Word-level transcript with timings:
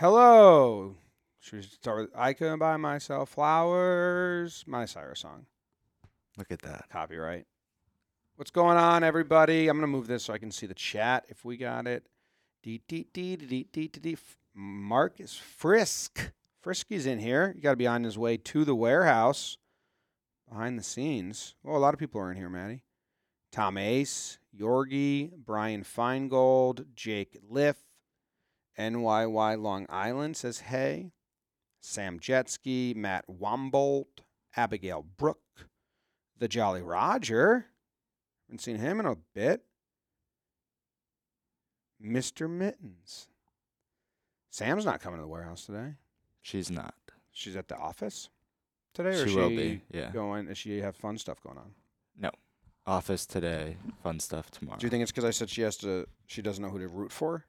Hello. 0.00 0.94
Should 1.40 1.56
we 1.56 1.62
start 1.62 1.98
with 1.98 2.10
I 2.16 2.32
Can 2.32 2.58
Buy 2.58 2.78
Myself 2.78 3.28
Flowers? 3.28 4.64
Miley 4.66 4.86
Cyrus 4.86 5.20
song. 5.20 5.44
Look 6.38 6.50
at 6.50 6.62
that. 6.62 6.86
Copyright. 6.90 7.44
What's 8.36 8.50
going 8.50 8.78
on, 8.78 9.04
everybody? 9.04 9.68
I'm 9.68 9.76
going 9.76 9.82
to 9.82 9.94
move 9.94 10.06
this 10.06 10.24
so 10.24 10.32
I 10.32 10.38
can 10.38 10.52
see 10.52 10.64
the 10.64 10.72
chat 10.72 11.26
if 11.28 11.44
we 11.44 11.58
got 11.58 11.86
it. 11.86 12.06
Dee, 12.62 12.80
dee, 12.88 13.08
dee, 13.12 13.36
dee, 13.36 13.46
dee, 13.46 13.66
dee, 13.70 13.88
dee, 13.88 14.00
dee. 14.00 14.16
Marcus 14.54 15.36
Frisk. 15.36 16.32
Frisky's 16.64 17.04
in 17.04 17.18
here. 17.18 17.52
You 17.54 17.60
got 17.60 17.72
to 17.72 17.76
be 17.76 17.86
on 17.86 18.04
his 18.04 18.16
way 18.16 18.38
to 18.38 18.64
the 18.64 18.74
warehouse 18.74 19.58
behind 20.48 20.78
the 20.78 20.82
scenes. 20.82 21.56
Oh, 21.62 21.76
a 21.76 21.78
lot 21.78 21.92
of 21.92 22.00
people 22.00 22.22
are 22.22 22.30
in 22.30 22.38
here, 22.38 22.48
Maddie. 22.48 22.84
Tom 23.52 23.76
Ace, 23.76 24.38
Yorgi, 24.58 25.30
Brian 25.36 25.84
Feingold, 25.84 26.86
Jake 26.94 27.36
Liff, 27.46 27.76
NYY 28.80 29.60
Long 29.60 29.86
Island 29.88 30.36
says 30.36 30.60
hey. 30.60 31.12
Sam 31.82 32.18
Jetski, 32.18 32.94
Matt 32.94 33.24
Wambolt, 33.28 34.04
Abigail 34.56 35.04
Brook, 35.16 35.40
the 36.38 36.48
Jolly 36.48 36.82
Roger. 36.82 37.66
Haven't 38.46 38.60
seen 38.60 38.76
him 38.76 39.00
in 39.00 39.06
a 39.06 39.16
bit. 39.34 39.62
Mr. 42.04 42.48
Mittens. 42.50 43.28
Sam's 44.50 44.84
not 44.84 45.00
coming 45.00 45.18
to 45.18 45.22
the 45.22 45.28
warehouse 45.28 45.64
today. 45.64 45.94
She's 46.42 46.70
not. 46.70 46.94
She's 47.32 47.56
at 47.56 47.68
the 47.68 47.76
office 47.76 48.28
today, 48.94 49.10
or 49.10 49.24
She 49.24 49.30
is 49.30 49.36
will 49.36 49.48
she 49.50 49.56
be, 49.56 49.80
yeah. 49.92 50.10
going? 50.10 50.46
Does 50.46 50.58
she 50.58 50.80
have 50.80 50.96
fun 50.96 51.16
stuff 51.18 51.40
going 51.42 51.58
on? 51.58 51.70
No. 52.18 52.30
Office 52.86 53.24
today, 53.26 53.76
fun 54.02 54.18
stuff 54.18 54.50
tomorrow. 54.50 54.78
Do 54.78 54.86
you 54.86 54.90
think 54.90 55.02
it's 55.02 55.12
because 55.12 55.24
I 55.24 55.30
said 55.30 55.48
she 55.48 55.62
has 55.62 55.76
to? 55.78 56.06
She 56.26 56.42
doesn't 56.42 56.62
know 56.62 56.70
who 56.70 56.78
to 56.80 56.88
root 56.88 57.12
for. 57.12 57.44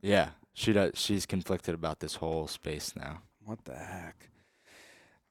Yeah, 0.00 0.30
she 0.54 0.72
does. 0.72 0.92
She's 0.94 1.26
conflicted 1.26 1.74
about 1.74 2.00
this 2.00 2.16
whole 2.16 2.46
space 2.46 2.94
now. 2.96 3.22
What 3.44 3.64
the 3.64 3.76
heck? 3.76 4.30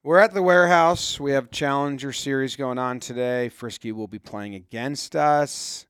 We're 0.02 0.18
at 0.18 0.34
the 0.34 0.42
warehouse. 0.42 1.18
We 1.18 1.32
have 1.32 1.50
Challenger 1.50 2.12
Series 2.12 2.54
going 2.54 2.78
on 2.78 3.00
today. 3.00 3.48
Frisky 3.48 3.90
will 3.90 4.06
be 4.06 4.20
playing 4.20 4.54
against 4.54 5.16
us. 5.16 5.86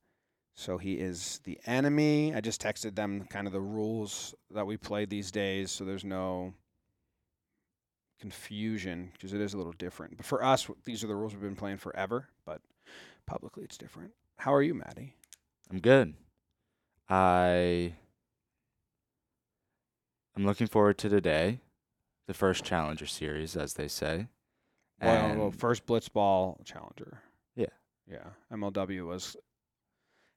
So 0.55 0.79
he 0.79 0.95
is 0.95 1.41
the 1.45 1.59
enemy. 1.67 2.35
I 2.35 2.41
just 2.41 2.63
texted 2.63 2.95
them 2.95 3.27
kind 3.29 3.47
of 3.47 3.53
the 3.53 3.61
rules 3.61 4.35
that 4.53 4.67
we 4.67 4.79
play 4.79 5.05
these 5.05 5.31
days 5.31 5.71
so 5.71 5.85
there's 5.85 6.05
no 6.05 6.55
confusion 8.19 9.11
because 9.13 9.35
it 9.35 9.41
is 9.43 9.53
a 9.53 9.59
little 9.59 9.75
different. 9.75 10.17
But 10.17 10.25
for 10.25 10.43
us, 10.43 10.67
these 10.85 11.05
are 11.05 11.09
the 11.09 11.15
rules 11.15 11.35
we've 11.35 11.43
been 11.43 11.55
playing 11.55 11.77
forever, 11.77 12.29
but 12.47 12.63
publicly 13.27 13.65
it's 13.65 13.77
different. 13.77 14.13
How 14.39 14.55
are 14.55 14.63
you, 14.63 14.73
Maddie? 14.73 15.15
I'm 15.71 15.81
good. 15.81 16.15
I 17.09 17.93
I'm 20.37 20.45
looking 20.45 20.67
forward 20.67 20.99
to 20.99 21.09
today, 21.09 21.61
the 22.27 22.35
first 22.35 22.65
Challenger 22.65 23.07
Series, 23.07 23.57
as 23.57 23.75
they 23.75 23.89
say. 23.89 24.27
Well, 25.01 25.37
well, 25.37 25.51
first 25.51 25.87
Blitzball 25.87 26.63
Challenger. 26.65 27.21
Yeah. 27.55 27.67
Yeah. 28.11 28.29
MLW 28.53 29.07
was 29.07 29.37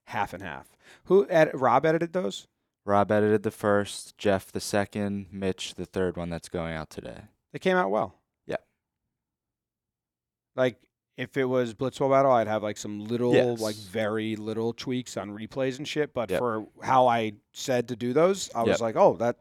half 0.06 0.32
and 0.32 0.42
half. 0.42 0.68
Who 1.04 1.26
ed- 1.28 1.50
Rob 1.54 1.84
edited 1.86 2.12
those? 2.12 2.46
Rob 2.86 3.10
edited 3.12 3.42
the 3.42 3.50
first, 3.50 4.16
Jeff 4.18 4.50
the 4.50 4.60
second, 4.60 5.26
Mitch 5.30 5.74
the 5.74 5.84
third 5.86 6.16
one 6.16 6.30
that's 6.30 6.48
going 6.48 6.74
out 6.74 6.90
today. 6.90 7.22
They 7.52 7.58
came 7.58 7.76
out 7.76 7.90
well. 7.90 8.14
Yeah. 8.46 8.56
Like 10.56 10.76
if 11.16 11.36
it 11.36 11.44
was 11.44 11.74
Blitzball 11.74 12.10
battle, 12.10 12.32
I'd 12.32 12.48
have 12.48 12.62
like 12.62 12.76
some 12.78 13.00
little, 13.06 13.34
Yes. 13.34 13.60
like 13.60 13.76
very 13.76 14.36
little 14.36 14.72
tweaks 14.72 15.16
on 15.16 15.30
replays 15.30 15.76
and 15.78 15.86
shit. 15.86 16.14
But 16.14 16.30
Yep. 16.30 16.38
for 16.38 16.66
how 16.82 17.06
I 17.06 17.34
said 17.52 17.88
to 17.88 17.96
do 17.96 18.12
those, 18.14 18.50
I 18.54 18.62
was 18.62 18.80
like, 18.80 18.96
oh, 18.96 19.14
that 19.18 19.36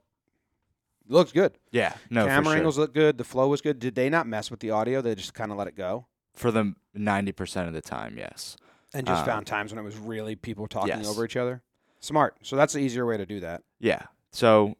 looks 1.09 1.31
good. 1.33 1.57
Yeah, 1.71 1.93
no, 2.09 2.25
Camera 2.25 2.45
sure. 2.45 2.55
angles 2.55 2.77
look 2.77 2.93
good. 2.93 3.17
The 3.17 3.23
flow 3.25 3.47
was 3.49 3.59
good. 3.61 3.79
Did 3.79 3.95
they 3.95 4.09
not 4.09 4.27
mess 4.27 4.49
with 4.49 4.61
the 4.61 4.71
audio? 4.71 5.01
They 5.01 5.15
just 5.15 5.33
kind 5.33 5.51
of 5.51 5.57
let 5.57 5.67
it 5.67 5.75
go 5.75 6.07
For 6.35 6.51
the 6.51 6.75
ninety 6.93 7.31
percent 7.33 7.67
of 7.67 7.73
the 7.73 7.81
time, 7.81 8.17
yes. 8.17 8.55
and 8.93 9.05
just 9.05 9.21
Um, 9.21 9.25
found 9.27 9.47
times 9.47 9.71
when 9.73 9.79
it 9.79 9.83
was 9.85 9.97
really 9.97 10.35
people 10.35 10.67
talking 10.67 10.89
yes. 10.89 11.07
over 11.07 11.25
each 11.25 11.35
other. 11.35 11.61
Smart. 11.99 12.37
So 12.43 12.55
that's 12.55 12.73
the 12.73 12.79
easier 12.79 13.05
way 13.05 13.17
to 13.17 13.25
do 13.25 13.39
that. 13.41 13.63
Yeah. 13.79 14.03
So 14.31 14.75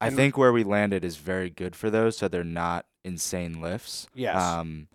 I 0.00 0.08
And- 0.08 0.16
think 0.16 0.36
where 0.36 0.52
we 0.52 0.64
landed 0.64 1.04
is 1.04 1.16
very 1.16 1.48
good 1.50 1.76
for 1.76 1.88
those, 1.90 2.18
so 2.18 2.26
they're 2.28 2.42
not 2.44 2.86
insane 3.04 3.60
lifts. 3.60 4.08
Yes. 4.14 4.42
Um, 4.42 4.88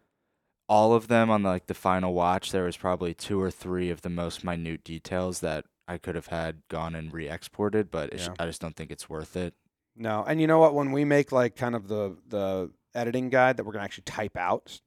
all 0.68 0.94
of 0.94 1.08
them 1.08 1.30
on 1.30 1.44
like 1.44 1.68
the 1.68 1.74
final 1.74 2.14
watch, 2.14 2.52
there 2.52 2.66
was 2.66 2.78
probably 2.78 3.14
two 3.14 3.42
or 3.42 3.50
three 3.52 3.90
of 3.90 4.02
the 4.02 4.10
most 4.10 4.44
minute 4.44 4.84
details 4.84 5.40
that 5.40 5.66
I 5.88 5.98
could 5.98 6.16
have 6.16 6.28
had 6.28 6.62
gone 6.70 6.94
and 6.96 7.12
re-exported, 7.14 7.90
but 7.92 8.14
Yeah. 8.14 8.34
I 8.40 8.46
just 8.46 8.62
don't 8.62 8.76
think 8.76 8.92
it's 8.92 9.10
worth 9.10 9.36
it. 9.36 9.54
No, 9.96 10.24
and 10.28 10.40
you 10.42 10.48
know 10.48 10.60
what? 10.60 10.74
When 10.74 10.92
we 10.92 11.06
make 11.06 11.32
like 11.32 11.56
kind 11.56 11.76
of 11.76 11.88
the 11.88 12.18
the 12.28 12.72
editing 12.96 13.30
guide 13.30 13.58
that 13.58 13.66
we're 13.66 13.74
gonna 13.74 13.84
actually 13.86 14.04
type 14.06 14.38
out, 14.38 14.80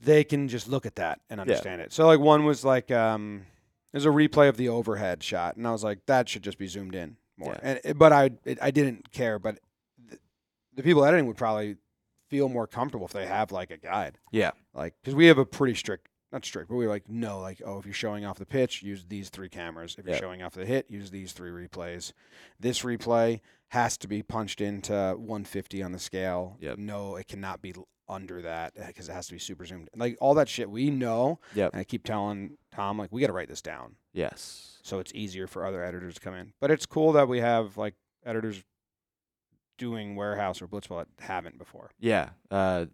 they 0.00 0.24
can 0.24 0.48
just 0.48 0.68
look 0.68 0.86
at 0.86 0.96
that 0.96 1.20
and 1.28 1.40
understand 1.40 1.80
it. 1.80 1.92
So 1.92 2.06
like 2.06 2.20
one 2.20 2.44
was 2.44 2.64
like 2.64 2.90
um, 2.90 3.46
there's 3.92 4.06
a 4.06 4.10
replay 4.10 4.48
of 4.48 4.56
the 4.56 4.68
overhead 4.68 5.22
shot, 5.22 5.56
and 5.56 5.66
I 5.66 5.72
was 5.72 5.84
like, 5.84 6.06
that 6.06 6.28
should 6.28 6.42
just 6.42 6.58
be 6.58 6.66
zoomed 6.66 6.94
in 6.94 7.16
more. 7.36 7.58
Yeah. 7.62 7.78
And 7.84 7.98
but 7.98 8.12
I 8.12 8.30
it, 8.44 8.58
I 8.62 8.70
didn't 8.70 9.12
care, 9.12 9.38
but 9.38 9.58
th- 10.08 10.20
the 10.74 10.82
people 10.82 11.04
editing 11.04 11.26
would 11.26 11.36
probably 11.36 11.76
feel 12.28 12.48
more 12.48 12.66
comfortable 12.66 13.06
if 13.06 13.12
they 13.12 13.26
have 13.26 13.50
like 13.52 13.70
a 13.70 13.76
guide, 13.76 14.16
Yeah. 14.30 14.52
like 14.72 14.94
because 15.02 15.14
we 15.16 15.26
have 15.26 15.38
a 15.38 15.44
pretty 15.44 15.74
strict. 15.74 16.08
Not 16.32 16.44
strict, 16.44 16.68
but 16.68 16.76
we 16.76 16.84
were 16.86 16.90
like, 16.92 17.08
no, 17.08 17.40
like, 17.40 17.60
oh, 17.64 17.78
if 17.80 17.84
you're 17.86 17.92
showing 17.92 18.24
off 18.24 18.38
the 18.38 18.46
pitch, 18.46 18.82
use 18.82 19.04
these 19.08 19.30
three 19.30 19.48
cameras. 19.48 19.96
If 19.98 20.04
you're 20.06 20.14
Yeah. 20.14 20.20
showing 20.20 20.42
off 20.42 20.54
the 20.54 20.64
hit, 20.64 20.86
use 20.88 21.10
these 21.10 21.32
three 21.32 21.50
replays. 21.50 22.12
This 22.60 22.82
replay 22.82 23.40
has 23.68 23.96
to 23.98 24.06
be 24.08 24.22
punched 24.22 24.60
into 24.60 24.92
150 25.18 25.82
on 25.82 25.90
the 25.92 25.98
scale. 25.98 26.56
Yep. 26.60 26.78
No, 26.78 27.16
it 27.16 27.26
cannot 27.26 27.60
be 27.62 27.74
under 28.08 28.42
that 28.42 28.74
because 28.74 29.08
it 29.08 29.12
has 29.12 29.26
to 29.28 29.32
be 29.32 29.38
super 29.38 29.64
zoomed. 29.64 29.88
Like 29.96 30.16
all 30.20 30.34
that 30.34 30.48
shit 30.48 30.70
we 30.70 30.90
know. 30.90 31.40
Yep. 31.54 31.72
And 31.72 31.80
I 31.80 31.84
keep 31.84 32.04
telling 32.04 32.58
Tom 32.72 32.96
like 32.98 33.10
we 33.12 33.20
got 33.20 33.28
to 33.28 33.32
write 33.32 33.48
this 33.48 33.62
down 33.62 33.96
Yes. 34.12 34.78
so 34.82 34.98
it's 34.98 35.12
easier 35.14 35.46
for 35.46 35.64
other 35.64 35.84
editors 35.84 36.14
to 36.14 36.20
come 36.20 36.34
in. 36.34 36.52
But 36.60 36.70
it's 36.72 36.86
cool 36.86 37.12
that 37.12 37.28
we 37.28 37.38
have 37.40 37.76
like 37.76 37.94
editors 38.24 38.62
doing 39.78 40.14
warehouse 40.16 40.60
or 40.60 40.68
blitzball 40.68 41.04
that 41.06 41.24
haven't 41.24 41.56
before. 41.58 41.90
Yeah. 41.98 42.30
Uh, 42.50 42.86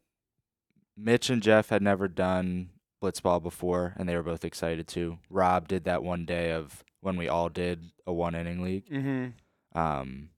Mitch 0.96 1.28
and 1.30 1.42
Jeff 1.42 1.68
had 1.70 1.82
never 1.82 2.08
done 2.08 2.70
blitzball 3.10 3.42
before, 3.42 3.94
and 3.96 4.08
they 4.08 4.16
were 4.16 4.22
both 4.22 4.44
excited 4.44 4.86
to. 4.88 5.18
Rob 5.30 5.68
did 5.68 5.84
that 5.84 6.02
one 6.02 6.24
day 6.24 6.52
of 6.52 6.84
when 7.00 7.16
we 7.16 7.28
all 7.28 7.48
did 7.48 7.90
a 8.06 8.12
one 8.12 8.34
inning 8.34 8.62
league. 8.62 8.88
Mm-hmm. 8.90 9.78
Um, 9.78 10.30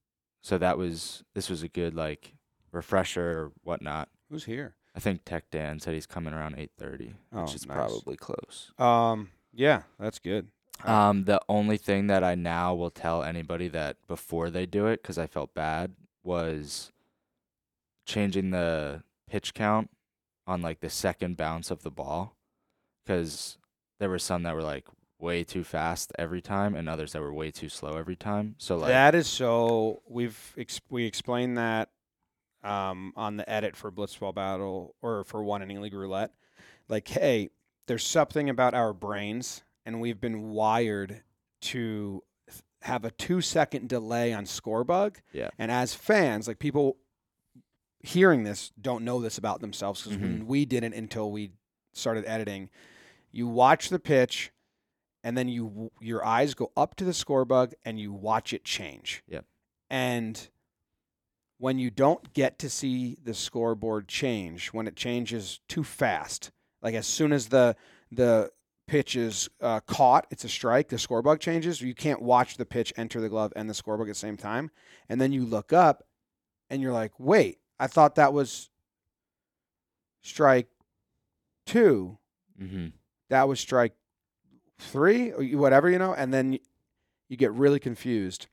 so 0.42 0.58
that 0.58 0.78
was 0.78 1.24
this 1.34 1.48
was 1.50 1.62
a 1.62 1.68
good 1.68 1.94
like 1.94 2.34
refresher 2.72 3.30
or 3.38 3.52
whatnot. 3.62 4.08
Who's 4.30 4.44
here? 4.44 4.74
I 4.94 5.00
think 5.00 5.24
Tech 5.24 5.50
Dan 5.50 5.78
said 5.80 5.94
he's 5.94 6.06
coming 6.06 6.34
around 6.34 6.56
eight 6.58 6.72
thirty, 6.78 7.14
Oh, 7.32 7.42
which 7.42 7.54
is 7.54 7.66
nice. 7.66 7.76
probably 7.76 8.16
close. 8.16 8.72
Um, 8.78 9.30
yeah, 9.52 9.82
that's 9.98 10.18
good. 10.18 10.48
Um, 10.84 11.24
the 11.24 11.40
only 11.48 11.76
thing 11.76 12.06
that 12.06 12.22
I 12.22 12.34
now 12.36 12.74
will 12.74 12.90
tell 12.90 13.22
anybody 13.24 13.68
that 13.68 13.96
before 14.06 14.48
they 14.50 14.64
do 14.64 14.86
it, 14.86 15.02
because 15.02 15.18
I 15.18 15.26
felt 15.26 15.52
bad, 15.54 15.94
was 16.22 16.92
changing 18.06 18.50
the 18.50 19.02
pitch 19.28 19.54
count 19.54 19.90
on 20.46 20.62
like 20.62 20.80
the 20.80 20.88
second 20.90 21.36
bounce 21.36 21.70
of 21.70 21.82
the 21.82 21.90
ball, 21.90 22.36
because 23.08 23.56
there 23.98 24.10
were 24.10 24.18
some 24.18 24.42
that 24.42 24.54
were 24.54 24.62
like 24.62 24.86
way 25.18 25.42
too 25.42 25.64
fast 25.64 26.12
every 26.18 26.42
time, 26.42 26.74
and 26.74 26.88
others 26.88 27.12
that 27.12 27.22
were 27.22 27.32
way 27.32 27.50
too 27.50 27.68
slow 27.68 27.96
every 27.96 28.16
time. 28.16 28.54
So 28.58 28.76
like, 28.76 28.88
that 28.88 29.14
is 29.14 29.26
so. 29.26 30.02
We've 30.06 30.54
ex- 30.58 30.80
we 30.90 31.06
explained 31.06 31.56
that 31.56 31.88
um, 32.62 33.12
on 33.16 33.36
the 33.36 33.48
edit 33.48 33.76
for 33.76 33.90
Blitzball 33.90 34.34
Battle 34.34 34.94
or 35.00 35.24
for 35.24 35.42
One 35.42 35.62
Inning 35.62 35.80
League 35.80 35.94
Roulette. 35.94 36.32
Like, 36.88 37.08
hey, 37.08 37.48
there's 37.86 38.06
something 38.06 38.50
about 38.50 38.74
our 38.74 38.92
brains, 38.92 39.64
and 39.86 40.00
we've 40.00 40.20
been 40.20 40.50
wired 40.50 41.22
to 41.60 42.22
have 42.82 43.04
a 43.04 43.10
two 43.10 43.40
second 43.40 43.88
delay 43.88 44.32
on 44.34 44.44
score 44.44 44.84
bug. 44.84 45.18
Yeah. 45.32 45.48
And 45.58 45.72
as 45.72 45.94
fans, 45.94 46.46
like 46.46 46.58
people 46.58 46.98
hearing 48.00 48.44
this 48.44 48.70
don't 48.80 49.04
know 49.04 49.20
this 49.20 49.38
about 49.38 49.60
themselves 49.60 50.02
because 50.02 50.18
when 50.18 50.46
we 50.46 50.64
didn't 50.64 50.92
until 50.92 51.32
we 51.32 51.50
started 51.98 52.24
editing. 52.26 52.70
You 53.38 53.46
watch 53.46 53.88
the 53.88 54.00
pitch, 54.00 54.50
and 55.22 55.38
then 55.38 55.46
you 55.46 55.92
your 56.00 56.24
eyes 56.24 56.54
go 56.54 56.72
up 56.76 56.96
to 56.96 57.04
the 57.04 57.14
score 57.14 57.44
bug 57.44 57.72
and 57.84 58.00
you 58.00 58.12
watch 58.12 58.52
it 58.52 58.64
change. 58.64 59.22
Yep. 59.28 59.44
And 59.88 60.48
when 61.58 61.78
you 61.78 61.88
don't 61.90 62.32
get 62.32 62.58
to 62.58 62.68
see 62.68 63.16
the 63.22 63.34
scoreboard 63.34 64.08
change, 64.08 64.68
when 64.68 64.88
it 64.88 64.96
changes 64.96 65.60
too 65.68 65.84
fast, 65.84 66.50
like 66.82 66.96
as 66.96 67.06
soon 67.06 67.32
as 67.32 67.46
the 67.46 67.76
the 68.10 68.50
pitch 68.88 69.14
is 69.14 69.48
uh, 69.60 69.78
caught, 69.86 70.26
it's 70.32 70.42
a 70.42 70.48
strike. 70.48 70.88
The 70.88 70.98
score 70.98 71.22
bug 71.22 71.38
changes. 71.38 71.80
You 71.80 71.94
can't 71.94 72.20
watch 72.20 72.56
the 72.56 72.66
pitch 72.66 72.92
enter 72.96 73.20
the 73.20 73.28
glove 73.28 73.52
and 73.54 73.70
the 73.70 73.74
score 73.74 73.96
bug 73.96 74.08
at 74.08 74.14
the 74.14 74.18
same 74.18 74.36
time. 74.36 74.72
And 75.08 75.20
then 75.20 75.30
you 75.30 75.44
look 75.44 75.72
up, 75.72 76.02
and 76.70 76.82
you're 76.82 76.92
like, 76.92 77.12
"Wait, 77.18 77.58
I 77.78 77.86
thought 77.86 78.16
that 78.16 78.32
was 78.32 78.68
strike 80.22 80.66
two. 81.66 82.18
mm-hmm. 82.60 82.88
That 83.30 83.48
was 83.48 83.60
strike 83.60 83.94
three, 84.78 85.30
or 85.32 85.44
whatever 85.58 85.90
you 85.90 85.98
know." 85.98 86.14
And 86.14 86.32
then 86.32 86.58
you, 87.28 87.36
get 87.36 87.52
really 87.52 87.78
confused. 87.78 88.46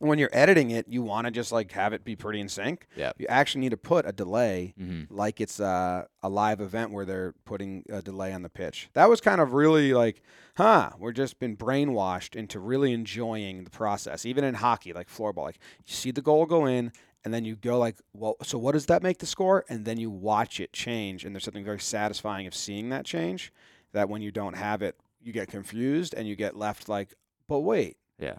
when 0.00 0.18
you're 0.18 0.30
editing 0.32 0.70
it, 0.70 0.86
you 0.88 1.02
want 1.02 1.26
to 1.26 1.30
just 1.30 1.52
like 1.52 1.70
have 1.72 1.92
it 1.92 2.04
be 2.04 2.16
pretty 2.16 2.40
in 2.40 2.48
sync. 2.48 2.86
Yeah. 2.96 3.12
You 3.16 3.26
actually 3.28 3.60
need 3.60 3.70
to 3.70 3.76
put 3.76 4.06
a 4.06 4.12
delay 4.12 4.74
Mm-hmm. 4.78 5.14
like 5.14 5.40
it's 5.40 5.60
uh, 5.60 6.04
a 6.22 6.28
live 6.28 6.60
event 6.60 6.90
where 6.90 7.04
they're 7.04 7.32
putting 7.44 7.84
a 7.88 8.02
delay 8.02 8.32
on 8.32 8.42
the 8.42 8.48
pitch. 8.48 8.88
That 8.94 9.08
was 9.08 9.20
kind 9.20 9.40
of 9.40 9.52
really 9.52 9.94
like, 9.94 10.20
huh, 10.56 10.90
we're 10.98 11.12
just 11.12 11.38
been 11.38 11.56
brainwashed 11.56 12.34
into 12.34 12.58
really 12.58 12.92
enjoying 12.92 13.64
the 13.64 13.70
process. 13.70 14.26
Even 14.26 14.42
in 14.44 14.54
hockey, 14.54 14.92
like 14.92 15.08
floorball, 15.08 15.44
like 15.44 15.58
you 15.86 15.94
see 15.94 16.10
the 16.10 16.20
goal 16.22 16.44
go 16.44 16.66
in 16.66 16.90
and 17.24 17.32
then 17.32 17.44
you 17.44 17.54
go 17.54 17.78
like, 17.78 17.96
well, 18.12 18.36
so 18.42 18.58
what 18.58 18.72
does 18.72 18.86
that 18.86 19.02
make 19.02 19.18
the 19.18 19.26
score? 19.26 19.64
And 19.68 19.84
then 19.84 19.96
you 19.98 20.10
watch 20.10 20.58
it 20.60 20.72
change. 20.72 21.24
And 21.24 21.34
there's 21.34 21.44
something 21.44 21.64
very 21.64 21.80
satisfying 21.80 22.46
of 22.48 22.54
seeing 22.54 22.88
that 22.90 23.04
change 23.06 23.52
that 23.94 24.08
when 24.08 24.20
you 24.22 24.30
don't 24.30 24.54
have 24.56 24.82
it, 24.82 24.96
you 25.22 25.32
get 25.32 25.48
confused 25.48 26.12
and 26.14 26.28
you 26.28 26.36
get 26.36 26.56
left 26.56 26.88
like, 26.88 27.14
but 27.48 27.60
wait, 27.60 27.96
Yeah. 28.18 28.36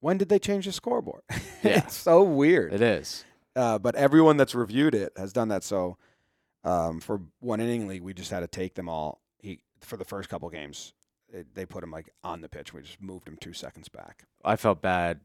when 0.00 0.16
did 0.16 0.28
they 0.30 0.38
change 0.38 0.64
the 0.66 0.72
scoreboard? 0.72 1.22
Yeah. 1.62 1.84
it's 1.84 1.94
so 1.96 2.22
weird 2.22 2.72
It 2.72 2.80
is. 2.80 3.22
uh, 3.54 3.78
but 3.78 3.94
everyone 3.94 4.38
that's 4.38 4.54
reviewed 4.54 4.94
it 4.94 5.12
has 5.18 5.30
done 5.32 5.48
that. 5.48 5.62
So 5.62 5.98
um, 6.64 7.00
for 7.00 7.20
one 7.40 7.60
inning 7.60 7.86
league, 7.86 8.00
we 8.02 8.14
just 8.14 8.30
had 8.30 8.40
to 8.40 8.46
take 8.48 8.74
them 8.74 8.88
all. 8.88 9.20
He 9.40 9.60
for 9.80 9.96
the 9.98 10.04
first 10.06 10.28
couple 10.30 10.48
games, 10.48 10.94
it, 11.32 11.54
they 11.54 11.66
put 11.66 11.84
him 11.84 11.90
like 11.90 12.08
on 12.24 12.40
the 12.40 12.48
pitch. 12.48 12.72
We 12.72 12.80
just 12.82 13.00
moved 13.02 13.28
him 13.28 13.36
two 13.38 13.52
seconds 13.52 13.88
back. 13.90 14.24
I 14.44 14.56
felt 14.56 14.80
bad. 14.80 15.20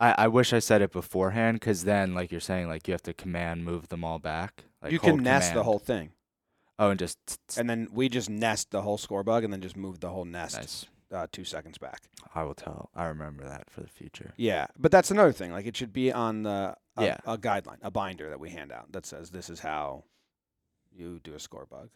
I, 0.00 0.14
I 0.18 0.28
wish 0.28 0.52
I 0.52 0.58
said 0.58 0.82
it 0.82 0.92
beforehand 0.92 1.58
because 1.60 1.84
then, 1.84 2.14
like 2.14 2.30
you're 2.32 2.40
saying, 2.40 2.68
like 2.68 2.86
you 2.88 2.92
have 2.92 3.02
to 3.04 3.14
command 3.14 3.64
move 3.64 3.88
them 3.88 4.04
all 4.04 4.18
back. 4.18 4.64
Like 4.82 4.92
you 4.92 4.98
can 4.98 5.22
nest 5.22 5.54
the 5.54 5.62
whole 5.62 5.78
thing, 5.78 6.10
Oh, 6.78 6.90
and 6.90 6.98
just 6.98 7.18
t- 7.26 7.36
t- 7.48 7.60
and 7.60 7.68
then 7.70 7.88
we 7.92 8.08
just 8.08 8.28
nest 8.28 8.70
the 8.70 8.82
whole 8.82 8.98
score 8.98 9.22
bug, 9.24 9.44
and 9.44 9.52
then 9.52 9.60
just 9.62 9.76
move 9.76 10.00
the 10.00 10.10
whole 10.10 10.24
nest 10.26 10.56
nice. 10.56 10.86
uh, 11.12 11.26
two 11.32 11.44
seconds 11.44 11.78
back. 11.78 12.02
I 12.34 12.42
will 12.42 12.54
tell. 12.54 12.90
I 12.94 13.06
remember 13.06 13.44
that 13.48 13.70
for 13.70 13.80
the 13.80 13.88
future. 13.88 14.34
Yeah, 14.36 14.66
but 14.78 14.90
that's 14.90 15.10
another 15.10 15.32
thing. 15.32 15.52
Like 15.52 15.66
it 15.66 15.76
should 15.76 15.92
be 15.92 16.12
on 16.12 16.42
the 16.42 16.76
a, 16.96 17.04
Yeah. 17.04 17.16
a 17.26 17.38
guideline, 17.38 17.78
a 17.82 17.90
binder 17.90 18.28
that 18.28 18.40
we 18.40 18.50
hand 18.50 18.72
out 18.72 18.92
that 18.92 19.06
says 19.06 19.30
this 19.30 19.48
is 19.48 19.60
how 19.60 20.04
you 20.94 21.18
do 21.24 21.34
a 21.34 21.38
score 21.40 21.66
bug. 21.70 21.88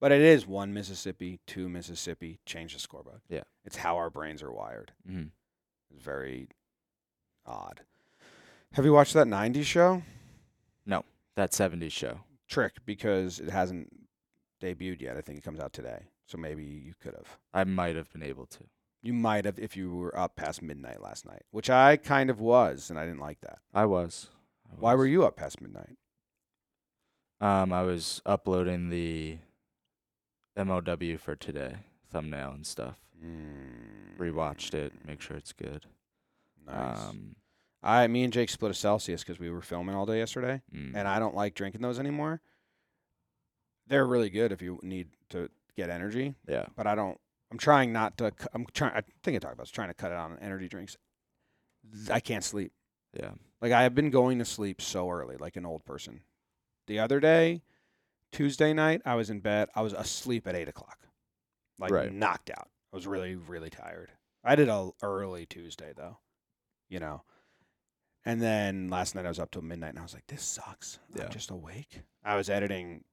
But 0.00 0.12
it 0.12 0.20
is 0.20 0.46
one 0.46 0.72
Mississippi, 0.74 1.40
two 1.46 1.68
Mississippi, 1.68 2.38
change 2.46 2.74
the 2.74 2.78
score 2.80 3.02
bug. 3.02 3.20
Yeah. 3.28 3.42
It's 3.64 3.76
how 3.76 3.96
our 3.96 4.10
brains 4.10 4.42
are 4.42 4.52
wired. 4.52 4.92
hmm 5.06 5.24
It's 5.90 6.02
very 6.04 6.48
odd. 7.46 7.80
Have 8.74 8.84
you 8.84 8.92
watched 8.92 9.14
that 9.14 9.26
90s 9.26 9.64
show? 9.64 10.02
No, 10.84 11.04
that 11.36 11.52
'70s 11.52 11.90
show. 11.92 12.20
Trick, 12.46 12.74
because 12.86 13.40
it 13.40 13.50
hasn't 13.50 13.88
debuted 14.60 15.00
yet. 15.00 15.16
I 15.16 15.20
think 15.20 15.38
it 15.38 15.44
comes 15.44 15.60
out 15.60 15.72
today. 15.72 16.04
So 16.26 16.38
maybe 16.38 16.64
you 16.64 16.92
could 17.00 17.14
have. 17.14 17.38
I 17.54 17.64
might 17.64 17.96
have 17.96 18.12
been 18.12 18.22
able 18.22 18.46
to. 18.46 18.64
You 19.00 19.12
might 19.12 19.44
have 19.44 19.58
if 19.58 19.76
you 19.76 19.94
were 19.94 20.16
up 20.18 20.36
past 20.36 20.60
midnight 20.60 21.00
last 21.00 21.24
night, 21.24 21.42
which 21.50 21.70
I 21.70 21.96
kind 21.96 22.30
of 22.30 22.40
was, 22.40 22.90
and 22.90 22.98
I 22.98 23.04
didn't 23.04 23.20
like 23.20 23.40
that. 23.42 23.58
I 23.72 23.86
was. 23.86 24.28
I 24.70 24.74
Why 24.78 24.94
were 24.94 25.06
you 25.06 25.24
up 25.24 25.36
past 25.36 25.60
midnight? 25.60 25.96
Um, 27.40 27.72
I 27.72 27.82
was 27.82 28.20
uploading 28.26 28.90
the 28.90 29.38
MLW 30.58 31.20
for 31.20 31.36
today, 31.36 31.76
thumbnail 32.10 32.50
and 32.50 32.66
stuff. 32.66 32.96
Rewatched 34.18 34.74
it, 34.74 34.92
make 35.06 35.20
sure 35.20 35.36
it's 35.36 35.52
good. 35.52 35.86
Nice. 36.66 36.98
Um, 36.98 37.36
I, 37.82 38.06
me 38.08 38.24
and 38.24 38.32
Jake 38.32 38.50
split 38.50 38.72
a 38.72 38.74
Celsius 38.74 39.22
because 39.22 39.38
we 39.38 39.50
were 39.50 39.60
filming 39.60 39.94
all 39.94 40.04
day 40.04 40.18
yesterday, 40.18 40.60
mm, 40.74 40.92
and 40.94 41.06
I 41.06 41.20
don't 41.20 41.36
like 41.36 41.54
drinking 41.54 41.80
those 41.80 42.00
anymore. 42.00 42.40
They're 43.88 44.06
really 44.06 44.30
good 44.30 44.52
if 44.52 44.60
you 44.62 44.78
need 44.82 45.08
to 45.30 45.48
get 45.76 45.90
energy, 45.90 46.34
yeah, 46.46 46.66
but 46.76 46.86
I 46.86 46.94
don't. 46.94 47.18
I'm 47.50 47.58
trying 47.58 47.92
not 47.92 48.18
to. 48.18 48.32
I'm 48.52 48.66
trying. 48.74 48.92
I 48.94 49.02
think 49.22 49.36
I 49.36 49.38
talked 49.38 49.54
about 49.54 49.62
this, 49.64 49.70
trying 49.70 49.88
to 49.88 49.94
cut 49.94 50.12
it 50.12 50.18
on 50.18 50.38
energy 50.40 50.68
drinks. 50.68 50.96
I 52.10 52.20
can't 52.20 52.44
sleep. 52.44 52.72
yeah. 53.18 53.30
Like 53.62 53.72
I 53.72 53.82
have 53.82 53.94
been 53.94 54.10
going 54.10 54.38
to 54.38 54.44
sleep 54.44 54.80
so 54.82 55.10
early, 55.10 55.36
like 55.36 55.56
an 55.56 55.64
old 55.66 55.84
person. 55.84 56.20
The 56.86 56.98
other 57.00 57.18
day, 57.20 57.62
Tuesday 58.30 58.72
night, 58.72 59.00
I 59.06 59.14
was 59.14 59.30
in 59.30 59.40
bed. 59.40 59.68
I 59.74 59.80
was 59.80 59.92
asleep 59.94 60.46
at 60.46 60.54
eight 60.54 60.68
o'clock, 60.68 61.08
like 61.78 61.90
Right. 61.90 62.12
knocked 62.12 62.50
out. 62.50 62.68
I 62.92 62.96
was 62.96 63.06
really, 63.06 63.34
really 63.36 63.70
tired. 63.70 64.12
I 64.44 64.54
did 64.54 64.68
a 64.68 64.90
early 65.02 65.46
Tuesday 65.46 65.92
though, 65.96 66.18
you 66.88 67.00
know. 67.00 67.22
And 68.24 68.42
then 68.42 68.88
last 68.88 69.14
night 69.14 69.24
I 69.24 69.28
was 69.28 69.38
up 69.38 69.50
till 69.50 69.62
midnight, 69.62 69.90
and 69.90 69.98
I 69.98 70.02
was 70.02 70.12
like, 70.14 70.26
"This 70.26 70.42
sucks. 70.42 70.98
Yeah. 71.16 71.24
I'm 71.24 71.30
just 71.30 71.50
awake." 71.50 72.02
I 72.24 72.36
was 72.36 72.50
editing 72.50 73.04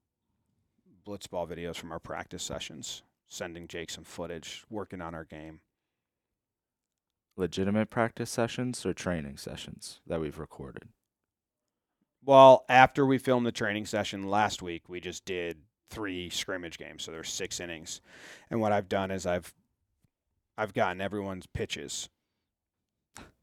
blitzball 1.05 1.47
videos 1.47 1.75
from 1.75 1.91
our 1.91 1.99
practice 1.99 2.43
sessions, 2.43 3.03
sending 3.27 3.67
Jake 3.67 3.89
some 3.89 4.03
footage, 4.03 4.63
working 4.69 5.01
on 5.01 5.13
our 5.15 5.23
game. 5.25 5.59
Legitimate 7.37 7.89
practice 7.89 8.29
sessions 8.29 8.85
or 8.85 8.93
training 8.93 9.37
sessions 9.37 9.99
that 10.07 10.21
we've 10.21 10.39
recorded. 10.39 10.83
Well, 12.23 12.65
after 12.69 13.05
we 13.05 13.17
filmed 13.17 13.45
the 13.45 13.51
training 13.51 13.85
session 13.85 14.29
last 14.29 14.61
week, 14.61 14.83
we 14.87 14.99
just 14.99 15.25
did 15.25 15.57
three 15.89 16.29
scrimmage 16.29 16.77
games, 16.77 17.03
so 17.03 17.11
there's 17.11 17.29
six 17.29 17.59
innings. 17.59 18.01
And 18.49 18.61
what 18.61 18.71
I've 18.71 18.89
done 18.89 19.11
is 19.11 19.25
I've 19.25 19.53
I've 20.57 20.73
gotten 20.73 21.01
everyone's 21.01 21.45
pitches. 21.45 22.09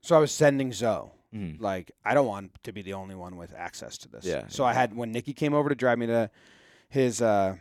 So 0.02 0.16
I 0.16 0.18
was 0.18 0.32
sending 0.32 0.72
Zoe. 0.72 1.10
Mm. 1.34 1.60
Like 1.60 1.92
I 2.04 2.14
don't 2.14 2.26
want 2.26 2.50
to 2.64 2.72
be 2.72 2.82
the 2.82 2.94
only 2.94 3.14
one 3.14 3.36
with 3.36 3.54
access 3.54 3.98
to 3.98 4.08
this. 4.08 4.24
Yeah, 4.24 4.48
So 4.48 4.64
yeah. 4.64 4.70
I 4.70 4.72
had 4.72 4.96
when 4.96 5.12
Nikki 5.12 5.32
came 5.32 5.54
over 5.54 5.68
to 5.68 5.74
drive 5.74 5.98
me 5.98 6.06
to 6.06 6.30
his 6.92 7.22
uh 7.22 7.56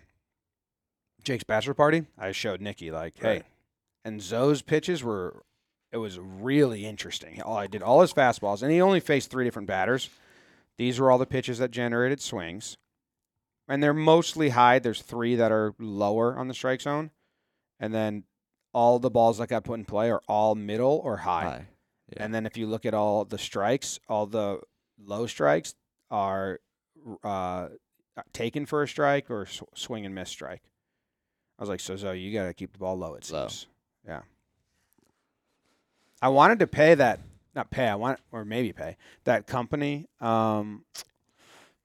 Jake's 1.24 1.44
bachelor 1.44 1.74
party, 1.74 2.06
I 2.18 2.32
showed 2.32 2.62
Nikki 2.62 2.92
like, 2.92 3.16
hey. 3.18 3.28
Right. 3.28 3.46
And 4.04 4.22
Zoe's 4.22 4.62
pitches 4.62 5.04
were 5.04 5.44
it 5.92 5.98
was 5.98 6.20
really 6.20 6.86
interesting. 6.86 7.42
All 7.42 7.58
I 7.58 7.68
did 7.68 7.82
all 7.82 8.02
his 8.02 8.14
fastballs, 8.14 8.62
and 8.62 8.72
he 8.72 8.82
only 8.82 9.00
faced 9.00 9.30
three 9.30 9.46
different 9.46 9.68
batters. 9.68 10.10
These 10.78 11.00
were 11.00 11.12
all 11.12 11.18
the 11.18 11.26
pitches 11.26 11.60
that 11.60 11.72
generated 11.72 12.22
swings. 12.22 12.78
And 13.68 13.82
they're 13.82 13.94
mostly 13.94 14.50
high. 14.50 14.80
There's 14.80 15.02
three 15.02 15.36
that 15.36 15.52
are 15.52 15.74
lower 15.80 16.38
on 16.38 16.48
the 16.48 16.54
strike 16.54 16.82
zone. 16.82 17.12
And 17.80 17.94
then 17.94 18.24
all 18.74 19.00
the 19.00 19.10
balls 19.10 19.38
that 19.38 19.48
got 19.50 19.64
put 19.64 19.80
in 19.80 19.86
play 19.86 20.10
are 20.12 20.22
all 20.28 20.56
middle 20.56 21.02
or 21.04 21.18
high. 21.18 21.44
Hi. 21.44 21.68
Yeah. 22.14 22.24
And 22.24 22.34
then 22.34 22.46
if 22.46 22.58
you 22.58 22.68
look 22.68 22.86
at 22.86 22.94
all 22.94 23.24
the 23.24 23.38
strikes, 23.38 24.00
all 24.10 24.26
the 24.26 24.62
low 24.98 25.28
strikes 25.28 25.76
are 26.10 26.60
uh, 27.24 27.68
taken 28.34 28.66
for 28.66 28.84
a 28.84 28.88
strike 28.88 29.30
or 29.30 29.46
sw- 29.46 29.64
swing 29.76 30.06
and 30.06 30.14
miss 30.14 30.30
strike. 30.30 30.62
I 31.58 31.62
was 31.62 31.70
like, 31.70 31.80
so 31.80 31.96
Zoe, 31.96 32.20
you 32.20 32.34
got 32.34 32.48
to 32.48 32.54
keep 32.54 32.74
the 32.74 32.80
ball 32.80 32.98
low. 32.98 33.14
It 33.14 33.30
Low. 33.32 33.48
seems. 33.48 33.68
Yeah. 34.06 34.22
I 36.22 36.30
wanted 36.30 36.60
to 36.60 36.68
pay 36.68 36.96
that, 36.96 37.20
not 37.56 37.70
pay. 37.70 37.88
I 37.88 37.96
want 37.96 38.20
or 38.32 38.46
maybe 38.46 38.74
pay 38.74 38.98
that 39.24 39.48
company. 39.48 40.08
Um, 40.20 40.86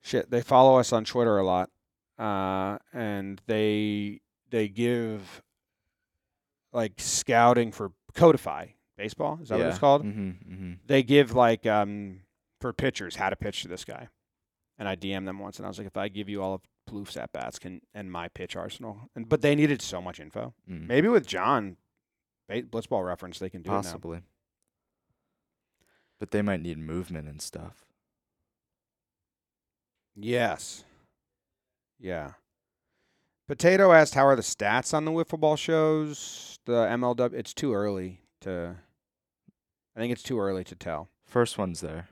shit, 0.03 0.31
they 0.31 0.43
follow 0.43 0.79
us 0.79 0.93
on 0.93 1.05
Twitter 1.05 1.39
a 1.39 1.45
lot, 1.45 1.71
uh, 2.19 2.79
and 2.93 3.41
they 3.47 4.21
they 4.51 4.69
give 4.69 5.43
like 6.73 6.93
scouting 6.99 7.73
for 7.73 7.93
Codify 8.15 8.67
baseball. 8.97 9.39
Is 9.43 9.49
that 9.49 9.59
what 9.59 9.69
it's 9.69 9.79
called? 9.79 10.05
Mm-hmm, 10.05 10.53
mm-hmm. 10.53 10.73
they 10.87 11.03
give 11.03 11.35
like 11.35 11.67
um 11.67 12.21
for 12.61 12.73
pitchers 12.73 13.17
how 13.17 13.31
to 13.31 13.37
pitch 13.37 13.63
to 13.63 13.69
this 13.69 13.85
guy. 13.85 14.09
And 14.79 14.89
I 14.89 14.95
DM 14.97 15.25
them 15.25 15.39
once 15.39 15.57
and 15.59 15.65
I 15.65 15.69
was 15.69 15.79
like, 15.79 15.87
if 15.87 15.97
I 15.97 16.09
give 16.09 16.29
you 16.29 16.43
all 16.43 16.55
of 16.55 16.61
Paloof's 16.89 17.17
at 17.17 17.33
bats 17.33 17.59
can 17.59 17.81
and 17.95 18.13
my 18.13 18.29
pitch 18.29 18.57
arsenal 18.57 19.11
and 19.17 19.29
but 19.29 19.41
they 19.41 19.55
needed 19.55 19.81
so 19.83 20.01
much 20.03 20.21
info. 20.21 20.55
mm 20.71 20.87
Maybe 20.87 21.09
with 21.09 21.27
John 21.27 21.77
ba- 22.49 22.63
Blitzball 22.63 23.05
reference 23.05 23.39
they 23.39 23.51
can 23.51 23.63
do 23.63 23.71
it 23.71 23.73
now. 23.73 23.79
Possibly. 23.83 24.21
But 26.19 26.31
they 26.31 26.43
might 26.43 26.63
need 26.63 26.79
movement 26.79 27.29
and 27.29 27.41
stuff. 27.41 27.85
Yes. 30.15 30.85
Yeah. 31.99 32.33
Potato 33.49 33.93
asked 33.93 34.15
how 34.15 34.27
are 34.27 34.37
the 34.37 34.43
stats 34.43 34.93
on 34.93 35.05
the 35.05 35.11
wiffle 35.13 35.41
ball 35.41 35.57
shows? 35.57 36.59
The 36.67 36.87
MLW 36.87 37.33
it's 37.33 37.55
too 37.55 37.73
early 37.73 38.21
to 38.43 38.77
I 39.97 40.01
think 40.01 40.13
it's 40.13 40.23
too 40.23 40.39
early 40.39 40.65
to 40.65 40.75
tell. 40.75 41.09
First 41.25 41.57
one's 41.57 41.81
there, 41.81 42.09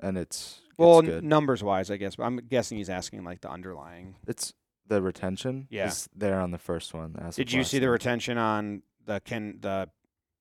and 0.00 0.16
it's 0.16 0.62
Well, 0.78 1.02
good. 1.02 1.24
numbers 1.24 1.62
wise, 1.62 1.90
I 1.90 1.96
guess, 1.96 2.16
but 2.16 2.22
I'm 2.24 2.36
guessing 2.38 2.78
he's 2.78 2.88
asking 2.90 3.24
like 3.24 3.40
the 3.40 3.50
underlying 3.50 4.14
It's 4.26 4.54
the 4.86 5.02
retention. 5.02 5.66
Yeah. 5.70 5.88
is 5.88 6.08
there 6.14 6.40
on 6.40 6.50
the 6.52 6.58
first 6.58 6.94
one. 6.94 7.16
as 7.20 7.36
Did 7.36 7.52
you 7.52 7.64
see 7.64 7.78
the 7.78 7.90
retention 7.90 8.38
on 8.38 8.82
the 9.04 9.20
Ken 9.20 9.58
the 9.60 9.90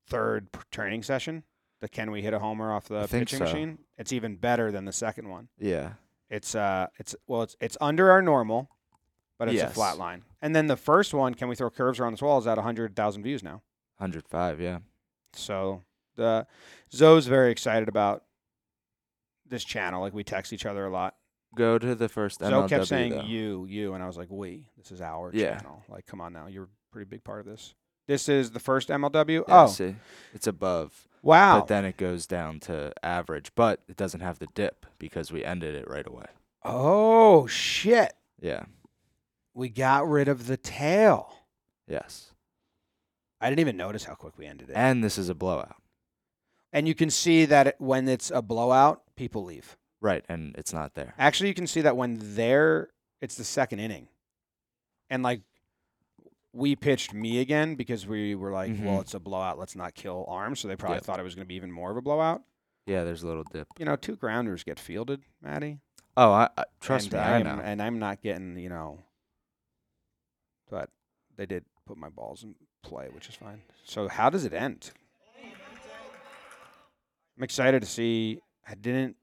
third 0.08 0.52
p- 0.52 0.60
training 0.72 1.04
session? 1.04 1.44
The 1.82 1.88
can 1.90 2.10
we 2.12 2.22
hit 2.22 2.34
a 2.34 2.40
homer 2.40 2.72
off 2.72 2.88
the 2.88 3.00
I 3.00 3.06
think 3.08 3.22
pitching 3.28 3.40
so. 3.40 3.44
machine? 3.46 3.80
It's 3.98 4.14
even 4.14 4.36
better 4.36 4.72
than 4.72 4.86
the 4.86 4.92
second 4.94 5.28
one. 5.30 5.50
Yeah, 5.60 5.94
It's 6.30 6.56
uh 6.56 6.88
it's 6.98 7.16
well 7.28 7.42
it's 7.44 7.56
it's 7.60 7.78
under 7.82 8.10
our 8.12 8.22
normal, 8.22 8.70
but 9.38 9.48
it's 9.50 9.56
a 9.62 9.66
Yes. 9.66 9.74
flat 9.74 9.98
line. 9.98 10.24
And 10.42 10.56
then 10.56 10.68
the 10.68 10.78
first 10.78 11.14
one, 11.14 11.34
can 11.34 11.48
we 11.50 11.56
throw 11.56 11.70
curves 11.70 12.00
around 12.00 12.14
this 12.14 12.22
wall? 12.22 12.38
Is 12.40 12.48
at 12.48 12.58
hundred 12.58 12.96
thousand 12.96 13.24
views 13.24 13.44
now. 13.44 13.62
hundred 14.00 14.28
five. 14.28 14.60
Yeah, 14.62 14.80
So 15.34 15.84
the 16.16 16.48
Zoe's 16.92 17.28
very 17.28 17.52
excited 17.52 17.88
about 17.90 18.24
this 19.50 19.64
channel. 19.64 20.02
Like 20.02 20.14
we 20.14 20.24
text 20.24 20.54
each 20.54 20.66
other 20.66 20.86
a 20.86 20.90
lot. 20.90 21.16
go 21.56 21.78
to 21.80 21.96
the 21.96 22.10
first 22.10 22.40
Zoe 22.40 22.52
MLW. 22.52 22.70
kept 22.70 22.88
saying 22.88 23.12
though. 23.14 23.22
you, 23.22 23.66
you, 23.68 23.94
and 23.94 24.04
I 24.04 24.08
was 24.08 24.18
like, 24.18 24.30
we. 24.30 24.70
This 24.78 24.92
is 24.92 25.02
our 25.02 25.32
Yeah. 25.34 25.58
channel. 25.58 25.84
Like, 25.90 26.06
come 26.06 26.22
on 26.22 26.34
now, 26.34 26.48
you're 26.48 26.66
a 26.66 26.70
pretty 26.92 27.10
big 27.10 27.24
part 27.24 27.40
of 27.40 27.46
this. 27.46 27.74
This 28.08 28.30
is 28.30 28.52
the 28.52 28.60
first 28.60 28.90
MLW. 28.90 29.44
Yeah, 29.48 29.64
oh, 29.64 29.68
see, 29.68 29.96
it's 30.34 30.48
above. 30.48 31.08
Wow. 31.24 31.60
but 31.60 31.68
then 31.68 31.84
it 31.84 31.98
goes 31.98 32.26
down 32.26 32.60
to 32.62 32.94
average, 33.04 33.52
but 33.56 33.82
it 33.90 33.98
doesn't 33.98 34.22
have 34.22 34.40
the 34.40 34.48
dip 34.54 34.86
because 34.98 35.32
we 35.32 35.44
ended 35.44 35.76
it 35.76 35.90
right 35.90 36.08
away. 36.08 36.26
oh 36.64 37.48
shit. 37.48 38.14
Yeah. 38.40 38.64
We 39.54 39.70
got 39.70 40.08
rid 40.08 40.28
of 40.28 40.46
the 40.48 40.58
tail. 40.58 41.34
Yes. 41.88 42.32
I 43.42 43.50
didn't 43.50 43.60
even 43.62 43.78
notice 43.78 44.04
how 44.04 44.14
quick 44.14 44.38
we 44.38 44.46
ended 44.46 44.70
it. 44.70 44.74
And 44.76 45.04
this 45.04 45.18
is 45.18 45.30
a 45.30 45.36
blowout. 45.36 45.76
And 46.72 46.88
you 46.88 46.94
can 46.96 47.10
see 47.10 47.46
that 47.46 47.68
it, 47.68 47.76
when 47.80 48.08
it's 48.08 48.30
a 48.32 48.42
blowout, 48.42 49.02
people 49.18 49.44
leave. 49.44 49.76
Right, 50.00 50.24
and 50.30 50.56
it's 50.58 50.72
not 50.72 50.94
there. 50.94 51.14
Actually, 51.18 51.50
you 51.50 51.56
can 51.56 51.68
see 51.68 51.82
that 51.82 51.98
when 51.98 52.20
they're 52.22 52.90
it's 53.20 53.36
the 53.36 53.44
second 53.44 53.80
inning. 53.80 54.08
And 55.10 55.24
like 55.24 55.42
we 56.54 56.76
pitched 56.76 57.14
me 57.14 57.40
again 57.40 57.76
because 57.76 58.06
we 58.08 58.36
were 58.36 58.52
like, 58.52 58.70
well, 58.80 58.98
Mhm. 58.98 59.02
it's 59.02 59.14
a 59.14 59.20
blowout, 59.20 59.58
let's 59.60 59.76
not 59.76 59.94
kill 59.96 60.26
arms, 60.28 60.60
so 60.60 60.68
they 60.68 60.76
probably 60.76 60.98
Yep. 60.98 61.04
thought 61.04 61.20
it 61.20 61.24
was 61.24 61.36
going 61.36 61.46
to 61.46 61.48
be 61.48 61.56
even 61.56 61.72
more 61.72 61.92
of 61.92 61.98
a 61.98 62.02
blowout. 62.02 62.44
Yeah, 62.86 63.04
there's 63.04 63.22
a 63.24 63.28
little 63.28 63.44
dip. 63.44 63.68
You 63.78 63.86
know, 63.86 63.96
two 63.96 64.16
grounders 64.16 64.64
get 64.64 64.80
fielded, 64.80 65.24
Maddie. 65.42 65.80
Oh, 66.16 66.32
I, 66.32 66.50
I 66.58 66.64
trust 66.80 67.06
and 67.08 67.14
me, 67.14 67.20
I 67.20 67.38
I'm, 67.38 67.44
know. 67.44 67.62
And 67.64 67.82
I'm 67.82 68.00
not 68.00 68.22
getting, 68.22 68.58
you 68.58 68.70
know, 68.70 69.00
but 70.70 70.90
they 71.36 71.46
did 71.46 71.66
put 71.86 71.98
my 71.98 72.10
balls 72.10 72.44
in 72.44 72.56
play, 72.84 73.10
which 73.10 73.30
is 73.30 73.36
fine. 73.36 73.62
So 73.84 74.08
how 74.08 74.30
does 74.30 74.46
it 74.46 74.54
end? 74.54 74.92
I'm 77.38 77.44
excited 77.44 77.82
to 77.82 77.88
see. 77.88 78.42
I 78.68 78.76
didn't. 78.76 79.16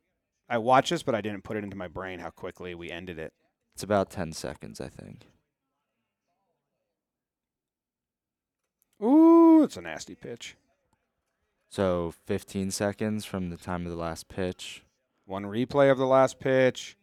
I 0.48 0.58
watched 0.58 0.90
this, 0.90 1.02
but 1.02 1.14
I 1.14 1.20
didn't 1.20 1.44
put 1.44 1.56
it 1.56 1.64
into 1.64 1.76
my 1.76 1.88
brain 1.88 2.18
how 2.18 2.30
quickly 2.30 2.74
we 2.74 2.90
ended 2.90 3.18
it. 3.18 3.32
It's 3.74 3.82
about 3.82 4.10
10 4.10 4.32
seconds, 4.32 4.80
I 4.80 4.88
think. 4.88 5.26
Ooh, 9.02 9.64
it's 9.64 9.76
a 9.76 9.80
nasty 9.80 10.14
pitch. 10.14 10.56
So 11.70 12.14
15 12.26 12.70
seconds 12.70 13.24
from 13.24 13.50
the 13.50 13.56
time 13.56 13.84
of 13.84 13.90
the 13.90 13.98
last 13.98 14.28
pitch. 14.28 14.84
One 15.26 15.44
replay 15.44 15.90
of 15.90 15.98
the 15.98 16.06
last 16.06 16.38
pitch. 16.38 16.96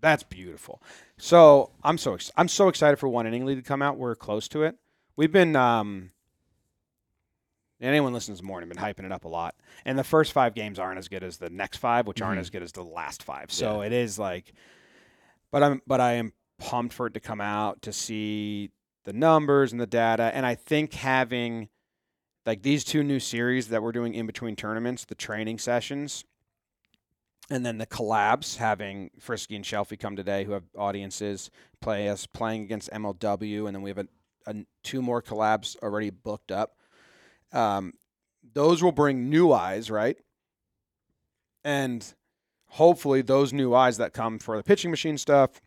That's 0.00 0.22
beautiful. 0.22 0.82
So 1.18 1.70
I'm 1.84 1.98
so 1.98 2.14
ex- 2.14 2.30
I'm 2.36 2.48
so 2.48 2.68
excited 2.68 2.98
for 2.98 3.08
one 3.08 3.26
inning 3.26 3.44
league 3.44 3.58
to 3.58 3.62
come 3.62 3.82
out. 3.82 3.96
We're 3.98 4.14
close 4.14 4.48
to 4.48 4.62
it. 4.62 4.76
We've 5.16 5.32
been 5.32 5.54
um, 5.56 6.10
anyone 7.80 8.12
listens 8.12 8.42
morning 8.42 8.68
been 8.68 8.78
hyping 8.78 9.04
it 9.04 9.12
up 9.12 9.24
a 9.24 9.28
lot. 9.28 9.54
And 9.84 9.98
the 9.98 10.04
first 10.04 10.32
five 10.32 10.54
games 10.54 10.78
aren't 10.78 10.98
as 10.98 11.08
good 11.08 11.22
as 11.22 11.38
the 11.38 11.50
next 11.50 11.78
five, 11.78 12.06
which 12.06 12.20
aren't 12.22 12.38
Mhm. 12.38 12.42
as 12.42 12.50
good 12.50 12.62
as 12.62 12.72
the 12.72 12.82
last 12.84 13.22
five. 13.22 13.50
So 13.52 13.82
it 13.82 13.92
is 13.92 14.18
like, 14.18 14.52
but 15.50 15.62
I'm 15.62 15.82
but 15.86 16.00
I 16.00 16.12
am 16.14 16.32
pumped 16.58 16.94
for 16.94 17.06
it 17.06 17.14
to 17.14 17.20
come 17.20 17.40
out 17.40 17.82
to 17.82 17.92
see 17.92 18.70
the 19.04 19.12
numbers 19.12 19.72
and 19.72 19.80
the 19.80 19.86
data. 19.86 20.30
And 20.34 20.44
I 20.44 20.54
think 20.54 20.92
having 20.94 21.68
like 22.46 22.62
these 22.62 22.84
two 22.84 23.02
new 23.02 23.20
series 23.20 23.68
that 23.68 23.82
we're 23.82 23.92
doing 23.92 24.14
in 24.14 24.26
between 24.26 24.56
tournaments, 24.56 25.04
the 25.04 25.14
training 25.14 25.58
sessions, 25.58 26.24
and 27.50 27.66
then 27.66 27.78
the 27.78 27.86
collabs, 27.86 28.56
having 28.56 29.10
Frisky 29.18 29.56
and 29.56 29.64
Shelfie 29.64 29.98
come 29.98 30.14
today, 30.14 30.44
who 30.44 30.52
have 30.52 30.62
audiences, 30.78 31.50
play 31.80 32.08
us 32.08 32.24
playing 32.24 32.62
against 32.62 32.90
MLW, 32.92 33.66
and 33.66 33.74
then 33.74 33.82
we 33.82 33.90
have 33.90 33.98
a, 33.98 34.06
a 34.46 34.54
two 34.84 35.02
more 35.02 35.20
collabs 35.20 35.76
already 35.82 36.10
booked 36.10 36.52
up. 36.52 36.76
Um, 37.52 37.94
those 38.54 38.82
will 38.82 38.92
bring 38.92 39.28
new 39.28 39.52
eyes, 39.52 39.90
right? 39.90 40.16
And 41.64 42.06
hopefully, 42.68 43.20
those 43.22 43.52
new 43.52 43.74
eyes 43.74 43.96
that 43.96 44.12
come 44.12 44.38
for 44.38 44.56
the 44.56 44.62
pitching 44.62 44.92
machine 44.92 45.18
stuff 45.18 45.60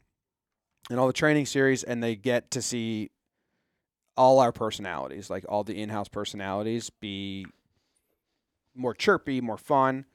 and 0.89 0.99
all 0.99 1.07
the 1.07 1.13
training 1.13 1.45
series, 1.45 1.83
and 1.83 2.01
they 2.01 2.15
get 2.15 2.49
to 2.51 2.61
see 2.61 3.11
all 4.15 4.39
our 4.39 4.53
personalities, 4.53 5.29
like 5.29 5.43
all 5.49 5.65
the 5.65 5.81
in-house 5.81 6.07
personalities, 6.07 6.89
be 6.89 7.45
more 8.73 8.93
chirpy, 8.93 9.41
more 9.41 9.57
fun. 9.57 10.05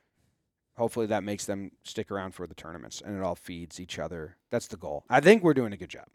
Hopefully, 0.78 1.06
that 1.06 1.25
makes 1.25 1.44
them 1.44 1.73
stick 1.82 2.11
around 2.11 2.32
for 2.32 2.47
the 2.47 2.54
tournaments, 2.54 3.02
and 3.04 3.16
it 3.16 3.23
all 3.23 3.35
feeds 3.35 3.78
each 3.80 3.99
other. 3.99 4.37
That's 4.50 4.68
the 4.68 4.76
goal. 4.76 5.04
I 5.11 5.20
think 5.20 5.42
we're 5.42 5.54
doing 5.54 5.73
a 5.73 5.76
good 5.76 5.88
job. 5.90 6.06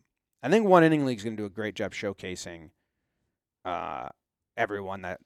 I 0.41 0.49
think 0.49 0.65
One 0.65 0.83
Inning 0.83 1.05
league 1.05 1.17
is 1.19 1.23
going 1.23 1.35
to 1.37 1.41
do 1.41 1.45
a 1.45 1.49
great 1.49 1.75
job 1.75 1.93
showcasing 1.93 2.69
uh, 3.65 4.09
everyone 4.57 5.01
that 5.03 5.19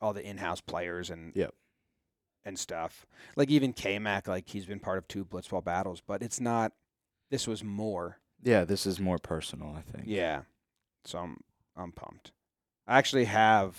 all 0.00 0.12
the 0.12 0.24
in-house 0.24 0.60
players 0.60 1.10
and 1.10 1.32
Yep. 1.34 1.54
and 2.44 2.58
stuff. 2.58 3.06
Like 3.36 3.50
even 3.50 3.72
K 3.72 3.98
Mac, 3.98 4.28
like 4.28 4.48
he's 4.48 4.66
been 4.66 4.80
part 4.80 4.98
of 4.98 5.08
two 5.08 5.24
Blitzball 5.24 5.64
battles, 5.64 6.02
but 6.06 6.22
it's 6.22 6.40
not. 6.40 6.72
This 7.30 7.46
was 7.46 7.62
more. 7.62 8.18
Yeah, 8.42 8.64
this 8.64 8.86
is 8.86 8.98
more 8.98 9.18
personal, 9.18 9.74
I 9.76 9.82
think. 9.82 10.04
Yeah. 10.06 10.42
So 11.04 11.18
I'm 11.18 11.38
I'm 11.76 11.92
pumped. 11.92 12.32
I 12.86 12.98
actually 12.98 13.26
have 13.26 13.76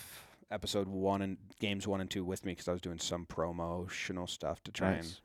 episode 0.52 0.88
one 0.88 1.22
and 1.22 1.38
games 1.60 1.88
one 1.88 2.02
and 2.02 2.10
two 2.10 2.24
with 2.24 2.46
me 2.46 2.52
because 2.52 2.68
I 2.68 2.74
was 2.74 2.82
doing 2.82 3.00
some 3.00 3.26
promotional 3.26 4.28
stuff 4.28 4.62
to 4.64 4.72
try 4.72 4.92
and 4.92 5.20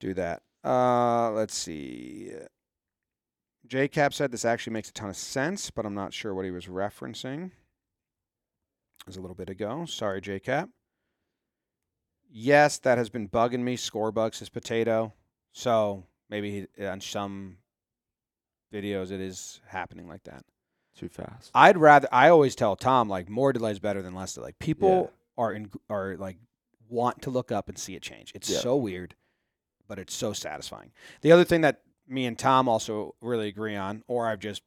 do 0.00 0.14
that. 0.14 0.42
Uh, 0.64 1.30
let's 1.30 1.56
see. 1.56 2.32
J 3.66 3.88
Cap 3.88 4.12
said 4.12 4.30
this 4.30 4.44
actually 4.44 4.74
makes 4.74 4.90
a 4.90 4.92
ton 4.92 5.08
of 5.08 5.16
sense, 5.16 5.70
but 5.70 5.86
I'm 5.86 5.94
not 5.94 6.12
sure 6.12 6.34
what 6.34 6.44
he 6.44 6.50
was 6.50 6.66
referencing. 6.66 7.46
It 7.46 9.06
was 9.06 9.16
a 9.16 9.20
little 9.20 9.34
bit 9.34 9.50
ago. 9.50 9.84
Sorry, 9.86 10.20
J 10.20 10.40
Cap. 10.40 10.68
Yes, 12.30 12.78
that 12.78 12.98
has 12.98 13.08
been 13.08 13.28
bugging 13.28 13.60
me. 13.60 13.76
Score 13.76 14.12
bugs 14.12 14.40
his 14.40 14.48
potato. 14.48 15.12
So 15.52 16.04
maybe 16.28 16.66
he, 16.76 16.86
on 16.86 17.00
some 17.00 17.58
videos 18.72 19.12
it 19.12 19.20
is 19.20 19.60
happening 19.68 20.08
like 20.08 20.24
that. 20.24 20.44
Too 20.96 21.08
fast. 21.08 21.50
I'd 21.54 21.76
rather. 21.76 22.08
I 22.12 22.28
always 22.28 22.54
tell 22.54 22.76
Tom 22.76 23.08
like 23.08 23.28
more 23.28 23.52
delays 23.52 23.78
better 23.80 24.00
than 24.02 24.14
less 24.14 24.34
delay. 24.34 24.52
People 24.58 25.12
are 25.36 25.52
in 25.52 25.70
are 25.90 26.16
like 26.16 26.36
want 26.88 27.22
to 27.22 27.30
look 27.30 27.50
up 27.50 27.68
and 27.68 27.76
see 27.76 27.94
it 27.96 28.02
change. 28.02 28.30
It's 28.34 28.48
Yeah. 28.48 28.58
so 28.60 28.76
weird, 28.76 29.16
but 29.88 29.98
it's 29.98 30.14
so 30.14 30.32
satisfying. 30.32 30.92
The 31.22 31.32
other 31.32 31.44
thing 31.44 31.62
that 31.62 31.82
me 32.06 32.26
and 32.26 32.38
Tom 32.38 32.68
also 32.68 33.14
really 33.20 33.48
agree 33.48 33.74
on, 33.74 34.04
or 34.06 34.28
I've 34.28 34.38
just 34.38 34.62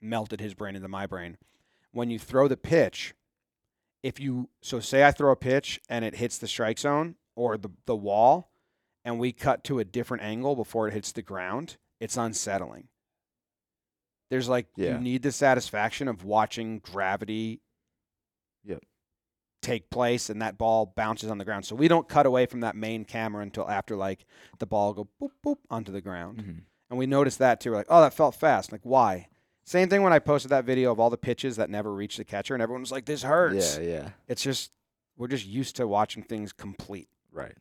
melted 0.00 0.40
his 0.40 0.52
brain 0.52 0.76
into 0.76 0.88
my 0.88 1.06
brain, 1.06 1.38
when 1.92 2.10
you 2.10 2.18
throw 2.18 2.48
the 2.48 2.56
pitch, 2.58 3.14
if 4.02 4.20
you 4.20 4.50
so 4.60 4.78
say 4.80 5.04
I 5.06 5.10
throw 5.12 5.32
a 5.32 5.36
pitch 5.36 5.80
and 5.88 6.04
it 6.04 6.16
hits 6.16 6.36
the 6.36 6.48
strike 6.48 6.78
zone 6.78 7.14
or 7.34 7.56
the 7.56 7.70
the 7.86 7.96
wall, 7.96 8.50
and 9.06 9.18
we 9.18 9.32
cut 9.32 9.64
to 9.64 9.78
a 9.78 9.84
different 9.84 10.22
angle 10.22 10.54
before 10.54 10.86
it 10.88 10.92
hits 10.92 11.12
the 11.12 11.22
ground, 11.22 11.78
it's 11.98 12.18
unsettling. 12.18 12.88
There's 14.30 14.48
like 14.48 14.66
Yeah. 14.76 14.94
you 14.94 14.98
need 15.00 15.22
the 15.22 15.32
satisfaction 15.32 16.08
of 16.08 16.24
watching 16.24 16.78
gravity 16.80 17.60
Yep. 18.64 18.82
take 19.62 19.88
place 19.90 20.28
and 20.30 20.42
that 20.42 20.58
ball 20.58 20.86
bounces 20.96 21.30
on 21.30 21.38
the 21.38 21.44
ground. 21.44 21.64
So 21.64 21.74
we 21.76 21.88
don't 21.88 22.08
cut 22.08 22.26
away 22.26 22.46
from 22.46 22.60
that 22.60 22.76
main 22.76 23.04
camera 23.04 23.42
until 23.42 23.68
after 23.68 23.96
like 23.96 24.24
the 24.58 24.66
ball 24.66 24.92
go 24.94 25.08
boop 25.20 25.30
boop 25.44 25.58
onto 25.70 25.92
the 25.92 26.00
ground. 26.00 26.38
Mhm. 26.38 26.62
And 26.90 26.98
we 26.98 27.06
noticed 27.06 27.38
that 27.38 27.60
too. 27.60 27.70
We're 27.70 27.76
like, 27.78 27.86
oh, 27.88 28.00
that 28.00 28.14
felt 28.14 28.34
fast. 28.34 28.70
Like, 28.72 28.82
why? 28.84 29.28
Same 29.64 29.88
thing 29.88 30.02
when 30.02 30.12
I 30.12 30.20
posted 30.20 30.50
that 30.52 30.64
video 30.64 30.92
of 30.92 31.00
all 31.00 31.10
the 31.10 31.16
pitches 31.18 31.56
that 31.56 31.68
never 31.70 31.92
reached 31.92 32.18
the 32.18 32.24
catcher, 32.24 32.54
and 32.54 32.62
everyone 32.62 32.82
was 32.82 32.92
like, 32.92 33.06
this 33.06 33.22
hurts. 33.24 33.76
Yeah, 33.78 33.82
yeah. 33.82 34.10
It's 34.28 34.42
just 34.42 34.70
we're 35.16 35.26
just 35.28 35.46
used 35.46 35.74
to 35.76 35.88
watching 35.88 36.22
things 36.22 36.52
complete. 36.52 37.08
Right. 37.32 37.56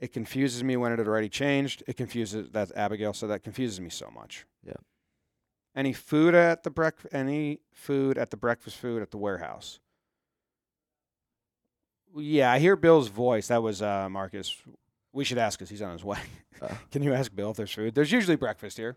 It 0.00 0.12
confuses 0.12 0.62
me 0.64 0.76
when 0.76 0.92
it 0.92 0.98
had 0.98 1.08
already 1.08 1.28
changed. 1.28 1.82
It 1.86 1.96
confuses 1.96 2.48
that's 2.50 2.72
Abigail, 2.72 3.12
so 3.12 3.26
that 3.28 3.42
confuses 3.42 3.80
me 3.80 3.90
so 3.90 4.10
much. 4.14 4.44
Yep. 4.64 4.82
Any 5.76 5.92
food 5.92 6.34
at 6.34 6.62
the 6.62 6.70
break 6.70 6.94
any 7.12 7.60
food 7.72 8.18
at 8.18 8.30
the 8.30 8.36
breakfast 8.36 8.76
food 8.76 9.02
at 9.02 9.10
the 9.10 9.18
warehouse. 9.18 9.80
Yeah, 12.16 12.52
I 12.52 12.60
hear 12.60 12.76
Bill's 12.76 13.08
voice. 13.08 13.48
That 13.48 13.62
was 13.62 13.82
uh, 13.82 14.08
Marcus. 14.08 14.56
We 15.12 15.24
should 15.24 15.38
ask 15.38 15.58
because 15.58 15.70
he's 15.70 15.82
on 15.82 15.92
his 15.92 16.04
way. 16.04 16.18
Uh. 16.62 16.68
Can 16.92 17.02
you 17.02 17.12
ask 17.12 17.34
Bill 17.34 17.50
if 17.50 17.56
there's 17.56 17.72
food? 17.72 17.94
There's 17.94 18.12
usually 18.12 18.36
breakfast 18.36 18.76
here. 18.76 18.96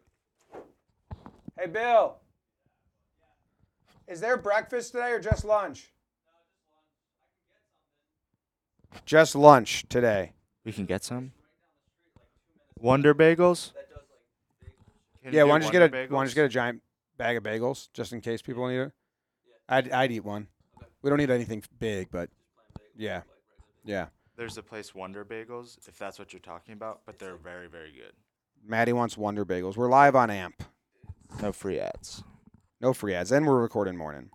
Hey, 1.59 1.67
Bill. 1.67 2.17
Is 4.07 4.19
there 4.21 4.37
breakfast 4.37 4.91
today 4.91 5.11
or 5.11 5.19
just 5.19 5.43
lunch? 5.43 5.91
Just 9.05 9.35
lunch 9.35 9.85
today. 9.89 10.33
We 10.67 10.73
can 10.73 10.85
get 10.85 11.01
some. 11.01 11.31
Wonder 12.77 13.15
bagels? 13.15 13.71
Can 15.23 15.31
you 15.31 15.37
yeah, 15.39 15.43
do 15.43 15.47
why 15.47 15.59
don't 15.59 15.61
you 15.61 15.61
just 15.61 15.71
get 15.71 15.81
a 15.81 15.85
Wonder 15.85 15.97
why 15.97 16.07
don't 16.07 16.23
you 16.23 16.25
just 16.25 16.35
get 16.35 16.43
a 16.43 16.49
giant 16.49 16.81
bag 17.17 17.37
of 17.37 17.43
bagels 17.43 17.87
just 17.93 18.11
in 18.11 18.19
case 18.19 18.41
people 18.41 18.67
need 18.67 18.79
it? 18.79 18.91
I'd 19.69 19.89
I'd 19.93 20.11
eat 20.11 20.25
one. 20.25 20.47
We 21.01 21.09
don't 21.09 21.19
need 21.19 21.29
anything 21.29 21.63
big, 21.79 22.09
but 22.11 22.29
yeah, 22.97 23.21
yeah. 23.85 24.07
There's 24.35 24.57
a 24.57 24.61
place 24.61 24.93
Wonder 24.93 25.23
Bagels, 25.23 25.77
if 25.87 25.97
that's 25.97 26.19
what 26.19 26.33
you're 26.33 26.41
talking 26.41 26.73
about, 26.73 26.99
but 27.05 27.17
they're 27.17 27.37
very, 27.37 27.67
very 27.67 27.93
good. 27.93 28.11
Maddie 28.65 28.91
wants 28.91 29.17
Wonder 29.17 29.45
Bagels. 29.45 29.77
We're 29.77 29.87
live 29.87 30.17
on 30.17 30.29
AMP. 30.29 30.63
No 31.41 31.53
free 31.53 31.79
ads. 31.79 32.25
No 32.81 32.91
free 32.93 33.15
ads, 33.15 33.31
and 33.31 33.47
we're 33.47 33.61
recording 33.61 33.95
morning. 33.95 34.31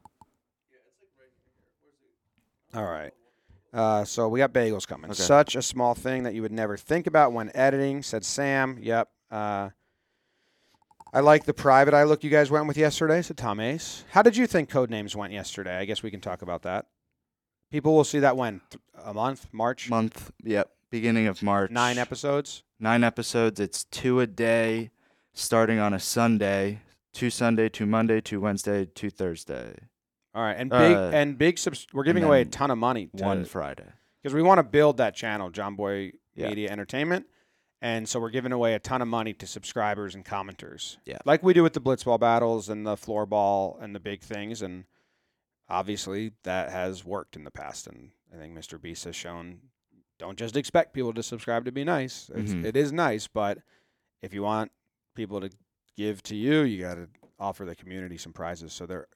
All 2.74 2.86
right. 2.86 3.12
Uh, 3.72 4.04
so 4.04 4.28
we 4.28 4.38
got 4.38 4.52
bagels 4.52 4.86
coming. 4.86 5.10
Okay. 5.10 5.22
Such 5.22 5.56
a 5.56 5.62
small 5.62 5.94
thing 5.94 6.24
that 6.24 6.34
you 6.34 6.42
would 6.42 6.52
never 6.52 6.76
think 6.76 7.06
about 7.06 7.32
when 7.32 7.50
editing, 7.54 8.02
said 8.02 8.24
Sam. 8.24 8.78
Yep. 8.80 9.08
Uh, 9.30 9.70
I 11.14 11.20
like 11.20 11.44
the 11.44 11.54
private 11.54 11.94
eye 11.94 12.04
look 12.04 12.24
you 12.24 12.30
guys 12.30 12.50
went 12.50 12.66
with 12.66 12.76
yesterday, 12.76 13.22
said 13.22 13.36
Tom 13.36 13.60
Ace. 13.60 14.04
How 14.10 14.22
did 14.22 14.36
you 14.36 14.46
think 14.46 14.68
code 14.68 14.90
names 14.90 15.14
went 15.16 15.32
yesterday? 15.32 15.76
I 15.76 15.84
guess 15.84 16.02
we 16.02 16.10
can 16.10 16.20
talk 16.20 16.42
about 16.42 16.62
that. 16.62 16.86
People 17.70 17.94
will 17.94 18.04
see 18.04 18.18
that 18.18 18.36
when 18.36 18.60
a 19.02 19.14
month, 19.14 19.48
March, 19.52 19.88
Month. 19.88 20.30
Yep. 20.44 20.70
Beginning 20.90 21.26
of 21.26 21.42
March. 21.42 21.70
nine 21.70 21.96
episodes. 21.96 22.62
Nine 22.78 23.02
episodes. 23.02 23.58
It's 23.60 23.84
two 23.84 24.20
a 24.20 24.26
day, 24.26 24.90
starting 25.32 25.78
on 25.78 25.94
a 25.94 26.00
Sunday. 26.00 26.80
Two 27.14 27.28
Sunday, 27.28 27.68
two 27.68 27.84
Monday, 27.84 28.22
two 28.22 28.40
Wednesday, 28.40 28.86
two 28.86 29.10
Thursday, 29.10 29.74
All 30.34 30.42
right, 30.42 30.56
and 30.56 30.70
big 30.70 30.96
Uh, 30.96 31.10
and 31.12 31.36
big. 31.36 31.58
Subs- 31.58 31.86
we're 31.92 32.04
giving 32.04 32.24
away 32.24 32.40
a 32.40 32.44
then 32.44 32.50
ton 32.50 32.70
of 32.70 32.78
money 32.78 33.08
one 33.12 33.44
Friday. 33.44 33.86
because 34.22 34.34
we 34.34 34.42
want 34.42 34.58
to 34.58 34.62
build 34.62 34.96
that 34.96 35.14
channel, 35.14 35.50
Jomboy 35.50 36.12
Yeah. 36.34 36.48
Media 36.48 36.70
Entertainment, 36.70 37.26
and 37.82 38.08
so 38.08 38.18
we're 38.18 38.30
giving 38.30 38.52
away 38.52 38.72
a 38.74 38.78
ton 38.78 39.02
of 39.02 39.08
money 39.08 39.34
to 39.34 39.46
subscribers 39.46 40.14
and 40.14 40.24
commenters. 40.24 40.96
Yeah. 41.04 41.18
like 41.26 41.42
we 41.42 41.52
do 41.52 41.62
with 41.62 41.74
the 41.74 41.80
blitzball 41.80 42.18
battles 42.18 42.68
and 42.70 42.86
the 42.86 42.94
floorball 42.96 43.80
and 43.82 43.94
the 43.94 44.00
big 44.00 44.22
things, 44.22 44.62
and 44.62 44.84
obviously 45.68 46.32
that 46.44 46.70
has 46.70 47.04
worked 47.04 47.36
in 47.36 47.44
the 47.44 47.50
past. 47.50 47.86
And 47.86 48.10
I 48.32 48.36
think 48.38 48.56
Mr. 48.56 48.80
Beast 48.80 49.04
has 49.04 49.16
shown. 49.16 49.60
Don't 50.18 50.38
just 50.38 50.56
expect 50.56 50.92
people 50.94 51.12
to 51.14 51.22
subscribe 51.22 51.64
to 51.64 51.72
be 51.72 51.84
nice. 51.84 52.30
It's, 52.34 52.52
Mhm. 52.52 52.64
it 52.64 52.76
is 52.76 52.92
nice, 52.92 53.26
but 53.26 53.58
if 54.22 54.32
you 54.32 54.42
want 54.42 54.70
people 55.14 55.40
to 55.40 55.50
give 55.96 56.22
to 56.24 56.36
you, 56.36 56.60
you 56.62 56.80
got 56.80 56.94
to 56.94 57.08
offer 57.38 57.64
the 57.64 57.74
community 57.74 58.16
some 58.16 58.32
prizes. 58.32 58.72
So 58.72 58.86
they're, 58.86 59.08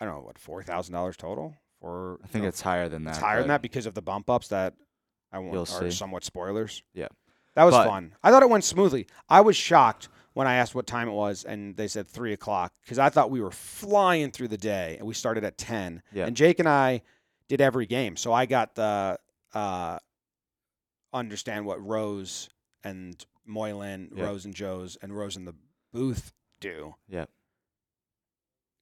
I 0.00 0.04
don't 0.04 0.14
know, 0.14 0.20
what 0.22 0.38
four 0.38 0.62
thousand 0.62 0.94
dollars 0.94 1.16
total 1.16 1.54
for. 1.80 2.18
I 2.22 2.26
think 2.28 2.42
no, 2.42 2.48
it's 2.48 2.60
higher 2.60 2.88
than 2.88 3.04
that. 3.04 3.10
it's 3.10 3.18
higher 3.18 3.38
than 3.40 3.48
that 3.48 3.62
because 3.62 3.86
of 3.86 3.94
the 3.94 4.02
bump 4.02 4.30
ups 4.30 4.48
that 4.48 4.74
I 5.32 5.38
want 5.38 5.52
You'll 5.52 5.62
are 5.62 5.66
see. 5.66 5.90
somewhat 5.90 6.24
spoilers. 6.24 6.82
Yeah. 6.94 7.08
That 7.54 7.64
was 7.64 7.74
But- 7.74 7.86
fun. 7.88 8.14
I 8.22 8.30
thought 8.30 8.42
it 8.42 8.50
went 8.50 8.64
smoothly. 8.64 9.06
I 9.28 9.40
was 9.40 9.56
shocked 9.56 10.08
when 10.34 10.46
I 10.46 10.54
asked 10.54 10.74
what 10.74 10.86
time 10.86 11.08
it 11.08 11.12
was 11.12 11.44
and 11.44 11.76
they 11.76 11.88
said 11.88 12.06
three 12.06 12.32
o'clock 12.32 12.72
because 12.82 12.98
I 13.00 13.08
thought 13.08 13.30
we 13.30 13.40
were 13.40 13.50
flying 13.50 14.30
through 14.30 14.48
the 14.48 14.56
day 14.58 14.96
and 14.98 15.06
we 15.08 15.14
started 15.14 15.42
at 15.42 15.58
10. 15.58 16.02
Yeah. 16.12 16.26
And 16.26 16.36
Jake 16.36 16.60
and 16.60 16.68
I 16.68 17.02
did 17.48 17.60
every 17.60 17.86
game. 17.86 18.16
So 18.16 18.32
I 18.32 18.46
got 18.46 18.76
the 18.76 19.18
uh, 19.54 19.98
understand 21.12 21.66
what 21.66 21.84
Rose 21.84 22.48
and 22.84 23.24
Moylan, 23.46 24.12
Yeah. 24.14 24.24
Rose 24.26 24.44
and 24.44 24.54
Joe's, 24.54 24.96
and 25.02 25.16
Rose 25.16 25.36
in 25.36 25.44
the 25.44 25.54
booth 25.92 26.32
do. 26.60 26.94
Yeah. 27.08 27.24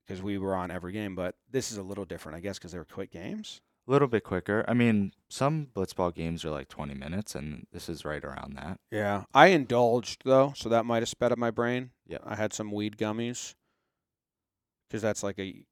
Because 0.06 0.22
we 0.22 0.38
were 0.38 0.54
on 0.54 0.70
every 0.70 0.92
game. 0.92 1.14
But 1.14 1.34
this 1.50 1.72
is 1.72 1.78
a 1.78 1.82
little 1.82 2.04
different, 2.04 2.36
I 2.36 2.40
guess, 2.40 2.58
because 2.58 2.72
they 2.72 2.78
were 2.78 2.84
quick 2.84 3.10
games. 3.10 3.60
A 3.88 3.92
little 3.92 4.08
bit 4.08 4.24
quicker. 4.24 4.64
I 4.66 4.74
mean, 4.74 5.12
some 5.28 5.68
blitzball 5.74 6.14
games 6.14 6.44
are 6.44 6.50
like 6.50 6.68
20 6.68 6.94
minutes, 6.94 7.34
and 7.36 7.66
this 7.72 7.88
is 7.88 8.04
right 8.04 8.24
around 8.24 8.56
that. 8.56 8.80
Yeah, 8.90 9.24
I 9.32 9.48
indulged 9.48 10.22
though, 10.24 10.52
so 10.56 10.68
that 10.68 10.84
might 10.84 11.02
have 11.02 11.08
sped 11.08 11.30
up 11.30 11.38
my 11.38 11.52
brain. 11.52 11.90
Yeah, 12.06 12.18
I 12.24 12.34
had 12.34 12.52
some 12.52 12.72
weed 12.72 12.96
gummies 12.96 13.54
because 14.88 15.02
that's 15.02 15.22
like 15.22 15.38
a. 15.38 15.64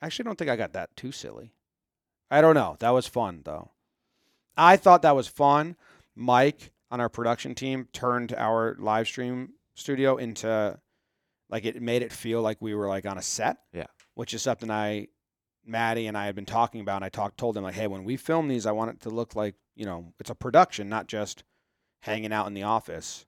Actually, 0.00 0.24
I 0.24 0.28
don't 0.28 0.38
think 0.38 0.50
I 0.50 0.56
got 0.56 0.72
that 0.72 0.96
too 0.96 1.12
silly. 1.12 1.52
I 2.30 2.40
don't 2.40 2.54
know. 2.54 2.76
That 2.80 2.90
was 2.90 3.06
fun 3.06 3.42
though. 3.44 3.70
I 4.56 4.76
thought 4.76 5.02
that 5.02 5.16
was 5.16 5.28
fun. 5.28 5.76
Mike 6.14 6.72
on 6.90 7.00
our 7.00 7.08
production 7.08 7.54
team 7.54 7.88
turned 7.92 8.32
our 8.32 8.76
live 8.78 9.06
stream 9.06 9.50
studio 9.74 10.16
into 10.16 10.78
like 11.50 11.64
it 11.64 11.80
made 11.80 12.02
it 12.02 12.12
feel 12.12 12.42
like 12.42 12.58
we 12.60 12.74
were 12.74 12.88
like 12.88 13.06
on 13.06 13.18
a 13.18 13.22
set. 13.22 13.58
Yeah. 13.72 13.86
Which 14.14 14.34
is 14.34 14.42
something 14.42 14.70
I 14.70 15.08
Maddie 15.64 16.06
and 16.06 16.16
I 16.16 16.26
had 16.26 16.34
been 16.34 16.46
talking 16.46 16.80
about 16.80 16.96
and 16.96 17.04
I 17.04 17.08
talked 17.08 17.38
told 17.38 17.56
him 17.56 17.64
like, 17.64 17.74
hey, 17.74 17.86
when 17.86 18.04
we 18.04 18.16
film 18.16 18.48
these, 18.48 18.66
I 18.66 18.72
want 18.72 18.90
it 18.92 19.00
to 19.02 19.10
look 19.10 19.34
like, 19.34 19.56
you 19.74 19.84
know, 19.84 20.12
it's 20.20 20.30
a 20.30 20.34
production, 20.34 20.88
not 20.88 21.06
just 21.08 21.42
hanging 22.00 22.32
out 22.32 22.46
in 22.46 22.54
the 22.54 22.62
office 22.62 23.26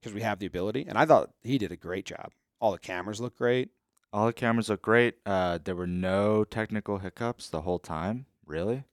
because 0.00 0.14
we 0.14 0.20
have 0.22 0.38
the 0.38 0.46
ability. 0.46 0.84
And 0.88 0.96
I 0.96 1.04
thought 1.04 1.30
he 1.42 1.58
did 1.58 1.72
a 1.72 1.76
great 1.76 2.06
job. 2.06 2.30
All 2.60 2.72
the 2.72 2.78
cameras 2.78 3.20
look 3.20 3.36
great. 3.36 3.70
All 4.12 4.26
the 4.26 4.32
cameras 4.32 4.68
look 4.68 4.82
great. 4.82 5.16
Uh, 5.26 5.58
there 5.62 5.74
were 5.74 5.86
no 5.88 6.44
technical 6.44 6.98
hiccups 6.98 7.48
the 7.50 7.62
whole 7.62 7.80
time, 7.80 8.26
really. 8.46 8.84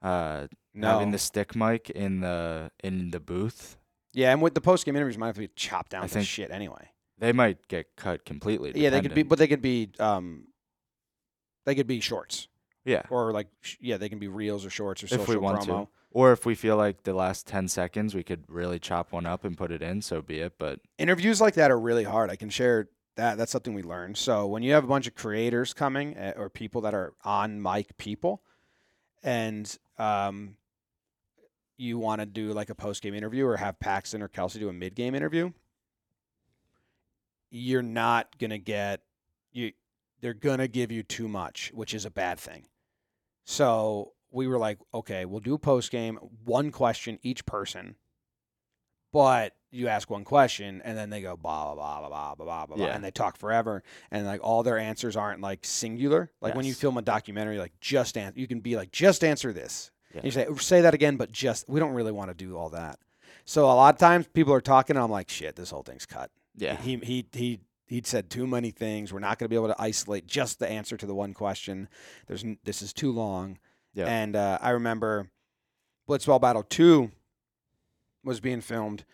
Uh, 0.00 0.46
No. 0.74 0.88
Having 0.88 1.10
the 1.10 1.18
stick 1.18 1.54
mic 1.54 1.90
in 1.90 2.20
the 2.20 2.70
in 2.82 3.10
the 3.10 3.20
booth, 3.20 3.76
yeah, 4.14 4.32
and 4.32 4.40
with 4.40 4.54
the 4.54 4.60
post 4.62 4.86
game 4.86 4.96
interviews 4.96 5.18
might 5.18 5.26
have 5.26 5.34
to 5.34 5.42
be 5.42 5.50
chopped 5.54 5.90
down 5.90 6.04
I 6.04 6.06
to 6.06 6.14
think- 6.14 6.26
shit 6.26 6.50
anyway. 6.50 6.88
They 7.22 7.32
might 7.32 7.68
get 7.68 7.94
cut 7.94 8.24
completely. 8.24 8.72
Yeah, 8.74 8.90
they 8.90 9.00
could 9.00 9.14
be, 9.14 9.22
but 9.22 9.38
they 9.38 9.46
could 9.46 9.62
be, 9.62 9.90
um, 10.00 10.48
they 11.64 11.76
could 11.76 11.86
be 11.86 12.00
shorts 12.00 12.48
yeah. 12.84 13.02
or 13.10 13.30
like, 13.30 13.46
sh- 13.60 13.76
yeah, 13.80 13.96
they 13.96 14.08
can 14.08 14.18
be 14.18 14.26
reels 14.26 14.66
or 14.66 14.70
shorts 14.70 15.04
or 15.04 15.06
If 15.06 15.12
we 15.12 15.18
social 15.18 15.40
want 15.40 15.60
promo. 15.60 15.84
to. 15.84 15.88
Or 16.10 16.32
if 16.32 16.44
we 16.44 16.56
feel 16.56 16.76
like 16.76 17.04
the 17.04 17.14
last 17.14 17.46
10 17.46 17.68
seconds 17.68 18.12
we 18.12 18.24
could 18.24 18.42
really 18.48 18.80
chop 18.80 19.12
one 19.12 19.24
up 19.24 19.44
and 19.44 19.56
put 19.56 19.70
it 19.70 19.82
in, 19.82 20.02
so 20.02 20.20
be 20.20 20.40
it. 20.40 20.54
But 20.58 20.80
interviews 20.98 21.40
like 21.40 21.54
that 21.54 21.70
are 21.70 21.78
really 21.78 22.02
hard. 22.02 22.28
I 22.28 22.34
can 22.34 22.50
share 22.50 22.88
that. 23.14 23.38
That's 23.38 23.52
something 23.52 23.72
we 23.72 23.84
learned. 23.84 24.16
So 24.16 24.48
when 24.48 24.64
you 24.64 24.72
have 24.72 24.82
a 24.82 24.88
bunch 24.88 25.06
of 25.06 25.14
creators 25.14 25.72
coming 25.72 26.16
uh, 26.16 26.32
or 26.36 26.50
people 26.50 26.80
that 26.80 26.92
are 26.92 27.12
on 27.22 27.62
mic 27.62 27.96
people, 27.98 28.42
and 29.22 29.78
um, 29.96 30.56
you 31.76 32.00
want 32.00 32.20
to 32.20 32.26
do 32.26 32.52
like 32.52 32.68
a 32.68 32.74
post 32.74 33.00
game 33.00 33.14
interview 33.14 33.46
or 33.46 33.58
have 33.58 33.78
Paxton 33.78 34.22
or 34.22 34.28
Kelsey 34.28 34.58
do 34.58 34.68
a 34.68 34.72
mid 34.72 34.96
game 34.96 35.14
interview, 35.14 35.52
you're 37.52 37.82
not 37.82 38.38
going 38.38 38.50
to 38.50 38.58
get 38.58 39.02
you 39.52 39.72
they're 40.20 40.34
going 40.34 40.58
to 40.58 40.68
give 40.68 40.90
you 40.90 41.02
too 41.02 41.28
much, 41.28 41.70
which 41.74 41.94
is 41.94 42.04
a 42.04 42.10
bad 42.10 42.38
thing. 42.38 42.66
So, 43.44 44.12
we 44.30 44.46
were 44.46 44.58
like, 44.58 44.78
okay, 44.94 45.24
we'll 45.24 45.40
do 45.40 45.54
a 45.54 45.58
post 45.58 45.90
game, 45.90 46.16
one 46.44 46.70
question 46.70 47.18
each 47.22 47.44
person. 47.44 47.96
But 49.12 49.54
you 49.70 49.88
ask 49.88 50.08
one 50.08 50.24
question 50.24 50.80
and 50.84 50.96
then 50.96 51.10
they 51.10 51.20
go 51.20 51.36
blah 51.36 51.74
blah 51.74 52.00
blah 52.00 52.08
blah 52.08 52.34
blah 52.34 52.44
blah 52.44 52.76
blah 52.76 52.86
yeah. 52.86 52.94
and 52.94 53.04
they 53.04 53.10
talk 53.10 53.36
forever 53.36 53.82
and 54.10 54.26
like 54.26 54.40
all 54.42 54.62
their 54.62 54.78
answers 54.78 55.16
aren't 55.16 55.42
like 55.42 55.66
singular. 55.66 56.30
Like 56.40 56.50
yes. 56.50 56.56
when 56.56 56.64
you 56.64 56.72
film 56.72 56.96
a 56.96 57.02
documentary, 57.02 57.58
like 57.58 57.72
just 57.80 58.16
answer, 58.16 58.38
you 58.40 58.46
can 58.46 58.60
be 58.60 58.74
like 58.74 58.90
just 58.90 59.22
answer 59.22 59.52
this. 59.52 59.90
Yeah. 60.14 60.20
you 60.24 60.30
say 60.30 60.46
oh, 60.46 60.56
say 60.56 60.80
that 60.80 60.94
again, 60.94 61.18
but 61.18 61.30
just 61.30 61.68
we 61.68 61.78
don't 61.78 61.92
really 61.92 62.12
want 62.12 62.30
to 62.30 62.34
do 62.34 62.56
all 62.56 62.70
that. 62.70 63.00
So 63.44 63.64
a 63.64 63.74
lot 63.74 63.94
of 63.94 63.98
times 63.98 64.26
people 64.32 64.54
are 64.54 64.60
talking, 64.60 64.96
and 64.96 65.02
I'm 65.02 65.10
like, 65.10 65.28
shit, 65.28 65.56
this 65.56 65.70
whole 65.70 65.82
thing's 65.82 66.06
cut 66.06 66.30
yeah, 66.56 66.76
He 66.76 66.96
he 66.96 67.26
he 67.32 67.60
he'd 67.86 68.06
said 68.06 68.30
too 68.30 68.46
many 68.46 68.70
things. 68.70 69.12
We're 69.12 69.20
not 69.20 69.38
going 69.38 69.46
to 69.46 69.50
be 69.50 69.56
able 69.56 69.68
to 69.68 69.80
isolate 69.80 70.26
just 70.26 70.58
the 70.58 70.68
answer 70.68 70.96
to 70.96 71.06
the 71.06 71.14
one 71.14 71.34
question. 71.34 71.88
There's 72.26 72.44
this 72.64 72.82
is 72.82 72.92
too 72.92 73.12
long. 73.12 73.58
Yeah. 73.94 74.06
And 74.06 74.36
uh, 74.36 74.58
I 74.60 74.70
remember 74.70 75.28
Blitzball 76.08 76.40
Battle 76.40 76.62
Two 76.62 77.10
was 78.24 78.40
being 78.40 78.60
filmed, 78.60 79.04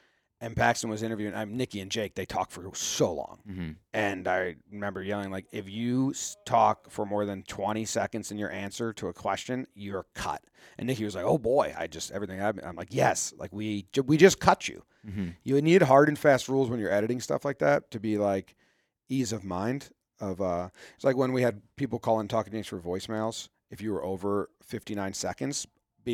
and 0.40 0.56
Paxton 0.56 0.88
was 0.90 1.02
interviewing. 1.02 1.34
I'm 1.34 1.56
Nikki 1.56 1.80
and 1.80 1.90
Jake. 1.90 2.14
They 2.14 2.26
talked 2.26 2.52
for 2.52 2.70
so 2.74 3.12
long, 3.12 3.38
hmm 3.46 3.70
and 3.92 4.28
I 4.28 4.56
remember 4.70 5.02
yelling 5.02 5.30
like, 5.30 5.46
"If 5.52 5.68
you 5.68 6.14
talk 6.44 6.90
for 6.90 7.04
more 7.04 7.24
than 7.24 7.42
20 7.42 7.84
seconds 7.84 8.30
in 8.30 8.38
your 8.38 8.50
answer 8.50 8.92
to 8.94 9.08
a 9.08 9.12
question, 9.12 9.66
you're 9.74 10.06
cut." 10.14 10.42
And 10.78 10.86
Nikki 10.86 11.04
was 11.04 11.14
like, 11.14 11.24
"Oh 11.24 11.38
boy, 11.38 11.74
I 11.76 11.86
just 11.86 12.10
everything." 12.12 12.40
I've, 12.40 12.58
I'm 12.64 12.76
like, 12.76 12.92
"Yes, 12.94 13.34
like 13.38 13.52
we 13.52 13.86
we 14.06 14.16
just 14.16 14.40
cut 14.40 14.68
you." 14.68 14.84
hmm 15.04 15.28
you 15.44 15.60
need 15.62 15.82
hard 15.82 16.08
and 16.08 16.18
fast 16.18 16.48
rules 16.48 16.68
when 16.68 16.80
you're 16.80 16.92
editing 16.92 17.20
stuff 17.20 17.44
like 17.44 17.58
that 17.58 17.90
to 17.92 18.00
be 18.00 18.18
like 18.18 18.56
ease 19.08 19.32
of 19.32 19.44
mind 19.44 19.90
of 20.20 20.40
uh 20.40 20.68
it's 20.96 21.04
like 21.04 21.16
when 21.16 21.32
we 21.32 21.42
had 21.42 21.62
people 21.76 21.98
call 22.00 22.18
in 22.18 22.26
talking 22.26 22.52
games 22.52 22.66
for 22.66 22.80
voicemails 22.80 23.48
if 23.70 23.80
you 23.80 23.92
were 23.92 24.04
over 24.04 24.50
59 24.64 25.12
seconds 25.14 25.66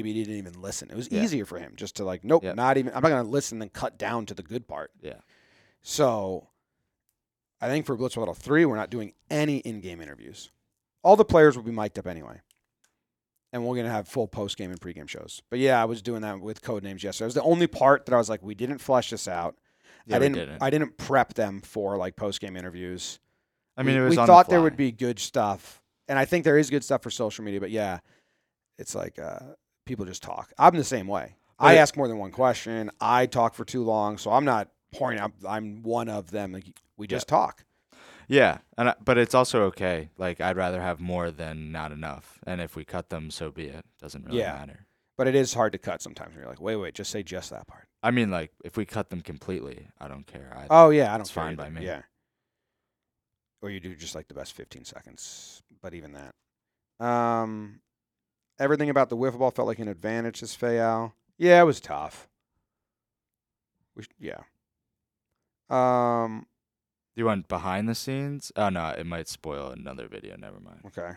bb 0.03 0.15
didn't 0.15 0.37
even 0.37 0.61
listen 0.61 0.91
it 0.91 0.97
was 0.97 1.09
Yeah. 1.11 1.23
easier 1.23 1.45
for 1.47 1.59
him 1.59 1.73
just 1.77 1.97
to 1.97 2.05
like 2.05 2.25
nope 2.25 2.43
Yep. 2.43 2.57
not 2.57 2.77
even 2.79 2.93
i'm 2.95 3.03
not 3.03 3.09
going 3.11 3.25
to 3.25 3.31
listen 3.31 3.61
and 3.63 3.73
cut 3.73 3.99
down 3.99 4.27
to 4.27 4.35
the 4.35 4.43
good 4.43 4.67
part 4.67 4.91
Yeah. 5.01 5.21
so 5.83 6.49
i 7.61 7.69
think 7.69 7.87
for 7.87 7.97
blitz 7.97 8.15
battle 8.17 8.35
3 8.35 8.65
we're 8.65 8.77
not 8.77 8.91
doing 8.91 9.13
any 9.31 9.59
in-game 9.59 10.01
interviews 10.01 10.51
all 11.03 11.17
the 11.17 11.25
players 11.25 11.57
will 11.57 11.65
be 11.65 11.71
mic'd 11.73 11.99
up 11.99 12.07
anyway 12.07 12.41
and 13.53 13.63
we're 13.65 13.75
going 13.77 13.87
to 13.87 13.93
have 13.93 14.09
full 14.09 14.27
post-game 14.27 14.71
and 14.71 14.81
pre-game 14.81 15.07
shows 15.07 15.43
but 15.51 15.59
yeah 15.59 15.81
i 15.81 15.85
was 15.85 16.03
doing 16.03 16.23
that 16.23 16.41
with 16.41 16.63
code 16.63 16.83
names 16.83 17.03
yesterday 17.05 17.25
it 17.25 17.29
was 17.29 17.35
the 17.35 17.43
only 17.43 17.67
part 17.67 18.07
that 18.07 18.15
i 18.15 18.19
was 18.19 18.29
like 18.29 18.43
we 18.43 18.55
didn't 18.55 18.79
flesh 18.79 19.11
this 19.11 19.29
out 19.29 19.57
Yeah, 20.07 20.17
I 20.17 20.19
didn't, 20.19 20.35
didn't. 20.35 20.63
I 20.63 20.71
didn't 20.71 20.97
prep 20.99 21.35
them 21.35 21.61
for 21.63 21.97
like 21.97 22.15
post 22.17 22.39
game 22.41 22.57
interviews. 22.59 23.21
I 23.77 23.83
mean, 23.83 23.95
we, 23.97 24.01
it 24.03 24.05
was 24.05 24.11
we 24.11 24.17
thought 24.27 24.47
the 24.47 24.51
there 24.51 24.61
would 24.63 24.77
be 24.77 24.93
good 24.93 25.19
stuff, 25.19 25.81
and 26.09 26.19
I 26.19 26.27
think 26.27 26.45
there 26.45 26.59
is 26.59 26.69
good 26.69 26.85
stuff 26.85 27.03
for 27.03 27.11
social 27.11 27.43
media. 27.43 27.59
But 27.59 27.71
yeah, 27.71 28.01
it's 28.79 28.95
like 28.95 29.19
uh, 29.19 29.55
people 29.85 30.05
just 30.05 30.23
talk. 30.23 30.53
I'm 30.59 30.77
the 30.77 30.85
same 30.85 31.07
way. 31.07 31.37
But 31.59 31.67
I 31.67 31.75
ask 31.77 31.97
more 31.97 32.09
than 32.09 32.19
one 32.19 32.33
question. 32.33 32.91
I 33.01 33.27
talk 33.27 33.55
for 33.55 33.65
too 33.65 33.85
long, 33.85 34.19
so 34.19 34.33
I'm 34.33 34.45
not 34.45 34.69
pouring 34.93 35.19
out. 35.19 35.33
I'm 35.49 35.83
one 35.83 36.09
of 36.09 36.31
them. 36.31 36.53
Like 36.53 36.65
we 36.97 37.07
just 37.07 37.29
talk. 37.29 37.65
Yeah, 38.27 38.59
and 38.79 38.89
I, 38.91 38.95
but 39.05 39.19
it's 39.19 39.35
also 39.35 39.65
okay. 39.65 40.09
Like 40.19 40.41
I'd 40.41 40.57
rather 40.57 40.81
have 40.81 40.99
more 41.01 41.31
than 41.31 41.71
not 41.73 41.93
enough, 41.93 42.39
and 42.47 42.61
if 42.61 42.75
we 42.75 42.85
cut 42.85 43.11
them, 43.11 43.31
so 43.31 43.51
be 43.51 43.67
it. 43.67 43.85
Doesn't 44.01 44.25
really 44.27 44.39
Yeah. 44.39 44.53
matter. 44.55 44.87
But 45.17 45.29
it 45.29 45.37
is 45.37 45.55
hard 45.55 45.73
to 45.73 45.79
cut 45.79 46.03
sometimes. 46.03 46.31
When 46.33 46.41
you're 46.41 46.49
like, 46.51 46.61
wait, 46.61 46.75
wait, 46.77 46.95
just 46.95 47.11
say 47.13 47.23
just 47.23 47.51
that 47.51 47.69
part. 47.69 47.87
I 48.03 48.11
mean, 48.11 48.31
like 48.31 48.51
if 48.65 48.77
we 48.77 48.85
cut 48.85 49.11
them 49.11 49.21
completely, 49.21 49.89
I 50.01 50.09
don't 50.09 50.27
care. 50.27 50.53
I, 50.57 50.67
Oh 50.71 50.91
yeah, 50.91 51.11
I 51.15 51.17
don't 51.17 51.21
It's 51.23 51.31
fine 51.31 51.55
by 51.55 51.71
me. 51.71 51.85
Yeah. 51.85 52.03
Or 53.63 53.71
you 53.71 53.81
do 53.81 53.95
just 53.95 54.15
like 54.15 54.29
the 54.29 54.35
best 54.35 54.53
15 54.55 54.85
seconds, 54.85 55.63
but 55.81 55.95
even 55.95 56.13
that. 56.15 56.35
Um, 57.05 57.81
Everything 58.59 58.91
about 58.91 59.09
the 59.09 59.17
wiffle 59.17 59.39
ball 59.39 59.51
felt 59.51 59.67
like 59.67 59.79
an 59.79 59.89
advantage 59.89 60.41
to 60.41 60.47
Fayal. 60.47 61.13
Yeah, 61.37 61.61
it 61.61 61.65
was 61.65 61.81
tough. 61.81 62.29
We 63.97 64.05
sh- 64.05 64.09
yeah. 64.19 64.41
Um. 65.71 66.47
Do 67.15 67.21
you 67.21 67.27
went 67.27 67.47
behind 67.47 67.89
the 67.89 67.95
scenes? 67.95 68.51
Oh 68.57 68.69
no, 68.69 68.89
it 68.89 69.07
might 69.07 69.29
spoil 69.29 69.69
another 69.69 70.09
video. 70.09 70.37
Never 70.37 70.59
mind. 70.61 70.81
Okay. 70.87 71.13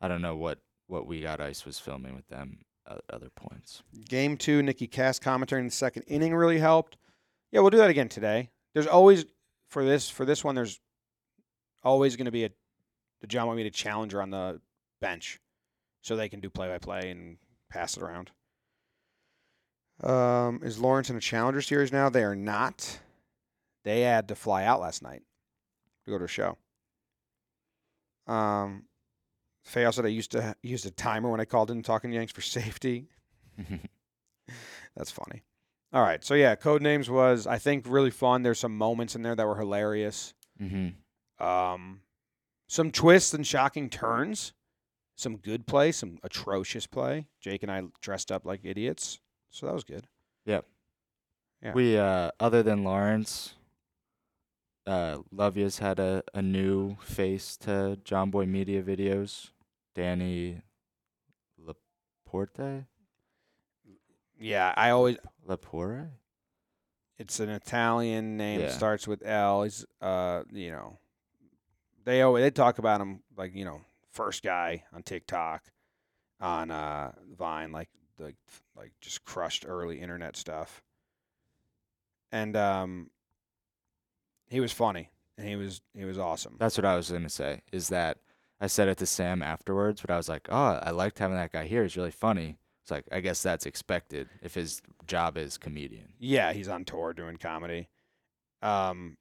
I 0.00 0.08
don't 0.08 0.22
know 0.22 0.36
what 0.36 0.58
what 0.86 1.06
We 1.06 1.20
Got 1.22 1.40
Ice 1.40 1.64
was 1.64 1.78
filming 1.78 2.14
with 2.14 2.28
them 2.28 2.58
at 2.86 3.00
other 3.10 3.30
points. 3.30 3.82
Game 4.08 4.36
two, 4.36 4.62
Nikki 4.62 4.86
Cass 4.86 5.18
commentary 5.18 5.60
in 5.60 5.66
the 5.66 5.72
second 5.72 6.02
inning 6.08 6.34
really 6.34 6.58
helped. 6.58 6.96
Yeah, 7.52 7.60
we'll 7.60 7.70
do 7.70 7.78
that 7.78 7.90
again 7.90 8.08
today. 8.08 8.50
There's 8.74 8.86
always 8.86 9.24
for 9.68 9.84
this 9.84 10.08
for 10.10 10.24
this 10.24 10.44
one. 10.44 10.54
There's 10.54 10.80
always 11.82 12.16
going 12.16 12.26
to 12.26 12.30
be 12.30 12.44
a 12.44 12.50
the 13.20 13.26
John 13.26 13.46
want 13.46 13.56
me 13.56 13.64
to 13.64 13.70
challenger 13.70 14.22
on 14.22 14.30
the 14.30 14.60
bench, 15.00 15.40
so 16.02 16.16
they 16.16 16.28
can 16.28 16.40
do 16.40 16.50
play 16.50 16.68
by 16.68 16.78
play 16.78 17.10
and 17.10 17.36
pass 17.70 17.96
it 17.96 18.02
around. 18.02 18.30
Um, 20.02 20.60
is 20.62 20.78
Lawrence 20.78 21.10
in 21.10 21.16
a 21.16 21.20
challenger 21.20 21.60
series 21.60 21.92
now? 21.92 22.08
They 22.08 22.24
are 22.24 22.36
not. 22.36 23.00
They 23.84 24.02
had 24.02 24.28
to 24.28 24.34
fly 24.34 24.64
out 24.64 24.80
last 24.80 25.02
night 25.02 25.22
to 26.04 26.10
go 26.10 26.18
to 26.18 26.24
a 26.24 26.28
show. 26.28 26.56
Um, 28.26 28.84
Fayal 29.66 29.92
said 29.92 30.04
I 30.04 30.08
used 30.08 30.32
to 30.32 30.54
use 30.62 30.84
a 30.84 30.90
timer 30.90 31.30
when 31.30 31.40
I 31.40 31.44
called 31.44 31.70
in 31.70 31.82
talking 31.82 32.12
Yanks 32.12 32.32
for 32.32 32.40
safety. 32.40 33.08
That's 34.96 35.10
funny. 35.10 35.42
All 35.92 36.02
right. 36.02 36.24
So 36.24 36.34
yeah, 36.34 36.54
code 36.54 36.82
names 36.82 37.10
was 37.10 37.46
I 37.46 37.58
think 37.58 37.84
really 37.88 38.10
fun. 38.10 38.42
There's 38.42 38.58
some 38.58 38.76
moments 38.76 39.16
in 39.16 39.22
there 39.22 39.34
that 39.34 39.46
were 39.46 39.56
hilarious. 39.56 40.34
mm-hmm. 40.60 41.44
Um, 41.44 42.02
some 42.68 42.90
twists 42.90 43.34
and 43.34 43.46
shocking 43.46 43.88
turns. 43.88 44.52
Some 45.20 45.36
good 45.36 45.66
play, 45.66 45.92
some 45.92 46.18
atrocious 46.22 46.86
play. 46.86 47.26
Jake 47.40 47.62
and 47.62 47.70
I 47.70 47.82
dressed 48.00 48.32
up 48.32 48.46
like 48.46 48.60
idiots, 48.64 49.20
so 49.50 49.66
that 49.66 49.74
was 49.74 49.84
good. 49.84 50.06
Yeah. 50.46 50.62
We 51.74 51.98
uh 51.98 52.30
other 52.40 52.62
than 52.62 52.84
Lawrence, 52.84 53.52
uh 54.86 55.18
Lovia's 55.30 55.78
had 55.78 55.98
a, 55.98 56.22
a 56.32 56.40
new 56.40 56.96
face 57.02 57.58
to 57.58 57.98
Jomboy 58.02 58.48
Media 58.48 58.82
videos. 58.82 59.50
Danny 59.94 60.62
Laporte? 61.58 62.86
Yeah, 64.38 64.72
I 64.74 64.88
always. 64.88 65.18
Laporte. 65.46 66.08
It's 67.18 67.40
an 67.40 67.50
Italian 67.50 68.38
name. 68.38 68.60
Yeah. 68.60 68.70
Starts 68.70 69.06
with 69.06 69.22
L. 69.22 69.64
He's 69.64 69.84
uh, 70.00 70.44
you 70.50 70.70
know, 70.70 70.98
they 72.06 72.22
always 72.22 72.42
they 72.42 72.50
talk 72.50 72.78
about 72.78 73.02
him 73.02 73.20
like 73.36 73.54
you 73.54 73.66
know 73.66 73.82
first 74.12 74.42
guy 74.42 74.84
on 74.92 75.02
TikTok, 75.02 75.64
on 76.40 76.70
uh 76.70 77.12
Vine, 77.36 77.72
like 77.72 77.88
like 78.18 78.36
like 78.76 78.92
just 79.00 79.24
crushed 79.24 79.64
early 79.66 80.00
internet 80.00 80.36
stuff. 80.36 80.82
And 82.32 82.56
um, 82.56 83.10
he 84.48 84.60
was 84.60 84.72
funny 84.72 85.10
and 85.36 85.46
he 85.48 85.56
was 85.56 85.80
he 85.94 86.04
was 86.04 86.18
awesome. 86.18 86.56
That's 86.58 86.76
what 86.76 86.84
I 86.84 86.96
was 86.96 87.10
gonna 87.10 87.28
say. 87.28 87.62
Is 87.72 87.88
that 87.88 88.18
I 88.60 88.66
said 88.66 88.88
it 88.88 88.98
to 88.98 89.06
Sam 89.06 89.42
afterwards, 89.42 90.00
but 90.00 90.10
I 90.10 90.16
was 90.16 90.28
like, 90.28 90.48
Oh, 90.50 90.78
I 90.82 90.90
liked 90.90 91.18
having 91.18 91.36
that 91.36 91.52
guy 91.52 91.66
here. 91.66 91.82
He's 91.82 91.96
really 91.96 92.10
funny. 92.10 92.58
It's 92.82 92.90
like 92.90 93.04
I 93.10 93.20
guess 93.20 93.42
that's 93.42 93.66
expected 93.66 94.28
if 94.42 94.54
his 94.54 94.80
job 95.06 95.36
is 95.36 95.58
comedian. 95.58 96.12
Yeah, 96.18 96.52
he's 96.52 96.68
on 96.68 96.84
tour 96.84 97.12
doing 97.12 97.36
comedy. 97.36 97.88
Um, 98.62 99.16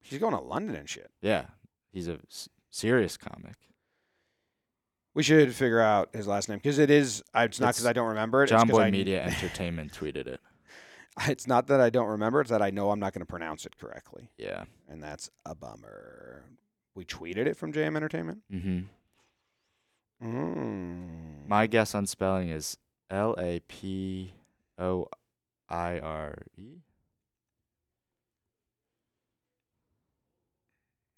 he's 0.00 0.18
going 0.20 0.34
to 0.34 0.40
London 0.40 0.76
and 0.76 0.88
shit. 0.88 1.10
Yeah. 1.22 1.46
He's 1.92 2.08
a 2.08 2.18
s- 2.30 2.48
serious 2.70 3.16
comic. 3.16 3.54
We 5.16 5.22
should 5.22 5.54
figure 5.54 5.80
out 5.80 6.10
his 6.14 6.26
last 6.26 6.48
name 6.50 6.58
because 6.58 6.78
it 6.78 6.90
is. 6.90 7.22
I- 7.32 7.44
It's 7.44 7.58
not 7.58 7.68
because 7.74 7.86
I 7.86 7.92
don't 7.94 8.08
remember 8.08 8.44
it. 8.44 8.50
Jomboy 8.50 8.84
I- 8.84 8.90
Media 8.90 9.22
Entertainment 9.26 9.92
tweeted 9.92 10.26
it. 10.26 10.40
It's 11.26 11.46
not 11.46 11.68
that 11.68 11.80
I 11.80 11.88
don't 11.88 12.08
remember. 12.08 12.42
It's 12.42 12.50
that 12.50 12.60
I 12.60 12.68
know 12.68 12.90
I'm 12.90 13.00
not 13.00 13.14
going 13.14 13.20
to 13.20 13.26
pronounce 13.26 13.64
it 13.64 13.78
correctly, 13.78 14.28
Yeah. 14.36 14.64
and 14.90 15.02
that's 15.02 15.30
a 15.46 15.54
bummer. 15.54 16.44
We 16.94 17.06
tweeted 17.06 17.46
it 17.46 17.56
from 17.56 17.72
JM 17.72 17.96
Entertainment. 17.96 18.42
Mm-hmm. 18.52 18.80
Mm. 20.26 21.48
My 21.48 21.66
guess 21.66 21.94
on 21.94 22.06
spelling 22.06 22.50
is 22.50 22.76
L 23.10 23.34
A 23.38 23.60
P 23.60 24.34
O 24.78 25.08
I 25.70 25.98
R 25.98 26.34
E. 26.58 26.82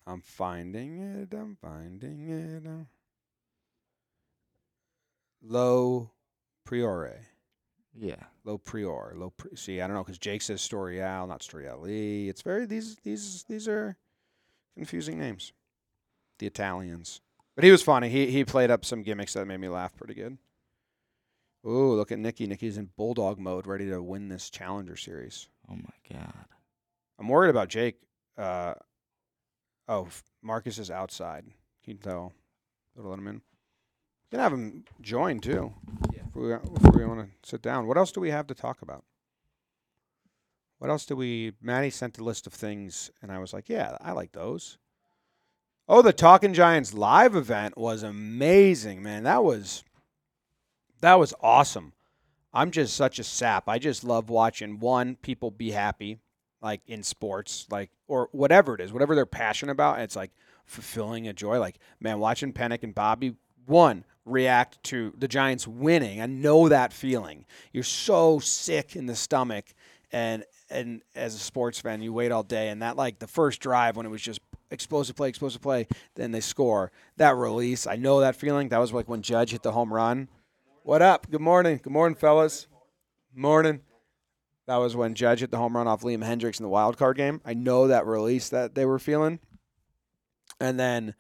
I'm 0.07 0.21
finding 0.21 0.99
it. 0.99 1.35
I'm 1.37 1.57
finding 1.61 2.29
it. 2.31 2.67
uh. 2.69 2.85
Low 5.43 6.11
Priore. 6.67 7.17
Yeah. 7.95 8.25
Low 8.45 8.59
Prior. 8.59 9.13
Low 9.15 9.31
pri- 9.31 9.55
See, 9.55 9.81
I 9.81 9.87
don't 9.87 9.97
know 9.97 10.05
because 10.05 10.19
Jake 10.19 10.43
says 10.43 10.61
Storial, 10.61 11.29
not 11.29 11.41
Storiali. 11.41 12.29
It's 12.29 12.43
very 12.43 12.67
these 12.67 12.97
these 13.03 13.45
these 13.49 13.69
are 13.69 13.97
confusing 14.77 15.19
names. 15.19 15.53
The 16.39 16.47
Italians. 16.47 17.21
But 17.55 17.65
he 17.65 17.71
was 17.71 17.83
funny. 17.83 18.09
He 18.09 18.31
he 18.31 18.45
played 18.45 18.71
up 18.71 18.85
some 18.85 19.03
gimmicks 19.03 19.33
that 19.35 19.47
made 19.47 19.61
me 19.61 19.69
laugh 19.69 19.97
pretty 19.97 20.15
good. 20.15 20.39
Ooh, 21.67 21.95
look 21.95 22.13
at 22.13 22.21
Nikki. 22.21 22.47
Nikki's 22.47 22.79
in 22.79 22.91
bulldog 22.97 23.39
mode, 23.39 23.67
ready 23.67 23.89
to 23.91 24.01
win 24.01 24.29
this 24.29 24.49
challenger 24.49 24.97
series. 24.97 25.49
Oh 25.69 25.75
my 25.75 26.17
god. 26.17 26.45
I'm 27.19 27.29
worried 27.29 27.51
about 27.51 27.69
Jake. 27.69 27.97
Uh, 28.37 28.75
oh, 29.89 30.07
Marcus 30.41 30.79
is 30.79 30.91
outside. 30.91 31.45
Can 31.85 31.95
you 31.95 31.99
tell? 31.99 32.33
Better 32.95 33.09
let 33.09 33.19
him 33.19 33.27
in. 33.27 33.43
You 34.31 34.37
can 34.37 34.41
have 34.41 34.53
him 34.53 34.85
join 35.01 35.41
too. 35.41 35.73
Yeah. 36.13 36.21
If 36.29 36.37
we, 36.37 36.53
if 36.53 36.95
we 36.95 37.07
want 37.07 37.21
to 37.21 37.49
sit 37.49 37.63
down. 37.63 37.87
What 37.87 37.97
else 37.97 38.13
do 38.13 38.21
we 38.21 38.31
have 38.31 38.47
to 38.49 38.55
talk 38.55 38.83
about? 38.83 39.05
What 40.79 40.91
else 40.91 41.07
do 41.07 41.17
we? 41.17 41.53
Maddie 41.63 41.91
sent 41.91 42.19
a 42.19 42.25
list 42.25 42.47
of 42.47 42.53
things, 42.53 43.11
and 43.23 43.33
I 43.33 43.39
was 43.39 43.53
like, 43.53 43.69
"Yeah, 43.69 43.97
I 44.01 44.13
like 44.13 44.33
those." 44.33 44.79
Oh, 45.89 46.03
the 46.03 46.13
Talking 46.13 46.53
Giants 46.53 46.93
live 46.93 47.35
event 47.35 47.79
was 47.79 48.03
amazing, 48.03 49.03
man. 49.03 49.25
That 49.25 49.43
was 49.43 49.83
that 51.01 51.19
was 51.19 51.33
awesome. 51.41 51.95
I'm 52.53 52.71
just 52.71 52.95
such 52.95 53.19
a 53.19 53.25
sap. 53.25 53.69
I 53.69 53.79
just 53.79 54.05
love 54.05 54.29
watching 54.29 54.79
one 54.79 55.17
people 55.17 55.51
be 55.51 55.71
happy, 55.71 56.19
like 56.61 56.83
in 56.87 57.03
sports, 57.03 57.67
like 57.71 57.91
or 58.07 58.29
whatever 58.33 58.75
it 58.75 58.83
is, 58.83 58.93
whatever 58.93 59.15
they're 59.15 59.27
passionate 59.27 59.73
about. 59.73 59.95
And 59.95 60.05
it's 60.05 60.17
like 60.17 60.33
fulfilling 60.67 61.27
a 61.27 61.33
joy. 61.33 61.59
Like 61.59 61.79
man, 61.99 62.19
watching 62.19 62.53
Pennick 62.53 62.83
and 62.83 62.95
Bobby 62.95 63.35
one 63.67 64.05
react 64.29 64.83
to 64.85 65.13
the 65.17 65.29
Giants 65.29 65.67
winning. 65.67 66.21
I 66.21 66.27
know 66.27 66.69
that 66.69 66.93
feeling. 66.93 67.45
You're 67.73 67.85
so 67.85 68.39
sick 68.39 68.97
in 68.97 69.07
the 69.07 69.17
stomach, 69.17 69.67
and 70.13 70.45
and 70.71 71.03
as 71.15 71.35
a 71.35 71.39
sports 71.39 71.81
fan, 71.81 72.03
you 72.03 72.13
wait 72.13 72.33
all 72.33 72.43
day, 72.43 72.69
and 72.69 72.83
that 72.83 72.97
like 72.97 73.19
the 73.19 73.27
first 73.27 73.61
drive 73.61 73.97
when 73.97 74.07
it 74.07 74.11
was 74.11 74.23
just 74.23 74.41
explosive 74.71 75.17
play, 75.17 75.29
explosive 75.29 75.63
play, 75.63 75.87
then 76.15 76.33
they 76.33 76.41
score. 76.41 76.93
That 77.17 77.37
release, 77.37 77.87
I 77.87 77.97
know 77.97 78.21
that 78.21 78.37
feeling. 78.37 78.69
That 78.69 78.79
was 78.79 78.93
like 78.93 79.09
when 79.09 79.23
Judge 79.23 79.53
hit 79.53 79.63
the 79.63 79.73
home 79.73 79.93
run. 79.93 80.29
What 80.83 81.03
up? 81.03 81.31
Good 81.31 81.41
morning. 81.41 81.81
Good 81.83 81.93
morning, 81.93 82.17
fellas. 82.17 82.67
Morning. 83.35 83.81
That 84.67 84.77
was 84.77 84.95
when 84.95 85.15
Judge 85.15 85.41
hit 85.41 85.51
the 85.51 85.57
home 85.57 85.77
run 85.77 85.89
off 85.89 86.03
Liam 86.03 86.23
Hendriks 86.23 86.61
in 86.61 86.65
the 86.65 86.69
wild 86.69 86.99
card 86.99 87.17
game. 87.17 87.41
I 87.45 87.55
know 87.55 87.89
that 87.89 88.07
release 88.07 88.51
that 88.51 88.75
they 88.75 88.85
were 88.85 88.99
feeling. 88.99 89.39
And 90.61 90.79
then 90.79 91.15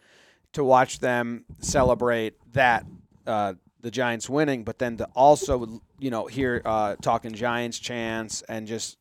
to 0.52 0.64
watch 0.64 0.98
them 0.98 1.44
celebrate 1.60 2.34
that 2.52 2.84
uh, 3.28 3.54
the 3.80 3.90
Giants 3.90 4.28
winning, 4.28 4.64
but 4.64 4.78
then 4.78 4.96
to 4.96 5.08
also 5.14 5.80
you 5.98 6.10
know 6.10 6.26
hear 6.26 6.62
uh, 6.64 6.96
talking 7.00 7.32
Giants 7.32 7.78
chants 7.78 8.42
and 8.48 8.66
just 8.66 8.98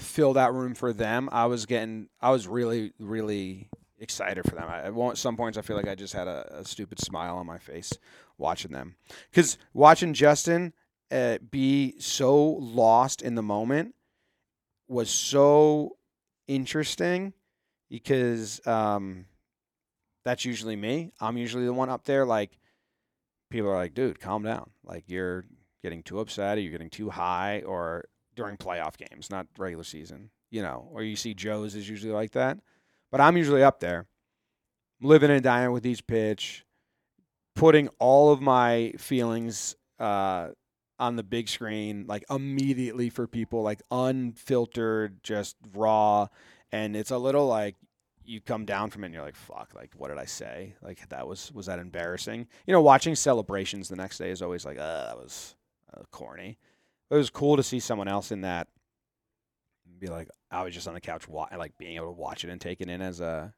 fill 0.00 0.34
that 0.34 0.52
room 0.52 0.74
for 0.74 0.92
them. 0.92 1.28
I 1.32 1.46
was 1.46 1.66
getting, 1.66 2.08
I 2.20 2.30
was 2.30 2.46
really, 2.46 2.92
really 2.98 3.68
excited 3.98 4.44
for 4.48 4.54
them. 4.54 4.68
I, 4.68 4.86
at 4.86 5.18
some 5.18 5.36
points, 5.36 5.58
I 5.58 5.62
feel 5.62 5.76
like 5.76 5.88
I 5.88 5.94
just 5.94 6.12
had 6.12 6.28
a, 6.28 6.58
a 6.60 6.64
stupid 6.64 7.00
smile 7.00 7.36
on 7.36 7.46
my 7.46 7.58
face 7.58 7.92
watching 8.38 8.72
them 8.72 8.96
because 9.30 9.58
watching 9.74 10.14
Justin 10.14 10.72
uh, 11.10 11.38
be 11.50 11.98
so 11.98 12.42
lost 12.44 13.22
in 13.22 13.34
the 13.34 13.42
moment 13.42 13.94
was 14.88 15.10
so 15.10 15.96
interesting 16.48 17.32
because 17.88 18.64
um, 18.66 19.26
that's 20.24 20.44
usually 20.44 20.76
me. 20.76 21.12
I'm 21.20 21.36
usually 21.36 21.64
the 21.64 21.72
one 21.72 21.90
up 21.90 22.04
there. 22.04 22.24
Like 22.24 22.58
people 23.50 23.70
are 23.70 23.76
like, 23.76 23.94
"Dude, 23.94 24.20
calm 24.20 24.42
down. 24.42 24.70
Like 24.84 25.04
you're 25.08 25.44
getting 25.82 26.02
too 26.02 26.20
upset, 26.20 26.58
or 26.58 26.60
you're 26.60 26.72
getting 26.72 26.90
too 26.90 27.10
high, 27.10 27.62
or 27.66 28.04
during 28.34 28.56
playoff 28.56 28.96
games, 28.96 29.30
not 29.30 29.46
regular 29.58 29.84
season. 29.84 30.30
You 30.50 30.62
know, 30.62 30.88
or 30.92 31.02
you 31.02 31.16
see 31.16 31.34
Joe's 31.34 31.74
is 31.74 31.88
usually 31.88 32.12
like 32.12 32.32
that. 32.32 32.58
But 33.10 33.20
I'm 33.20 33.36
usually 33.36 33.62
up 33.62 33.80
there, 33.80 34.06
living 35.00 35.30
and 35.30 35.42
dying 35.42 35.72
with 35.72 35.86
each 35.86 36.06
pitch, 36.06 36.64
putting 37.54 37.88
all 37.98 38.32
of 38.32 38.40
my 38.40 38.94
feelings 38.98 39.76
uh, 39.98 40.48
on 40.98 41.16
the 41.16 41.22
big 41.22 41.48
screen, 41.48 42.04
like 42.06 42.24
immediately 42.30 43.10
for 43.10 43.26
people, 43.26 43.62
like 43.62 43.82
unfiltered, 43.90 45.22
just 45.22 45.56
raw. 45.74 46.28
And 46.72 46.96
it's 46.96 47.10
a 47.10 47.18
little 47.18 47.46
like 47.46 47.76
you 48.30 48.40
come 48.40 48.64
down 48.64 48.90
from 48.90 49.02
it 49.02 49.06
and 49.06 49.14
you're 49.14 49.24
like, 49.24 49.34
fuck, 49.34 49.72
like 49.74 49.90
what 49.96 50.08
did 50.08 50.18
I 50.18 50.24
say? 50.24 50.76
Like 50.80 51.08
that 51.08 51.26
was 51.26 51.50
was 51.52 51.66
that 51.66 51.80
embarrassing? 51.80 52.46
You 52.66 52.72
know, 52.72 52.80
watching 52.80 53.16
celebrations 53.16 53.88
the 53.88 53.96
next 53.96 54.18
day 54.18 54.30
is 54.30 54.40
always 54.40 54.64
like, 54.64 54.78
uh, 54.78 55.06
that 55.06 55.16
was 55.16 55.56
uh, 55.92 56.02
corny. 56.12 56.56
But 57.08 57.16
it 57.16 57.18
was 57.18 57.30
cool 57.30 57.56
to 57.56 57.62
see 57.62 57.80
someone 57.80 58.06
else 58.06 58.30
in 58.30 58.42
that. 58.42 58.68
Be 59.98 60.06
like, 60.06 60.28
I 60.50 60.62
was 60.62 60.72
just 60.72 60.86
on 60.86 60.94
the 60.94 61.00
couch, 61.00 61.28
wa- 61.28 61.48
like 61.58 61.76
being 61.76 61.96
able 61.96 62.06
to 62.06 62.12
watch 62.12 62.44
it 62.44 62.50
and 62.50 62.60
take 62.60 62.80
it 62.80 62.88
in 62.88 63.02
as 63.02 63.20
a 63.20 63.52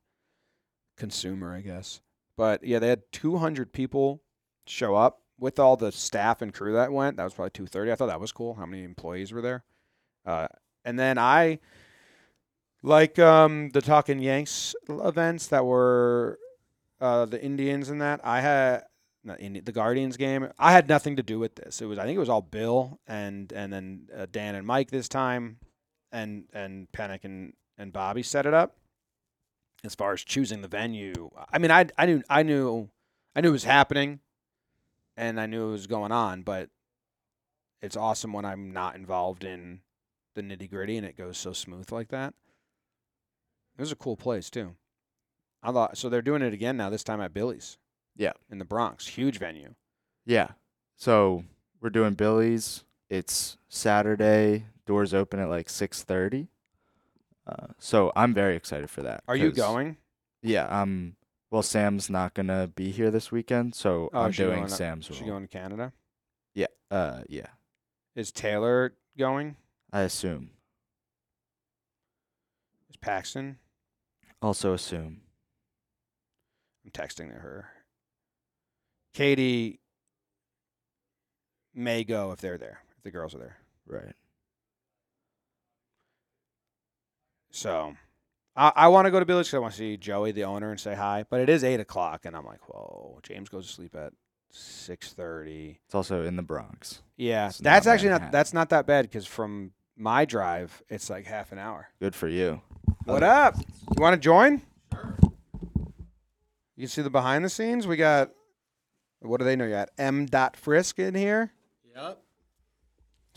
consumer, 0.96 1.54
I 1.54 1.61
guess. 1.61 2.00
But 2.38 2.64
yeah, 2.64 2.78
they 2.78 2.88
had 2.88 3.02
200 3.12 3.72
people 3.72 4.22
show 4.66 4.96
up 4.96 5.20
with 5.38 5.58
all 5.58 5.76
the 5.76 5.92
staff 5.92 6.40
and 6.40 6.52
crew 6.52 6.72
that 6.72 6.92
went. 6.92 7.18
That 7.18 7.24
was 7.24 7.35
probably 7.35 7.50
230. 7.50 7.92
I 7.92 7.94
thought 7.94 8.06
that 8.06 8.20
was 8.20 8.32
cool. 8.32 8.54
How 8.54 8.64
many 8.64 8.85
employees 8.85 9.32
were 9.32 9.42
there? 9.42 9.64
Uh, 10.24 10.48
and 10.85 10.98
then 10.98 11.18
I 11.18 11.58
like 12.83 13.18
um, 13.18 13.71
the 13.71 13.81
Talking 13.81 14.18
Yanks 14.18 14.75
events 14.88 15.47
that 15.49 15.64
were 15.64 16.38
uh, 17.01 17.27
the 17.27 17.42
Indians 17.42 17.88
and 17.88 18.01
that. 18.01 18.21
I 18.25 18.40
had 18.40 18.85
not 19.25 19.40
Indi- 19.40 19.61
the 19.61 19.73
Guardians 19.73 20.16
game. 20.16 20.49
I 20.59 20.73
had 20.73 20.88
nothing 20.88 21.16
to 21.16 21.23
do 21.23 21.38
with 21.38 21.55
this. 21.55 21.81
It 21.81 21.87
was 21.87 21.99
I 21.99 22.05
think 22.05 22.16
it 22.16 22.21
was 22.21 22.29
all 22.29 22.42
Bill 22.42 22.99
and 23.07 23.53
and 23.53 23.73
then 23.73 24.09
uh, 24.16 24.27
Dan 24.31 24.55
and 24.55 24.66
Mike 24.66 24.90
this 24.90 25.09
time, 25.09 25.59
and 26.11 26.45
and 26.53 26.90
Penick 26.92 27.25
and 27.25 27.55
and 27.79 27.92
Bobby 27.92 28.23
set 28.23 28.47
it 28.47 28.55
up. 28.55 28.77
As 29.85 29.97
far 29.97 30.12
as 30.12 30.23
choosing 30.23 30.62
the 30.62 30.68
venue, 30.68 31.31
I 31.53 31.59
mean, 31.59 31.71
I 31.71 31.87
I 31.99 32.07
knew 32.07 32.23
I 32.31 32.42
knew 32.42 32.88
I 33.35 33.40
knew 33.40 33.49
it 33.49 33.53
was 33.53 33.64
happening, 33.64 34.21
and 35.16 35.40
I 35.40 35.47
knew 35.47 35.68
it 35.68 35.73
was 35.73 35.87
going 35.87 36.12
on. 36.12 36.42
But 36.42 36.71
it's 37.81 37.97
awesome 37.97 38.33
when 38.33 38.45
I'm 38.45 38.73
not 38.73 38.95
involved 38.95 39.45
in 39.45 39.81
the 40.35 40.42
nitty 40.42 40.71
gritty 40.71 40.97
and 40.97 41.07
it 41.07 41.18
goes 41.18 41.37
so 41.37 41.53
smooth 41.53 41.90
like 41.92 42.09
that. 42.09 42.33
It 43.76 43.80
was 43.80 43.92
a 43.92 43.96
cool 43.96 44.16
place 44.16 44.50
too. 44.50 44.74
I 45.62 45.72
thought 45.72 45.96
so. 45.96 46.08
They're 46.08 46.22
doing 46.22 46.42
it 46.42 46.52
again 46.52 46.76
now. 46.76 46.90
This 46.90 47.04
time 47.04 47.20
at 47.20 47.32
Billy's. 47.35 47.78
Yeah. 48.16 48.32
in 48.50 48.58
the 48.58 48.64
Bronx, 48.64 49.06
huge 49.06 49.38
venue. 49.38 49.74
Yeah. 50.26 50.48
So 50.96 51.44
we're 51.80 51.90
doing 51.90 52.14
Billy's. 52.14 52.85
It's 53.08 53.56
Saturday. 53.68 54.66
Doors 54.87 55.14
open 55.14 55.40
at 55.40 55.48
like 55.48 55.68
six 55.70 56.02
thirty. 56.02 56.48
Uh, 57.46 57.68
so 57.78 58.12
I'm 58.14 58.35
very 58.35 58.54
excited 58.56 58.90
for 58.90 59.02
that. 59.02 59.24
Are 59.28 59.37
you 59.37 59.50
going? 59.52 59.96
Yeah. 60.42 60.66
Um. 60.66 61.16
Well, 61.50 61.62
Sam's 61.62 62.08
not 62.11 62.35
gonna 62.35 62.66
be 62.74 62.90
here 62.90 63.11
this 63.11 63.30
weekend, 63.30 63.74
so 63.74 64.11
Oh, 64.12 64.22
I'm 64.22 64.30
doing 64.32 64.58
going 64.61 64.68
Sam's 64.68 65.11
Is 65.11 65.16
she 65.16 65.24
going 65.24 65.42
to 65.42 65.48
Canada? 65.48 65.92
Yeah. 66.54 66.66
Uh. 66.90 67.22
Yeah. 67.28 67.46
Is 68.14 68.32
Taylor 68.32 68.94
going? 69.18 69.56
I 69.92 70.00
assume. 70.02 70.50
Is 72.90 72.96
Paxton? 72.96 73.58
Also 74.42 74.74
assume. 74.74 75.20
I'm 76.85 76.90
texting 76.90 77.28
to 77.33 77.38
her. 77.38 77.68
Katie 79.14 79.78
may 81.74 82.02
go 82.02 82.33
if 82.33 82.40
they're 82.40 82.59
there. 82.59 82.83
If 82.96 83.05
the 83.05 83.11
girls 83.11 83.35
are 83.35 83.38
there. 83.38 83.59
Right. 83.87 84.14
So 87.52 87.94
I, 88.57 88.72
I 88.74 88.88
want 88.88 89.07
to 89.07 89.11
go 89.11 89.20
to 89.20 89.26
Billy's 89.26 89.46
because 89.46 89.55
I 89.55 89.61
want 89.61 89.74
to 89.74 89.78
see 89.78 89.96
Joey, 89.96 90.33
the 90.33 90.44
owner, 90.44 90.70
and 90.70 90.81
say 90.81 90.94
hi. 90.94 91.24
But 91.28 91.40
it 91.40 91.48
is 91.48 91.62
eight 91.62 91.81
o'clock, 91.81 92.24
and 92.24 92.37
I'm 92.37 92.44
like, 92.46 92.68
whoa. 92.68 93.20
James 93.22 93.48
goes 93.48 93.66
to 93.68 93.72
sleep 93.72 93.94
at 93.94 94.12
six 94.50 95.12
thirty. 95.12 95.78
It's 95.87 95.94
also 95.94 96.24
in 96.24 96.37
the 96.37 96.42
Bronx. 96.42 97.02
Yeah, 97.16 97.48
It's 97.48 97.59
that's 97.59 97.87
not 97.87 97.92
actually 97.92 98.09
not 98.11 98.33
that's 98.33 98.52
not 98.52 98.70
that 98.70 98.87
bad 98.87 99.02
because 99.05 99.26
from 99.26 99.72
my 100.03 100.25
drive, 100.25 100.83
it's 100.88 101.09
like 101.09 101.27
half 101.27 101.53
an 101.53 101.59
hour. 101.59 101.88
Good 102.01 102.15
for 102.15 102.29
you. 102.29 102.61
What 103.05 103.23
up? 103.23 103.57
You 103.59 104.03
want 104.03 104.15
to 104.15 104.21
join? 104.21 104.62
Sure. 104.93 105.17
You 106.77 106.83
can 106.83 106.88
see 106.88 107.03
the 107.03 107.11
behind 107.11 107.45
the 107.45 107.49
scenes. 107.49 107.87
We 107.87 107.97
got. 107.97 108.31
What 109.21 109.38
do 109.38 109.45
they 109.45 109.55
know? 109.57 109.65
You 109.65 109.71
got 109.71 109.91
M. 109.99 110.27
Dot 110.27 110.57
Frisk 110.57 110.99
in 110.99 111.15
here. 111.15 111.53
Yep. 111.95 112.19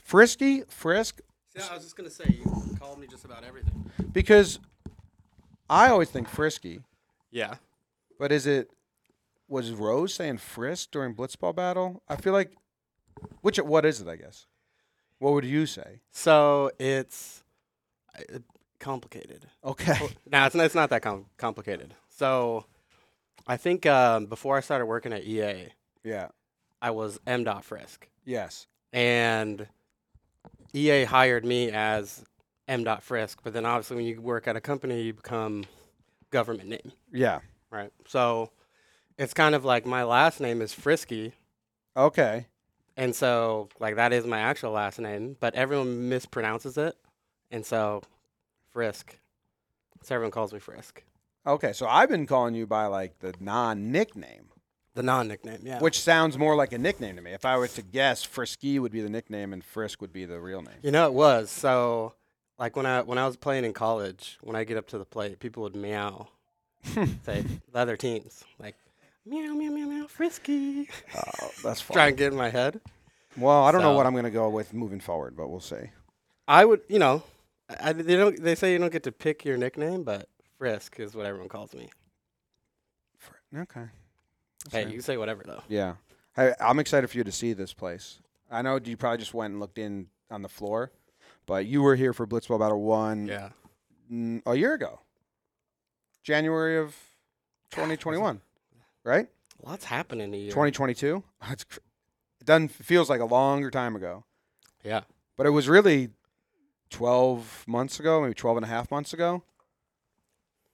Frisky 0.04 0.64
Frisk 0.68 1.22
Yeah, 1.56 1.68
I 1.72 1.76
was 1.76 1.84
just 1.84 1.96
gonna 1.96 2.10
say 2.10 2.26
you 2.30 2.78
called 2.80 3.00
me 3.00 3.08
just 3.08 3.26
about 3.26 3.44
everything. 3.44 3.90
because 4.12 4.60
I 5.70 5.90
always 5.90 6.10
think 6.10 6.28
Frisky, 6.28 6.82
Yeah. 7.32 7.56
but 8.20 8.32
is 8.32 8.46
it 8.48 8.70
was 9.48 9.72
Rose 9.72 10.14
saying 10.14 10.38
Frisk 10.38 10.92
during 10.92 11.16
Blitzball 11.16 11.56
battle? 11.56 12.02
I 12.08 12.16
feel 12.18 12.34
like 12.34 12.52
which 13.42 13.58
what 13.58 13.86
is 13.86 14.00
it? 14.02 14.08
I 14.08 14.16
guess. 14.16 14.46
What 15.20 15.34
would 15.34 15.46
you 15.46 15.66
say? 15.66 16.02
So 16.12 16.72
it's 16.80 17.44
uh, 18.18 18.40
complicated. 18.80 19.46
Okay. 19.64 19.98
no, 20.32 20.46
it's 20.46 20.56
not, 20.56 20.66
it's 20.66 20.76
not 20.76 20.90
that 20.90 21.02
com- 21.02 21.26
complicated. 21.38 21.94
So 22.10 22.66
I 23.48 23.58
think 23.58 23.86
um, 23.86 24.26
before 24.28 24.58
I 24.58 24.62
started 24.62 24.86
working 24.86 25.14
at 25.14 25.24
EA, 25.24 25.70
Yeah. 26.04 26.28
I 26.82 26.92
was 26.92 27.20
M. 27.26 27.44
Dot 27.44 27.64
Frisk, 27.64 28.08
Yes. 28.26 28.68
and 28.94 29.68
EA 30.74 31.06
hired 31.06 31.46
me 31.46 31.72
as 31.72 32.24
M. 32.68 32.84
Dot 32.84 33.02
Frisk. 33.02 33.40
But 33.44 33.54
then 33.54 33.66
obviously, 33.66 33.96
when 33.96 34.06
you 34.06 34.22
work 34.22 34.48
at 34.48 34.56
a 34.56 34.62
company, 34.62 35.02
you 35.02 35.14
become 35.14 35.64
government 36.32 36.70
name, 36.70 36.92
Yeah. 37.12 37.40
right? 37.72 37.92
So 38.08 38.52
it's 39.18 39.34
kind 39.34 39.56
of 39.56 39.64
like 39.66 39.86
my 39.86 40.04
last 40.04 40.40
name 40.42 40.62
is 40.62 40.74
Frisky, 40.74 41.34
Okay. 41.98 42.48
And 42.98 43.16
so, 43.16 43.70
like, 43.80 43.96
that 43.96 44.14
is 44.14 44.26
my 44.26 44.40
actual 44.40 44.72
last 44.72 45.00
name, 45.00 45.36
but 45.40 45.54
everyone 45.56 46.10
mispronounces 46.10 46.78
it. 46.78 46.96
And 47.52 47.66
so, 47.66 48.02
Frisk. 48.72 49.18
So 50.02 50.16
everyone 50.16 50.32
calls 50.32 50.54
me 50.54 50.60
Frisk. 50.60 51.04
Okay. 51.46 51.74
So 51.74 51.88
I've 51.88 52.10
been 52.10 52.26
calling 52.26 52.56
you 52.56 52.66
by 52.68 52.86
like 52.86 53.20
the 53.20 53.34
non 53.40 53.92
nickname. 53.92 54.50
The 54.94 55.04
non 55.04 55.28
nickname, 55.28 55.60
yeah. 55.64 55.80
Which 55.80 56.00
sounds 56.00 56.38
more 56.38 56.56
like 56.56 56.72
a 56.72 56.78
nickname 56.78 57.18
to 57.18 57.22
me. 57.22 57.32
If 57.32 57.44
I 57.46 57.58
were 57.58 57.68
to 57.68 57.82
guess, 57.82 58.24
Frisky 58.24 58.80
would 58.80 58.92
be 58.94 59.02
the 59.02 59.10
nickname 59.10 59.52
and 59.52 59.64
Frisk 59.64 60.00
would 60.02 60.14
be 60.14 60.26
the 60.26 60.40
real 60.40 60.62
name. 60.62 60.76
you 60.84 60.92
know, 60.92 61.06
it 61.08 61.14
was. 61.14 61.50
So, 61.52 62.14
like, 62.58 62.76
when 62.78 62.86
I 62.86 63.02
when 63.02 63.18
I 63.18 63.26
was 63.28 63.36
playing 63.36 63.66
in 63.66 63.74
college, 63.74 64.38
when 64.42 64.56
I 64.56 64.64
get 64.64 64.78
up 64.78 64.88
to 64.88 64.98
the 64.98 65.06
plate, 65.06 65.40
people 65.40 65.64
would 65.64 65.76
meow, 65.76 66.30
say, 67.26 67.44
the 67.72 67.78
other 67.78 67.98
teams, 67.98 68.44
like, 68.58 68.76
meow, 69.26 69.54
meow, 69.54 69.72
meow, 69.72 69.88
meow, 69.88 70.08
Frisky. 70.08 70.88
Oh, 71.16 71.50
that's 71.64 71.82
fun. 71.82 71.94
Try 71.96 72.08
and 72.08 72.18
get 72.18 72.32
in 72.32 72.38
my 72.38 72.50
head. 72.50 72.80
Well, 73.38 73.64
I 73.64 73.72
don't 73.72 73.82
know 73.82 73.92
So- 73.94 73.98
what 73.98 74.06
I'm 74.06 74.14
going 74.14 74.26
to 74.26 74.32
go 74.32 74.50
with 74.50 74.74
moving 74.74 75.00
forward, 75.00 75.36
but 75.36 75.48
we'll 75.50 75.60
see. 75.60 75.90
I 76.48 76.64
would, 76.66 76.82
you 76.88 77.00
know, 77.00 77.24
I, 77.82 77.92
they 77.94 78.16
don't. 78.16 78.42
They 78.42 78.54
say 78.56 78.72
you 78.74 78.78
don't 78.80 78.92
get 78.92 79.04
to 79.04 79.12
pick 79.12 79.44
your 79.44 79.58
nickname, 79.58 80.04
but 80.04 80.30
Frisk 80.60 81.00
is 81.00 81.16
what 81.16 81.26
everyone 81.26 81.50
calls 81.50 81.74
me. 81.74 81.90
Fr- 83.18 83.34
Okay. 83.58 83.86
That's 84.64 84.74
Hey, 84.76 84.82
fair. 84.82 84.88
you 84.88 84.94
can 84.94 85.02
say 85.02 85.18
whatever 85.18 85.44
though. 85.46 85.64
Yeah. 85.68 85.96
Hey, 86.36 86.54
I'm 86.60 86.78
excited 86.80 87.08
for 87.10 87.18
you 87.18 87.24
to 87.24 87.32
see 87.32 87.54
this 87.54 87.74
place. 87.74 88.20
I 88.52 88.62
know 88.62 88.80
you 88.84 88.96
probably 88.98 89.18
just 89.18 89.34
went 89.34 89.52
and 89.54 89.60
looked 89.60 89.80
in 89.80 90.08
on 90.30 90.44
the 90.44 90.50
floor, 90.50 90.92
but 91.48 91.66
you 91.66 91.82
were 91.82 91.96
here 91.96 92.14
for 92.14 92.28
Blitzball 92.28 92.60
Battle 92.60 92.82
1 92.84 93.28
Yeah. 93.28 93.50
mm, 94.12 94.42
a 94.46 94.56
year 94.56 94.74
ago. 94.74 95.00
January 96.24 96.78
of 96.78 96.96
2021, 97.72 98.42
right? 99.06 99.28
Lots 99.64 99.86
happened 99.86 100.22
in 100.22 100.34
a 100.34 100.38
year. 100.38 100.50
2022. 100.50 101.24
It's 101.50 101.64
cr- 101.64 101.80
it 102.42 102.46
doesn't 102.46 102.72
it 102.80 102.86
feels 102.86 103.10
like 103.10 103.22
a 103.22 103.26
longer 103.26 103.72
time 103.72 103.96
ago. 103.96 104.26
Yeah. 104.84 105.02
But 105.38 105.48
it 105.48 105.52
was 105.52 105.70
really 105.70 106.10
12 106.90 107.66
months 107.68 108.00
ago, 108.00 108.22
maybe 108.22 108.34
12 108.34 108.58
and 108.58 108.66
a 108.66 108.70
half 108.70 108.92
months 108.92 109.14
ago. 109.14 109.44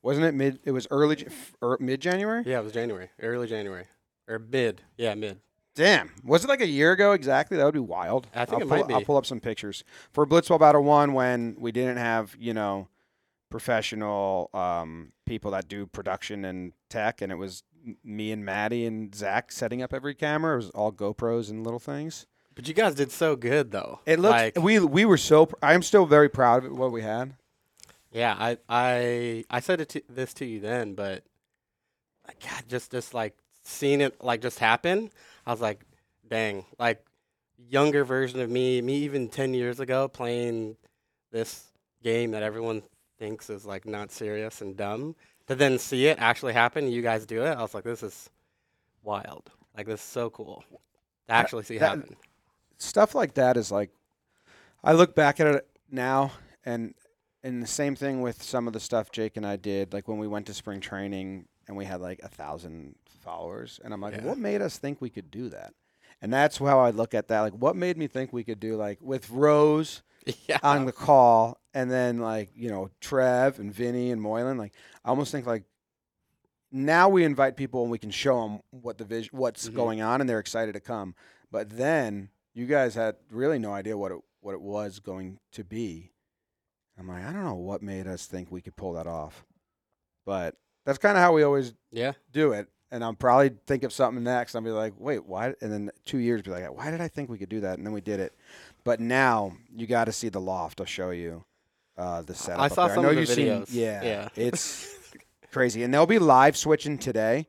Wasn't 0.02 0.26
it 0.26 0.34
mid 0.34 0.60
it 0.65 0.72
was 0.72 0.88
early 0.89 1.26
f- 1.26 1.56
er, 1.62 1.78
mid 1.80 2.02
January? 2.02 2.44
Yeah, 2.46 2.60
it 2.60 2.63
was 2.63 2.74
January, 2.74 3.10
early 3.22 3.48
January, 3.48 3.86
or 4.28 4.39
mid. 4.39 4.82
Yeah, 4.98 5.13
mid. 5.13 5.39
Damn. 5.76 6.12
Was 6.24 6.44
it 6.44 6.48
like 6.48 6.62
a 6.62 6.67
year 6.67 6.91
ago 6.91 7.12
exactly? 7.12 7.56
That 7.56 7.65
would 7.65 7.74
be 7.74 7.80
wild. 7.80 8.28
I 8.34 8.46
think 8.46 8.56
I'll 8.56 8.67
it 8.67 8.70
pull, 8.70 8.88
might 8.88 8.94
I'll 8.94 9.06
pull 9.06 9.17
up 9.17 9.26
some 9.26 9.39
pictures. 9.39 9.84
For 10.12 10.26
Blitzball 10.26 10.60
Battle 10.60 10.84
1 10.84 11.13
when 11.13 11.56
we 11.60 11.72
didn't 11.72 11.98
have, 11.98 12.36
you 12.38 12.54
know, 12.54 12.89
professional 13.50 14.50
um, 14.54 15.12
people 15.26 15.52
that 15.52 15.67
do 15.67 15.86
production 15.86 16.44
and 16.46 16.74
tech 16.89 17.22
and 17.22 17.32
it 17.32 17.36
was 17.36 17.63
me 18.04 18.32
and 18.32 18.46
Maddie 18.46 18.86
and 18.86 19.13
Zach 19.13 19.52
setting 19.52 19.82
up 19.82 19.94
every 19.94 20.13
camera. 20.15 20.54
It 20.54 20.58
was 20.58 20.70
all 20.72 20.91
GoPros 20.91 21.50
and 21.50 21.63
little 21.63 21.80
things. 21.80 22.26
But 22.54 22.67
you 22.67 22.74
guys 22.74 22.96
did 22.96 23.12
so 23.12 23.36
good 23.36 23.72
though. 23.72 24.00
It 24.06 24.20
looked 24.20 24.34
like 24.34 24.60
we 24.60 24.80
we 24.80 25.06
were 25.06 25.17
so 25.17 25.46
pr- 25.48 25.56
I 25.62 25.74
am 25.74 25.82
still 25.82 26.06
very 26.06 26.30
proud 26.30 26.65
of 26.65 26.78
what 26.78 26.91
we 26.91 27.02
had. 27.02 27.36
yeah. 28.12 28.36
I 28.38 28.58
I 28.67 29.46
I 29.50 29.60
said 29.62 29.82
it 29.82 29.89
to, 29.89 30.02
this 30.10 30.34
to 30.36 30.46
you 30.46 30.60
then, 30.60 30.94
but 30.94 31.24
like 32.28 32.39
God, 32.41 32.63
just 32.67 32.91
just 32.91 33.13
like 33.13 33.38
seeing 33.63 34.02
it 34.02 34.22
like 34.24 34.41
just 34.41 34.60
happen, 34.60 35.12
I 35.46 35.52
was 35.52 35.62
like, 35.62 35.86
dang, 36.28 36.65
like 36.78 37.04
younger 37.70 38.04
version 38.04 38.41
of 38.41 38.50
me, 38.50 38.82
me 38.82 38.96
even 38.98 39.30
ten 39.30 39.54
years 39.54 39.80
ago 39.80 40.08
playing 40.08 40.76
this 41.32 41.65
game 42.04 42.32
that 42.32 42.44
everyone 42.44 42.84
thinks 43.17 43.50
is 43.50 43.65
like 43.65 43.86
not 43.86 44.12
serious 44.12 44.62
and 44.62 44.76
dumb. 44.76 45.15
To 45.52 45.56
then 45.56 45.78
see 45.80 46.08
it 46.08 46.18
actually 46.18 46.54
happen, 46.54 46.90
you 46.90 47.02
guys 47.02 47.26
do 47.26 47.44
it. 47.44 47.50
I 47.50 47.62
was 47.62 47.74
like, 47.74 47.84
this 47.84 48.04
is 48.04 48.30
wild. 49.04 49.52
Like 49.76 49.86
this 49.86 50.00
is 50.00 50.06
so 50.06 50.30
cool. 50.30 50.64
To 51.28 51.34
actually 51.34 51.64
see 51.64 51.78
that- 51.78 51.98
happen. 51.98 52.16
stuff 52.78 53.14
like 53.14 53.34
that 53.34 53.58
is 53.58 53.70
like 53.70 53.90
I 54.82 54.94
look 54.94 55.14
back 55.14 55.42
at 55.42 55.48
it 55.48 55.68
now 55.92 56.32
and 56.66 56.94
and 57.44 57.62
the 57.62 57.68
same 57.68 57.98
thing 57.98 58.22
with 58.22 58.42
some 58.42 58.66
of 58.66 58.72
the 58.72 58.80
stuff 58.80 59.12
Jake 59.12 59.36
and 59.36 59.46
I 59.46 59.58
did, 59.58 59.92
like 59.92 60.08
when 60.08 60.20
we 60.20 60.28
went 60.28 60.46
to 60.46 60.54
spring 60.54 60.80
training 60.80 61.48
and 61.68 61.76
we 61.76 61.84
had 61.84 62.00
like 62.00 62.22
a 62.24 62.30
thousand 62.30 62.96
followers, 63.20 63.78
and 63.84 63.94
I'm 63.94 64.00
like, 64.00 64.16
Yeah. 64.16 64.24
what 64.24 64.38
made 64.38 64.62
us 64.62 64.78
think 64.78 65.02
we 65.02 65.10
could 65.10 65.30
do 65.30 65.50
that? 65.50 65.74
And 66.22 66.32
that's 66.34 66.60
how 66.60 66.80
I 66.80 66.92
look 66.92 67.14
at 67.14 67.28
that. 67.28 67.42
Like, 67.42 67.54
what 67.54 67.76
made 67.76 67.98
me 67.98 68.08
think 68.08 68.32
we 68.32 68.46
could 68.46 68.60
do 68.62 68.78
like 68.78 69.00
with 69.02 69.30
Rose 69.30 70.02
yeah. 70.48 70.60
on 70.64 70.86
the 70.86 70.92
call, 70.92 71.60
and 71.74 71.90
then 71.90 72.20
like 72.20 72.50
you 72.56 72.70
know 72.70 72.90
Trev 73.00 73.60
and 73.60 73.74
Vinny 73.74 74.12
and 74.12 74.22
Moylan. 74.22 74.58
Like, 74.58 74.74
I 75.06 75.10
almost 75.10 75.32
think 75.32 75.46
like 75.46 75.64
now 76.72 77.10
we 77.10 77.24
invite 77.24 77.58
people 77.58 77.82
and 77.84 77.92
we 77.92 77.98
can 78.00 78.12
show 78.12 78.42
them 78.44 78.60
what 78.72 78.98
the 78.98 79.04
vision, 79.06 79.30
what's 79.38 79.68
Mhm. 79.70 79.76
going 79.76 80.02
on, 80.02 80.22
and 80.22 80.30
they're 80.30 80.40
excited 80.40 80.74
to 80.74 80.80
come. 80.80 81.16
But 81.52 81.70
then 81.72 82.30
you 82.54 82.66
guys 82.66 82.96
had 82.96 83.16
really 83.30 83.60
no 83.60 83.74
idea 83.74 83.98
what 83.98 84.12
it 84.12 84.20
what 84.42 84.54
it 84.54 84.62
was 84.62 85.00
going 85.00 85.40
to 85.52 85.64
be. 85.64 86.12
I'm 86.98 87.08
like, 87.08 87.24
I 87.24 87.32
don't 87.34 87.44
know 87.44 87.56
what 87.56 87.82
made 87.82 88.08
us 88.08 88.26
think 88.26 88.52
we 88.52 88.62
could 88.62 88.76
pull 88.76 88.94
that 88.94 89.08
off, 89.08 89.46
but 90.26 90.56
that's 90.86 90.98
kind 90.98 91.18
of 91.18 91.22
how 91.24 91.34
we 91.34 91.44
always 91.44 91.74
yeah. 91.92 92.14
do 92.32 92.52
it. 92.54 92.68
And 92.92 93.04
I'm 93.06 93.16
probably 93.16 93.52
think 93.68 93.84
of 93.84 93.94
something 93.94 94.22
next. 94.24 94.54
I'll 94.54 94.62
be 94.62 94.70
like, 94.70 94.94
wait, 94.98 95.26
why? 95.26 95.54
And 95.62 95.72
then 95.72 95.92
two 96.06 96.18
years, 96.18 96.42
be 96.42 96.52
like, 96.52 96.76
why 96.76 96.92
did 96.92 97.00
I 97.00 97.08
think 97.08 97.30
we 97.30 97.38
could 97.38 97.48
do 97.50 97.62
that? 97.62 97.78
And 97.78 97.86
then 97.88 97.94
we 97.94 98.02
did 98.02 98.20
it. 98.20 98.34
But 98.84 99.00
now 99.00 99.54
you 99.74 99.88
got 99.88 100.06
to 100.06 100.12
see 100.12 100.28
the 100.30 100.42
loft. 100.42 100.82
I'll 100.82 100.86
show 100.86 101.12
you 101.12 101.46
uh, 101.98 102.22
the 102.24 102.34
setup. 102.36 102.60
I 102.62 102.68
saw 102.68 102.88
there. 102.88 102.96
some 102.96 103.06
I 103.06 103.08
know 103.08 103.10
of 103.10 103.16
the 103.16 103.22
you've 103.22 103.30
videos. 103.64 103.68
Seen, 103.68 103.82
yeah, 103.82 104.04
Yeah. 104.04 104.30
it's 104.36 104.94
crazy. 105.52 105.84
And 105.84 105.94
they'll 105.94 106.06
be 106.06 106.20
live 106.20 106.58
switching 106.58 106.98
today. 106.98 107.48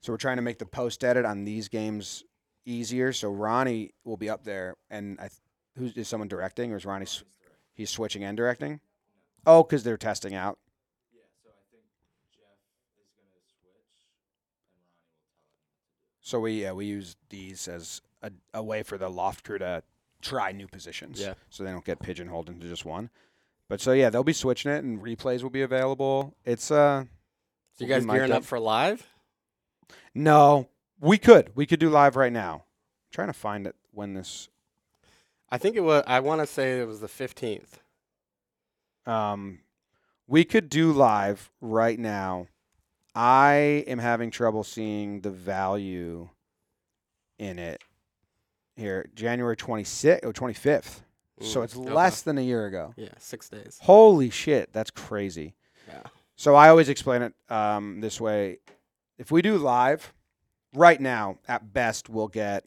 So 0.00 0.12
we're 0.12 0.18
trying 0.18 0.36
to 0.36 0.42
make 0.42 0.58
the 0.58 0.66
post 0.66 1.02
edit 1.02 1.24
on 1.24 1.44
these 1.44 1.68
games 1.68 2.22
easier. 2.64 3.12
So 3.12 3.30
Ronnie 3.32 3.94
will 4.04 4.16
be 4.18 4.28
up 4.30 4.44
there, 4.44 4.76
and 4.90 5.18
I, 5.18 5.30
who's 5.76 5.96
is 5.96 6.06
someone 6.08 6.28
directing, 6.28 6.72
or 6.72 6.76
is 6.76 6.84
Ronnie? 6.84 7.06
He's 7.72 7.90
switching 7.90 8.22
and 8.22 8.36
directing. 8.36 8.80
Oh, 9.46 9.62
because 9.62 9.82
they're 9.82 9.96
testing 9.96 10.34
out. 10.34 10.58
So 16.24 16.40
we 16.40 16.62
yeah 16.62 16.72
we 16.72 16.86
use 16.86 17.16
these 17.28 17.68
as 17.68 18.00
a, 18.22 18.32
a 18.54 18.62
way 18.62 18.82
for 18.82 18.96
the 18.96 19.10
loft 19.10 19.44
crew 19.44 19.58
to 19.58 19.82
try 20.22 20.52
new 20.52 20.66
positions. 20.66 21.20
Yeah. 21.20 21.34
So 21.50 21.64
they 21.64 21.70
don't 21.70 21.84
get 21.84 22.00
pigeonholed 22.00 22.48
into 22.48 22.66
just 22.66 22.86
one. 22.86 23.10
But 23.68 23.82
so 23.82 23.92
yeah, 23.92 24.08
they'll 24.08 24.24
be 24.24 24.32
switching 24.32 24.72
it 24.72 24.82
and 24.82 25.00
replays 25.02 25.42
will 25.42 25.50
be 25.50 25.60
available. 25.60 26.34
It's 26.46 26.70
uh 26.70 27.04
So 27.74 27.84
you 27.84 27.88
guys 27.90 28.06
gearing 28.06 28.32
up 28.32 28.44
for 28.44 28.58
live? 28.58 29.06
no, 30.14 30.68
we 30.98 31.18
could. 31.18 31.52
We 31.54 31.66
could 31.66 31.78
do 31.78 31.90
live 31.90 32.16
right 32.16 32.32
now. 32.32 32.54
I'm 32.54 33.10
trying 33.12 33.28
to 33.28 33.32
find 33.34 33.66
it 33.66 33.76
when 33.92 34.14
this 34.14 34.48
I 35.50 35.58
think 35.58 35.76
it 35.76 35.80
was. 35.80 36.02
I 36.06 36.20
want 36.20 36.40
to 36.40 36.46
say 36.46 36.80
it 36.80 36.86
was 36.88 37.00
the 37.00 37.08
fifteenth. 37.08 37.80
um 39.06 39.60
we 40.26 40.42
could 40.44 40.70
do 40.70 40.90
live 40.90 41.50
right 41.60 41.98
now. 41.98 42.46
I 43.14 43.84
am 43.86 43.98
having 43.98 44.30
trouble 44.30 44.64
seeing 44.64 45.20
the 45.20 45.30
value 45.30 46.28
in 47.38 47.58
it 47.58 47.82
here. 48.76 49.08
January 49.14 49.56
26th 49.56 50.24
or 50.24 50.32
25th. 50.32 51.00
So 51.40 51.60
Mm, 51.60 51.64
it's 51.64 51.76
okay. 51.76 51.90
less 51.90 52.22
than 52.22 52.38
a 52.38 52.42
year 52.42 52.66
ago. 52.66 52.94
Yeah, 52.96 53.08
six 53.18 53.48
days. 53.48 53.78
Holy 53.82 54.30
shit, 54.30 54.72
that's 54.72 54.90
crazy. 54.90 55.54
Yeah. 55.88 56.02
So 56.36 56.54
I 56.54 56.68
always 56.68 56.88
explain 56.88 57.22
it 57.22 57.34
um, 57.50 58.00
this 58.00 58.20
way: 58.20 58.58
if 59.18 59.30
we 59.32 59.42
do 59.42 59.58
live, 59.58 60.12
right 60.74 61.00
now, 61.00 61.38
at 61.48 61.72
best, 61.72 62.08
we'll 62.08 62.28
get 62.28 62.64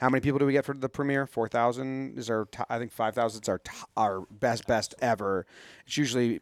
how 0.00 0.08
many 0.08 0.20
people 0.20 0.38
do 0.40 0.46
we 0.46 0.52
get 0.52 0.64
for 0.64 0.74
the 0.74 0.88
premiere? 0.88 1.24
Four 1.26 1.46
thousand 1.48 2.18
is 2.18 2.28
our, 2.30 2.46
to- 2.46 2.66
I 2.68 2.78
think 2.78 2.90
five 2.90 3.14
thousand 3.14 3.42
is 3.44 3.48
our 3.48 3.58
to- 3.58 3.86
our 3.96 4.22
best 4.30 4.66
best 4.66 4.94
ever. 5.00 5.46
It's 5.86 5.96
usually 5.96 6.40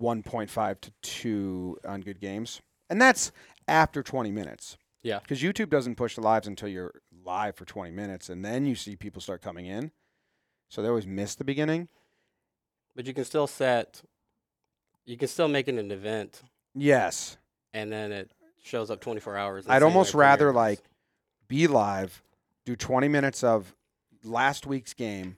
one 0.00 0.22
point 0.22 0.50
five 0.50 0.80
to 0.82 0.92
two 1.02 1.78
on 1.86 2.00
good 2.00 2.20
games, 2.20 2.60
and 2.88 3.00
that's 3.00 3.32
after 3.68 4.02
twenty 4.02 4.30
minutes. 4.30 4.76
Yeah. 5.02 5.18
because 5.20 5.40
YouTube 5.40 5.70
doesn't 5.70 5.94
push 5.94 6.14
the 6.14 6.20
lives 6.20 6.46
until 6.46 6.68
you're 6.68 7.00
live 7.24 7.56
for 7.56 7.64
twenty 7.64 7.90
minutes, 7.90 8.28
and 8.28 8.44
then 8.44 8.66
you 8.66 8.74
see 8.74 8.96
people 8.96 9.22
start 9.22 9.40
coming 9.42 9.66
in. 9.66 9.92
So 10.68 10.82
they 10.82 10.88
always 10.88 11.06
miss 11.06 11.34
the 11.34 11.44
beginning. 11.44 11.88
But 12.94 13.06
you 13.06 13.14
can 13.14 13.24
still 13.24 13.46
set. 13.46 14.02
You 15.06 15.16
can 15.16 15.28
still 15.28 15.48
make 15.48 15.68
it 15.68 15.74
an 15.76 15.90
event, 15.90 16.42
Yes. 16.74 17.38
and 17.72 17.90
then 17.90 18.12
it 18.12 18.30
shows 18.62 18.90
up 18.90 19.00
twenty 19.00 19.20
four 19.20 19.36
hours. 19.36 19.64
I'd 19.68 19.82
almost 19.82 20.12
rather 20.14 20.52
like 20.52 20.80
be 21.48 21.66
live, 21.66 22.22
do 22.64 22.76
20 22.76 23.08
minutes 23.08 23.42
of 23.42 23.74
last 24.22 24.66
week's 24.66 24.92
game, 24.94 25.36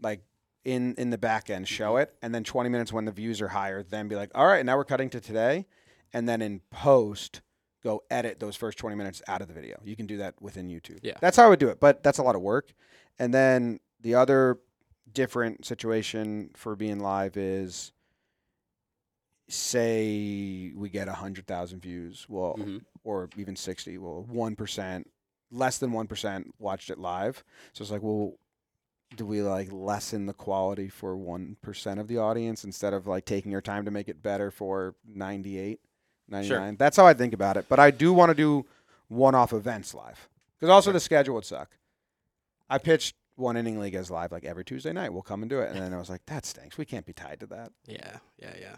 like 0.00 0.20
in 0.64 0.94
in 0.96 1.10
the 1.10 1.18
back 1.18 1.50
end, 1.50 1.66
show 1.68 1.96
it, 1.96 2.14
and 2.22 2.34
then 2.34 2.44
20 2.44 2.68
minutes 2.68 2.92
when 2.92 3.04
the 3.04 3.12
views 3.12 3.40
are 3.40 3.48
higher, 3.48 3.82
then 3.82 4.08
be 4.08 4.16
like, 4.16 4.30
all 4.34 4.46
right, 4.46 4.64
now 4.64 4.76
we're 4.76 4.84
cutting 4.84 5.10
to 5.10 5.20
today, 5.20 5.66
and 6.12 6.28
then 6.28 6.40
in 6.42 6.60
post 6.70 7.40
go 7.82 8.02
edit 8.10 8.38
those 8.38 8.54
first 8.54 8.78
20 8.78 8.94
minutes 8.94 9.20
out 9.26 9.42
of 9.42 9.48
the 9.48 9.54
video. 9.54 9.80
You 9.84 9.96
can 9.96 10.06
do 10.06 10.18
that 10.18 10.40
within 10.40 10.68
YouTube. 10.68 11.00
Yeah. 11.02 11.14
that's 11.20 11.36
how 11.36 11.46
I 11.46 11.48
would 11.48 11.58
do 11.58 11.68
it, 11.68 11.80
but 11.80 12.02
that's 12.04 12.18
a 12.18 12.22
lot 12.22 12.36
of 12.36 12.40
work. 12.42 12.72
And 13.18 13.34
then 13.34 13.80
the 14.00 14.14
other 14.14 14.58
different 15.12 15.64
situation 15.66 16.50
for 16.54 16.76
being 16.76 17.00
live 17.00 17.36
is 17.36 17.90
say 19.48 20.72
we 20.74 20.88
get 20.88 21.08
100,000 21.08 21.80
views. 21.80 22.26
Well, 22.28 22.54
Mhm. 22.58 22.84
or 23.04 23.28
even 23.36 23.56
60 23.56 23.98
well 23.98 24.24
1% 24.30 25.10
less 25.50 25.78
than 25.78 25.90
1% 25.92 26.54
watched 26.60 26.88
it 26.88 26.98
live 26.98 27.42
so 27.72 27.82
it's 27.82 27.90
like 27.90 28.00
well 28.00 28.38
do 29.16 29.26
we 29.26 29.42
like 29.42 29.70
lessen 29.70 30.26
the 30.26 30.32
quality 30.32 30.88
for 30.88 31.14
1% 31.16 32.00
of 32.00 32.08
the 32.08 32.18
audience 32.18 32.64
instead 32.64 32.92
of 32.94 33.06
like 33.06 33.24
taking 33.24 33.54
our 33.54 33.60
time 33.60 33.84
to 33.84 33.90
make 33.90 34.08
it 34.08 34.22
better 34.22 34.50
for 34.50 34.94
98 35.06 35.80
99 36.28 36.76
that's 36.76 36.96
how 36.96 37.06
i 37.06 37.12
think 37.14 37.32
about 37.34 37.56
it 37.56 37.66
but 37.68 37.78
i 37.78 37.90
do 37.90 38.12
want 38.12 38.30
to 38.30 38.34
do 38.34 38.64
one-off 39.08 39.52
events 39.52 39.92
live 39.94 40.28
because 40.58 40.70
also 40.70 40.86
Sure. 40.88 40.92
the 40.94 41.00
schedule 41.00 41.34
would 41.34 41.44
suck 41.44 41.70
i 42.70 42.78
pitched 42.78 43.14
one 43.36 43.56
inning 43.56 43.78
league 43.78 43.94
as 43.94 44.10
live 44.10 44.32
like 44.32 44.44
every 44.44 44.64
tuesday 44.64 44.92
night 44.92 45.12
we'll 45.12 45.22
come 45.22 45.42
and 45.42 45.50
do 45.50 45.58
it 45.60 45.70
and 45.72 45.80
then 45.80 45.92
i 45.92 45.98
was 45.98 46.08
like 46.10 46.24
that 46.26 46.46
stinks 46.46 46.78
we 46.78 46.84
can't 46.84 47.06
be 47.06 47.12
tied 47.12 47.40
to 47.40 47.46
that 47.46 47.70
Yeah, 47.86 48.18
yeah, 48.38 48.54
yeah, 48.60 48.76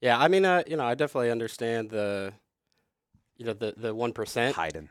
yeah. 0.00 0.18
I 0.18 0.28
mean, 0.28 0.44
uh, 0.46 0.62
you 0.66 0.76
know, 0.76 0.84
I 0.84 0.94
definitely 0.94 1.30
understand 1.30 1.90
the, 1.90 2.32
you 3.36 3.44
know, 3.44 3.52
the 3.52 3.74
the 3.76 3.94
one 3.94 4.12
percent. 4.14 4.56
Hayden. 4.56 4.88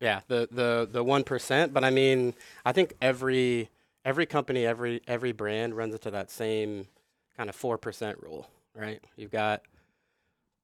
Yeah, 0.00 0.20
the 0.28 0.48
the 0.52 0.88
the 0.88 1.02
one 1.02 1.24
percent. 1.24 1.72
But 1.74 1.82
I 1.82 1.90
mean, 1.90 2.34
I 2.64 2.70
think 2.70 2.94
every 3.02 3.68
every 4.04 4.26
company, 4.26 4.64
every 4.66 5.00
every 5.06 5.32
brand 5.32 5.76
runs 5.76 5.94
into 5.94 6.10
that 6.10 6.30
same 6.30 6.88
kind 7.36 7.48
of 7.48 7.56
four 7.56 7.78
percent 7.78 8.18
rule, 8.22 8.48
right? 8.74 9.02
You've 9.16 9.30
got 9.30 9.62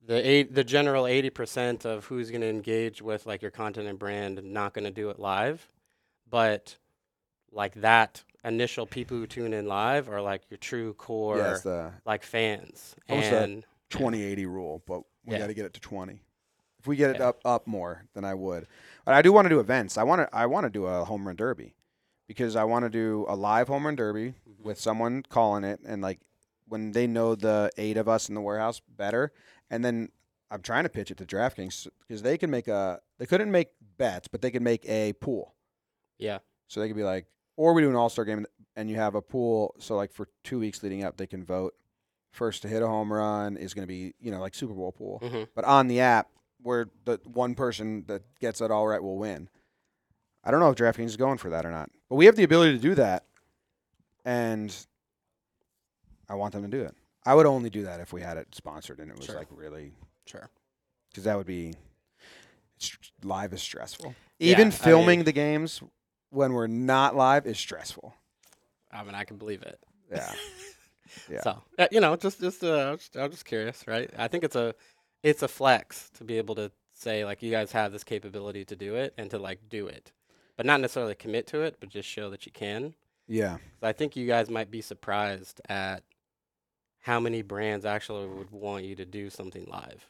the 0.07 0.27
eight, 0.29 0.55
the 0.55 0.65
general 0.65 1.07
eighty 1.07 1.31
percent 1.31 1.85
of 1.85 2.05
who's 2.07 2.31
going 2.31 2.41
to 2.43 2.49
engage 2.51 3.01
with 3.03 3.27
like 3.27 3.43
your 3.43 3.51
content 3.51 3.87
and 3.89 3.99
brand, 3.99 4.39
and 4.39 4.53
not 4.53 4.75
going 4.75 4.85
to 4.85 4.91
do 4.91 5.11
it 5.11 5.19
live, 5.19 5.67
but 6.29 6.77
like 7.53 7.75
that 7.75 8.23
initial 8.45 8.85
people 8.85 9.17
who 9.17 9.27
tune 9.27 9.53
in 9.55 9.67
live 9.67 10.09
are 10.11 10.21
like 10.21 10.43
your 10.51 10.59
true 10.59 10.93
core 10.95 11.39
yeah, 11.39 11.53
it's 11.53 11.61
the 11.63 11.91
like 12.05 12.23
fans 12.23 12.95
Almost 13.09 13.31
a- 13.33 13.43
and 13.45 13.65
2080 13.91 14.45
rule, 14.47 14.83
but 14.87 15.03
we 15.25 15.33
Yeah. 15.35 15.39
got 15.39 15.47
to 15.47 15.55
get 15.55 15.65
it 15.65 15.73
to 15.75 15.81
20. 15.81 16.21
If 16.81 16.87
we 16.89 16.97
get 16.97 17.11
it 17.11 17.21
Yeah. 17.21 17.29
up 17.29 17.41
up 17.45 17.67
more, 17.67 18.03
then 18.13 18.25
I 18.25 18.35
would. 18.35 18.67
But 19.07 19.15
I 19.15 19.23
do 19.23 19.33
want 19.33 19.47
to 19.47 19.49
do 19.49 19.61
events. 19.61 19.97
I 19.97 20.03
want 20.03 20.21
to 20.29 20.37
I 20.37 20.47
want 20.47 20.65
to 20.65 20.71
do 20.71 20.85
a 20.87 21.05
home 21.05 21.27
run 21.27 21.37
derby 21.37 21.75
because 22.27 22.57
I 22.57 22.65
want 22.65 22.85
to 22.85 22.91
do 22.91 23.25
a 23.29 23.37
live 23.37 23.69
home 23.69 23.85
run 23.87 23.97
derby 23.97 24.35
Mhm. 24.49 24.65
with 24.65 24.81
someone 24.81 25.23
calling 25.29 25.65
it 25.65 25.81
and 25.85 26.01
like 26.03 26.21
when 26.67 26.93
they 26.93 27.07
know 27.07 27.35
the 27.35 27.71
eight 27.77 27.97
of 27.97 28.09
us 28.09 28.29
in 28.29 28.35
the 28.35 28.41
warehouse 28.41 28.81
better, 28.81 29.33
and 29.71 29.85
then 29.85 30.11
I'm 30.51 30.63
trying 30.63 30.85
to 30.85 30.89
pitch 30.89 31.11
it 31.11 31.19
to 31.19 31.27
DraftKings 31.27 31.89
because 32.01 32.23
they 32.23 32.39
can 32.39 32.51
make 32.51 32.69
a 32.69 33.01
they 33.19 33.27
couldn't 33.27 33.51
make 33.51 33.69
bets, 33.99 34.29
but 34.29 34.41
they 34.41 34.51
could 34.51 34.63
make 34.63 34.85
a 34.89 35.13
pool. 35.15 35.55
yeah, 36.19 36.39
So 36.69 36.81
they 36.81 36.89
could 36.89 36.97
be 36.97 37.03
like, 37.05 37.27
or 37.57 37.73
we 37.75 37.83
do 37.83 37.91
an 37.91 37.97
all 37.97 38.09
star 38.09 38.25
game 38.25 38.47
and 38.77 38.89
you 38.89 38.97
have 38.97 39.15
a 39.15 39.23
pool. 39.23 39.75
So 39.79 39.95
like 39.97 40.13
for 40.13 40.29
two 40.43 40.59
weeks 40.59 40.83
leading 40.83 41.05
up, 41.05 41.17
they 41.17 41.27
can 41.27 41.45
vote. 41.45 41.75
First 42.31 42.63
to 42.63 42.69
hit 42.69 42.83
a 42.83 42.87
home 42.89 43.13
run 43.13 43.57
is 43.57 43.75
going 43.75 43.85
to 43.87 43.93
be 43.93 44.15
you 44.19 44.31
know 44.31 44.41
like 44.41 44.55
Super 44.55 44.75
Bowl 44.75 44.91
pool, 44.93 45.19
hmm 45.19 45.45
but 45.55 45.65
on 45.65 45.87
the 45.89 46.01
app 46.01 46.29
where 46.63 46.89
the 47.05 47.21
one 47.25 47.55
person 47.55 48.05
that 48.07 48.23
gets 48.41 48.61
it 48.63 48.71
all 48.71 48.87
right 48.89 49.03
will 49.03 49.19
win. 49.19 49.49
I 50.45 50.51
don't 50.51 50.61
know 50.61 50.71
if 50.71 50.77
DraftKings 50.77 51.07
is 51.07 51.17
going 51.17 51.39
for 51.39 51.51
that 51.51 51.65
or 51.65 51.71
not, 51.71 51.91
but 52.09 52.17
we 52.17 52.27
have 52.27 52.37
the 52.37 52.43
ability 52.45 52.73
to 52.75 52.79
do 52.79 52.95
that, 52.97 53.25
and 54.25 54.75
I 56.29 56.35
want 56.35 56.53
them 56.53 56.63
to 56.63 56.69
do 56.69 56.83
it. 56.83 56.95
I 57.27 57.35
would 57.35 57.47
only 57.47 57.71
do 57.71 57.85
that 57.85 58.01
if 58.01 58.13
we 58.13 58.21
had 58.21 58.37
it 58.37 58.55
sponsored 58.55 59.01
and 59.01 59.11
it 59.11 59.17
was 59.17 59.27
Sure. 59.27 59.37
like 59.37 59.49
really 59.51 59.93
sure. 60.27 60.51
because 61.11 61.25
that 61.25 61.37
would 61.39 61.47
be 61.47 61.75
it's, 62.77 62.97
live 63.23 63.53
is 63.55 63.63
stressful. 63.63 64.15
Yeah, 64.39 64.53
Even 64.53 64.69
I 64.69 64.71
filming 64.73 65.19
mean- 65.21 65.25
the 65.25 65.33
games 65.33 65.81
when 66.31 66.53
we're 66.53 66.67
not 66.67 67.17
live 67.17 67.47
is 67.47 67.59
stressful. 67.59 68.15
I 68.93 69.03
mean, 69.05 69.15
I 69.15 69.25
can 69.25 69.39
believe 69.39 69.63
it. 69.63 69.79
Yeah. 70.11 70.33
Yeah. 71.31 71.43
So 71.43 71.63
uh, 71.79 71.87
you 71.93 72.01
know, 72.01 72.17
just 72.17 72.41
just 72.41 72.65
uh, 72.65 72.91
I'm 72.91 72.97
just, 72.99 73.17
I'm 73.17 73.31
just 73.31 73.45
curious, 73.45 73.87
right? 73.87 74.11
I 74.19 74.27
think 74.27 74.43
it's 74.43 74.57
a 74.57 74.75
it's 75.23 75.43
a 75.43 75.49
flex 75.49 76.11
to 76.15 76.25
be 76.25 76.39
able 76.39 76.57
to 76.57 76.73
say 76.93 77.25
like 77.25 77.41
you 77.43 77.53
guys 77.53 77.71
have 77.73 77.93
this 77.93 78.03
capability 78.03 78.65
to 78.65 78.75
do 78.75 78.97
it 78.97 79.15
and 79.17 79.31
to 79.31 79.39
like 79.39 79.61
do 79.69 79.87
it, 79.87 80.11
but 80.57 80.67
not 80.67 80.81
necessarily 80.81 81.15
commit 81.15 81.47
to 81.49 81.61
it, 81.63 81.77
but 81.81 81.89
just 81.89 82.09
show 82.09 82.31
that 82.31 82.47
you 82.47 82.53
can. 82.53 82.95
Yeah. 83.27 83.55
'Cause 83.57 83.83
I 83.83 83.93
think 83.93 84.17
you 84.17 84.27
guys 84.27 84.51
might 84.51 84.71
be 84.71 84.81
surprised 84.81 85.61
at 85.69 86.03
how 87.01 87.21
many 87.21 87.43
brands 87.43 87.85
actually 87.85 88.27
would 88.29 88.51
want 88.51 88.85
you 88.85 88.95
to 88.97 89.05
do 89.05 89.31
something 89.31 89.65
live. 89.67 90.09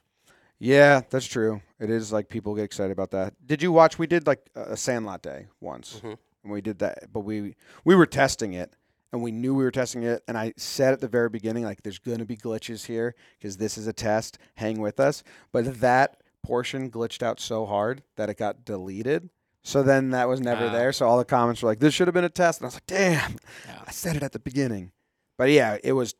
Yeah, 0.58 1.02
that's 1.10 1.26
true. 1.26 1.60
It 1.80 1.90
is 1.90 2.12
like 2.12 2.28
people 2.28 2.54
get 2.54 2.64
excited 2.64 2.92
about 2.92 3.10
that. 3.10 3.34
Did 3.46 3.62
you 3.62 3.72
watch? 3.72 3.98
We 3.98 4.06
did 4.06 4.26
like 4.26 4.48
a 4.54 4.76
Sandlot 4.76 5.22
day 5.22 5.48
once, 5.60 6.00
Mhm. 6.00 6.16
and 6.44 6.52
we 6.52 6.60
did 6.60 6.78
that. 6.78 7.12
But 7.12 7.20
we 7.20 7.56
we 7.84 7.94
were 7.96 8.06
testing 8.06 8.52
it, 8.52 8.74
and 9.12 9.20
we 9.22 9.32
knew 9.32 9.54
we 9.54 9.64
were 9.64 9.72
testing 9.72 10.04
it. 10.04 10.22
And 10.28 10.38
I 10.38 10.52
said 10.56 10.92
at 10.92 11.00
the 11.00 11.08
very 11.08 11.28
beginning, 11.28 11.64
like, 11.64 11.82
"There's 11.82 11.98
gonna 11.98 12.24
be 12.24 12.36
glitches 12.36 12.86
here 12.86 13.14
because 13.38 13.56
this 13.56 13.76
is 13.76 13.86
a 13.88 13.92
test. 13.92 14.38
Hang 14.54 14.80
with 14.80 15.00
us." 15.00 15.24
But 15.50 15.80
that 15.80 16.22
portion 16.42 16.90
glitched 16.90 17.22
out 17.22 17.40
so 17.40 17.66
hard 17.66 18.04
that 18.16 18.30
it 18.30 18.36
got 18.36 18.64
deleted. 18.64 19.30
So 19.66 19.82
then 19.82 20.10
that 20.10 20.28
was 20.28 20.40
never 20.40 20.66
Ah. 20.66 20.72
there. 20.72 20.92
So 20.92 21.08
all 21.08 21.16
the 21.18 21.24
comments 21.24 21.62
were 21.62 21.70
like, 21.70 21.78
"This 21.80 21.94
should 21.94 22.06
have 22.06 22.14
been 22.14 22.22
a 22.24 22.28
test," 22.28 22.60
and 22.60 22.66
I 22.66 22.68
was 22.68 22.74
like, 22.74 22.86
"Damn." 22.86 23.38
Yeah. 23.66 23.82
I 23.86 23.90
said 23.90 24.14
it 24.14 24.22
at 24.22 24.32
the 24.32 24.38
beginning. 24.38 24.92
But 25.38 25.50
yeah, 25.50 25.78
it 25.82 25.92
was 25.92 26.14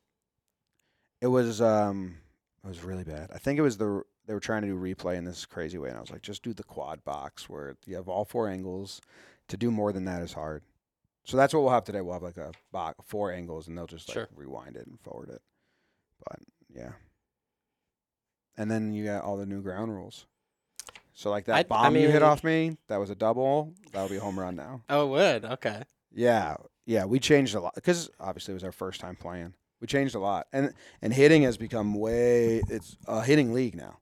it 1.20 1.26
was 1.28 1.60
um 1.60 2.16
it 2.64 2.68
was 2.68 2.82
really 2.82 3.04
bad. 3.04 3.30
I 3.32 3.38
think 3.38 3.58
it 3.58 3.62
was 3.62 3.76
the 3.76 4.02
they 4.26 4.32
were 4.34 4.40
trying 4.40 4.62
to 4.62 4.68
do 4.68 4.76
replay 4.78 5.16
in 5.16 5.24
this 5.24 5.44
crazy 5.44 5.76
way 5.76 5.90
and 5.90 5.98
I 5.98 6.00
was 6.00 6.10
like 6.10 6.22
just 6.22 6.42
do 6.42 6.54
the 6.54 6.64
quad 6.64 7.04
box 7.04 7.48
where 7.48 7.76
you 7.86 7.94
have 7.96 8.08
all 8.08 8.24
four 8.24 8.48
angles. 8.48 9.00
To 9.48 9.58
do 9.58 9.70
more 9.70 9.92
than 9.92 10.06
that 10.06 10.22
is 10.22 10.32
hard. 10.32 10.62
So 11.24 11.36
that's 11.36 11.52
what 11.52 11.60
we'll 11.62 11.72
have 11.72 11.84
today. 11.84 12.00
We'll 12.00 12.14
have 12.14 12.22
like 12.22 12.38
a 12.38 12.52
box, 12.72 12.96
four 13.06 13.30
angles 13.30 13.68
and 13.68 13.76
they'll 13.76 13.86
just 13.86 14.08
like 14.08 14.14
Sure. 14.14 14.28
rewind 14.34 14.76
it 14.76 14.86
and 14.86 14.98
forward 15.00 15.28
it. 15.28 15.42
But 16.26 16.38
yeah. 16.74 16.92
And 18.56 18.70
then 18.70 18.92
you 18.94 19.04
got 19.04 19.22
all 19.22 19.36
the 19.36 19.44
new 19.44 19.60
ground 19.60 19.92
rules. 19.94 20.24
So 21.14 21.30
like 21.30 21.44
that 21.46 21.54
I- 21.54 21.58
I 21.60 21.62
bomb 21.62 21.96
you 21.96 22.08
hit 22.10 22.22
off 22.22 22.42
me, 22.44 22.76
that 22.88 22.96
was 22.96 23.08
a 23.10 23.14
double. 23.14 23.72
That'll 23.92 24.08
be 24.08 24.16
a 24.16 24.20
home 24.20 24.38
run 24.38 24.56
now. 24.56 24.82
Oh, 24.88 25.06
it 25.06 25.10
would 25.10 25.44
okay. 25.52 25.82
Yeah, 26.12 26.56
yeah, 26.86 27.04
we 27.04 27.18
changed 27.20 27.54
a 27.54 27.60
lot 27.60 27.74
because 27.74 28.10
obviously 28.20 28.52
it 28.52 28.56
was 28.56 28.64
our 28.64 28.72
first 28.72 29.00
time 29.00 29.16
playing. 29.16 29.54
We 29.80 29.86
changed 29.86 30.14
a 30.14 30.18
lot, 30.18 30.46
and 30.52 30.72
and 31.02 31.12
hitting 31.12 31.42
has 31.42 31.56
become 31.56 31.94
way. 31.94 32.62
It's 32.68 32.96
a 33.06 33.22
hitting 33.22 33.52
league 33.52 33.74
now. 33.76 33.98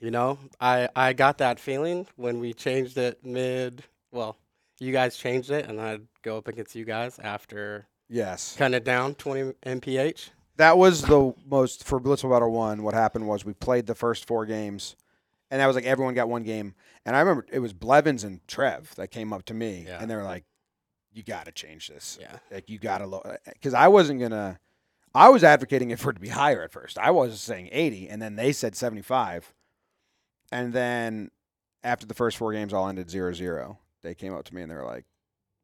You 0.00 0.10
know, 0.10 0.38
I 0.60 0.88
I 0.94 1.12
got 1.12 1.38
that 1.38 1.58
feeling 1.58 2.06
when 2.16 2.38
we 2.40 2.52
changed 2.52 2.96
it 2.98 3.24
mid. 3.24 3.84
Well, 4.12 4.36
you 4.78 4.92
guys 4.92 5.16
changed 5.16 5.50
it, 5.50 5.66
and 5.66 5.80
I'd 5.80 6.02
go 6.22 6.36
up 6.36 6.48
against 6.48 6.74
you 6.74 6.84
guys 6.84 7.18
after 7.18 7.86
Yes, 8.08 8.54
kind 8.56 8.74
of 8.74 8.84
down 8.84 9.14
20 9.14 9.54
mph. 9.64 10.30
That 10.56 10.78
was 10.78 11.02
the 11.02 11.34
most 11.46 11.84
for 11.84 12.00
Blitzball 12.00 12.30
Battle 12.30 12.50
One. 12.52 12.82
What 12.82 12.94
happened 12.94 13.26
was 13.26 13.44
we 13.44 13.54
played 13.54 13.86
the 13.86 13.94
first 13.94 14.26
four 14.26 14.46
games, 14.46 14.96
and 15.50 15.60
that 15.60 15.66
was 15.66 15.74
like 15.76 15.84
everyone 15.84 16.14
got 16.14 16.28
one 16.28 16.42
game. 16.42 16.74
And 17.04 17.14
I 17.16 17.20
remember 17.20 17.46
it 17.52 17.58
was 17.58 17.72
Blevins 17.72 18.24
and 18.24 18.46
Trev 18.48 18.94
that 18.96 19.08
came 19.10 19.32
up 19.32 19.44
to 19.46 19.54
me, 19.54 19.84
Yeah. 19.86 19.98
and 20.00 20.10
they 20.10 20.16
were 20.16 20.22
like, 20.22 20.44
"You 21.12 21.22
got 21.22 21.46
to 21.46 21.52
change 21.52 21.88
this. 21.88 22.18
Yeah. 22.20 22.36
Like 22.50 22.68
you 22.68 22.78
got 22.78 22.98
to 22.98 23.38
because 23.52 23.74
uh, 23.74 23.78
I 23.78 23.88
wasn't 23.88 24.20
gonna. 24.20 24.58
I 25.14 25.28
was 25.28 25.44
advocating 25.44 25.90
it 25.90 25.98
for 26.00 26.10
it 26.10 26.14
to 26.14 26.20
be 26.20 26.28
higher 26.28 26.62
at 26.62 26.72
first. 26.72 26.98
I 26.98 27.10
was 27.12 27.40
saying 27.40 27.68
80, 27.70 28.08
and 28.08 28.20
then 28.20 28.34
they 28.34 28.50
said 28.52 28.74
75. 28.74 29.54
And 30.50 30.72
then 30.72 31.30
after 31.84 32.04
the 32.04 32.14
first 32.14 32.36
four 32.36 32.52
games 32.52 32.72
all 32.72 32.88
ended 32.88 33.06
0-0, 33.08 33.76
they 34.02 34.14
came 34.16 34.34
up 34.34 34.44
to 34.46 34.54
me 34.54 34.62
and 34.62 34.70
they 34.70 34.74
were 34.74 34.84
like, 34.84 35.04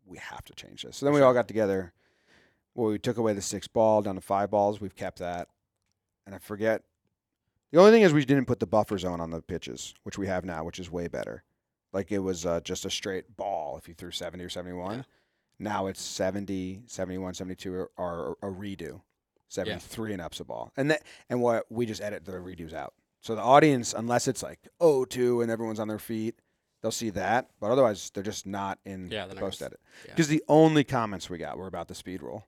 "We 0.07 0.19
have 0.19 0.45
to 0.45 0.55
change 0.55 0.83
this." 0.83 0.97
So 0.99 1.07
then 1.07 1.15
we 1.15 1.21
all 1.21 1.35
got 1.35 1.49
together. 1.49 1.93
Well, 2.75 2.91
we 2.91 2.99
took 2.99 3.17
away 3.17 3.33
the 3.33 3.43
six 3.43 3.67
ball 3.67 4.03
down 4.03 4.15
to 4.15 4.21
five 4.21 4.51
balls. 4.51 4.81
We've 4.81 4.95
kept 4.95 5.19
that, 5.19 5.49
and 6.27 6.35
I 6.35 6.39
forget. 6.39 6.83
The 7.73 7.79
only 7.79 7.93
thing 7.93 8.03
is 8.03 8.13
we 8.13 8.25
didn't 8.25 8.47
put 8.47 8.59
the 8.59 8.67
buffer 8.67 8.99
zone 8.99 9.21
on 9.21 9.31
the 9.31 9.41
pitches, 9.43 9.95
which 10.03 10.19
we 10.19 10.27
have 10.27 10.45
now, 10.45 10.65
which 10.65 10.79
is 10.81 10.91
way 10.91 11.07
better. 11.07 11.45
Like 11.93 12.11
it 12.11 12.19
was 12.19 12.45
uh, 12.47 12.61
just 12.61 12.85
a 12.85 12.91
straight 12.91 13.37
ball 13.37 13.77
if 13.79 13.87
you 13.89 13.95
threw 13.95 14.11
70 14.11 14.43
or 14.45 14.49
71. 14.49 14.97
Yeah. 14.99 15.03
Now 15.59 15.87
it's 15.87 16.01
70, 16.01 16.83
71, 16.87 17.35
72 17.35 17.73
are, 17.75 17.91
are 17.99 18.31
a 18.43 18.47
redo. 18.47 19.03
73 19.49 20.13
and 20.15 20.23
up's 20.23 20.41
a 20.41 20.45
ball. 20.45 20.73
And 20.77 20.91
that 20.91 21.03
and 21.29 21.41
what 21.43 21.67
we 21.71 21.87
just 21.87 22.01
edit 22.01 22.25
the 22.25 22.33
redos 22.33 22.73
out. 22.73 22.95
So 23.21 23.35
the 23.35 23.43
audience, 23.43 23.93
unless 23.93 24.27
it's 24.29 24.43
like 24.43 24.61
2 24.81 25.43
and 25.43 25.51
everyone's 25.51 25.81
on 25.81 25.89
their 25.89 25.99
feet, 25.99 26.37
they'll 26.81 26.91
see 26.91 27.11
that. 27.11 27.51
But 27.61 27.71
otherwise, 27.71 28.11
they're 28.15 28.23
just 28.23 28.47
not 28.47 28.79
in 28.85 29.11
Yeah, 29.11 29.27
gonna 29.29 29.41
post 29.41 29.61
edit. 29.61 29.81
yeah. 30.07 30.13
Because 30.13 30.29
the 30.29 30.43
only 30.49 30.85
comments 30.85 31.29
we 31.29 31.39
got 31.39 31.59
were 31.59 31.67
about 31.67 31.89
the 31.89 31.95
speed 31.95 32.23
roll. 32.23 32.47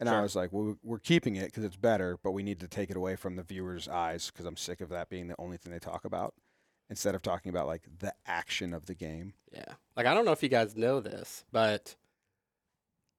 And 0.00 0.08
I 0.08 0.20
was 0.22 0.36
like, 0.36 0.52
well, 0.52 0.76
we're 0.84 0.98
keeping 1.00 1.34
it 1.36 1.46
because 1.46 1.64
it's 1.64 1.74
better, 1.76 2.18
but 2.22 2.30
we 2.30 2.42
need 2.44 2.60
to 2.60 2.68
take 2.68 2.88
it 2.90 2.96
away 2.96 3.16
from 3.16 3.34
the 3.36 3.42
viewers' 3.42 3.88
eyes 3.88 4.30
because 4.30 4.46
I'm 4.46 4.56
sick 4.56 4.80
of 4.80 4.90
that 4.90 5.08
being 5.08 5.26
the 5.26 5.34
only 5.40 5.56
thing 5.56 5.72
they 5.72 5.80
talk 5.80 6.04
about 6.04 6.34
instead 6.88 7.14
of 7.16 7.22
talking 7.22 7.50
about 7.50 7.66
like 7.66 7.82
the 7.98 8.14
action 8.26 8.72
of 8.72 8.86
the 8.86 8.94
game. 8.94 9.34
Yeah. 9.52 9.64
Like 9.96 10.06
I 10.06 10.14
don't 10.14 10.24
know 10.24 10.30
if 10.32 10.42
you 10.42 10.48
guys 10.48 10.76
know 10.76 11.00
this, 11.00 11.44
but 11.50 11.96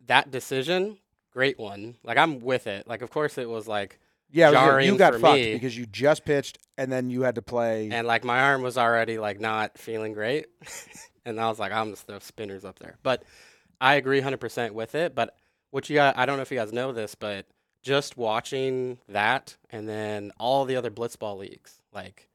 that 0.06 0.32
decision, 0.32 0.98
great 1.32 1.60
one. 1.60 1.96
Like 2.04 2.18
I'm 2.18 2.40
with 2.40 2.66
it. 2.68 2.88
Like 2.88 3.02
of 3.02 3.10
course 3.12 3.38
it 3.38 3.50
was 3.50 3.68
like 3.68 4.00
Yeah, 4.32 4.52
good. 4.52 4.86
you 4.86 4.98
got 4.98 5.14
fucked 5.16 5.36
me. 5.36 5.54
because 5.54 5.78
you 5.78 5.86
just 5.86 6.24
pitched 6.26 6.58
and 6.78 6.92
then 6.92 7.10
you 7.10 7.24
had 7.24 7.36
to 7.36 7.42
play. 7.42 7.90
and 7.92 8.08
like 8.08 8.24
my 8.24 8.40
arm 8.40 8.62
was 8.62 8.78
already 8.78 9.18
like 9.18 9.40
not 9.40 9.78
feeling 9.78 10.14
great. 10.14 10.48
and 11.26 11.40
I 11.40 11.50
was 11.50 11.60
like, 11.60 11.72
I'm 11.72 11.90
just 11.92 12.08
throw 12.08 12.20
spinners 12.20 12.64
up 12.66 12.80
there. 12.80 12.98
But 13.04 13.24
I 13.82 13.96
agree 13.96 14.22
100% 14.22 14.72
with 14.72 14.96
it. 14.96 15.14
But 15.14 15.36
what 15.72 15.90
you 15.90 15.96
got, 15.96 16.18
I 16.18 16.26
don't 16.26 16.36
know 16.38 16.42
if 16.42 16.52
you 16.52 16.58
guys 16.58 16.74
know 16.74 16.92
this, 16.92 17.16
but 17.16 17.46
just 17.82 18.18
watching 18.18 18.98
that 19.08 19.56
and 19.70 19.88
then 19.88 20.32
all 20.40 20.66
the 20.66 20.76
other 20.76 20.92
blitzball 20.92 21.38
leagues, 21.38 21.80
like 21.94 22.30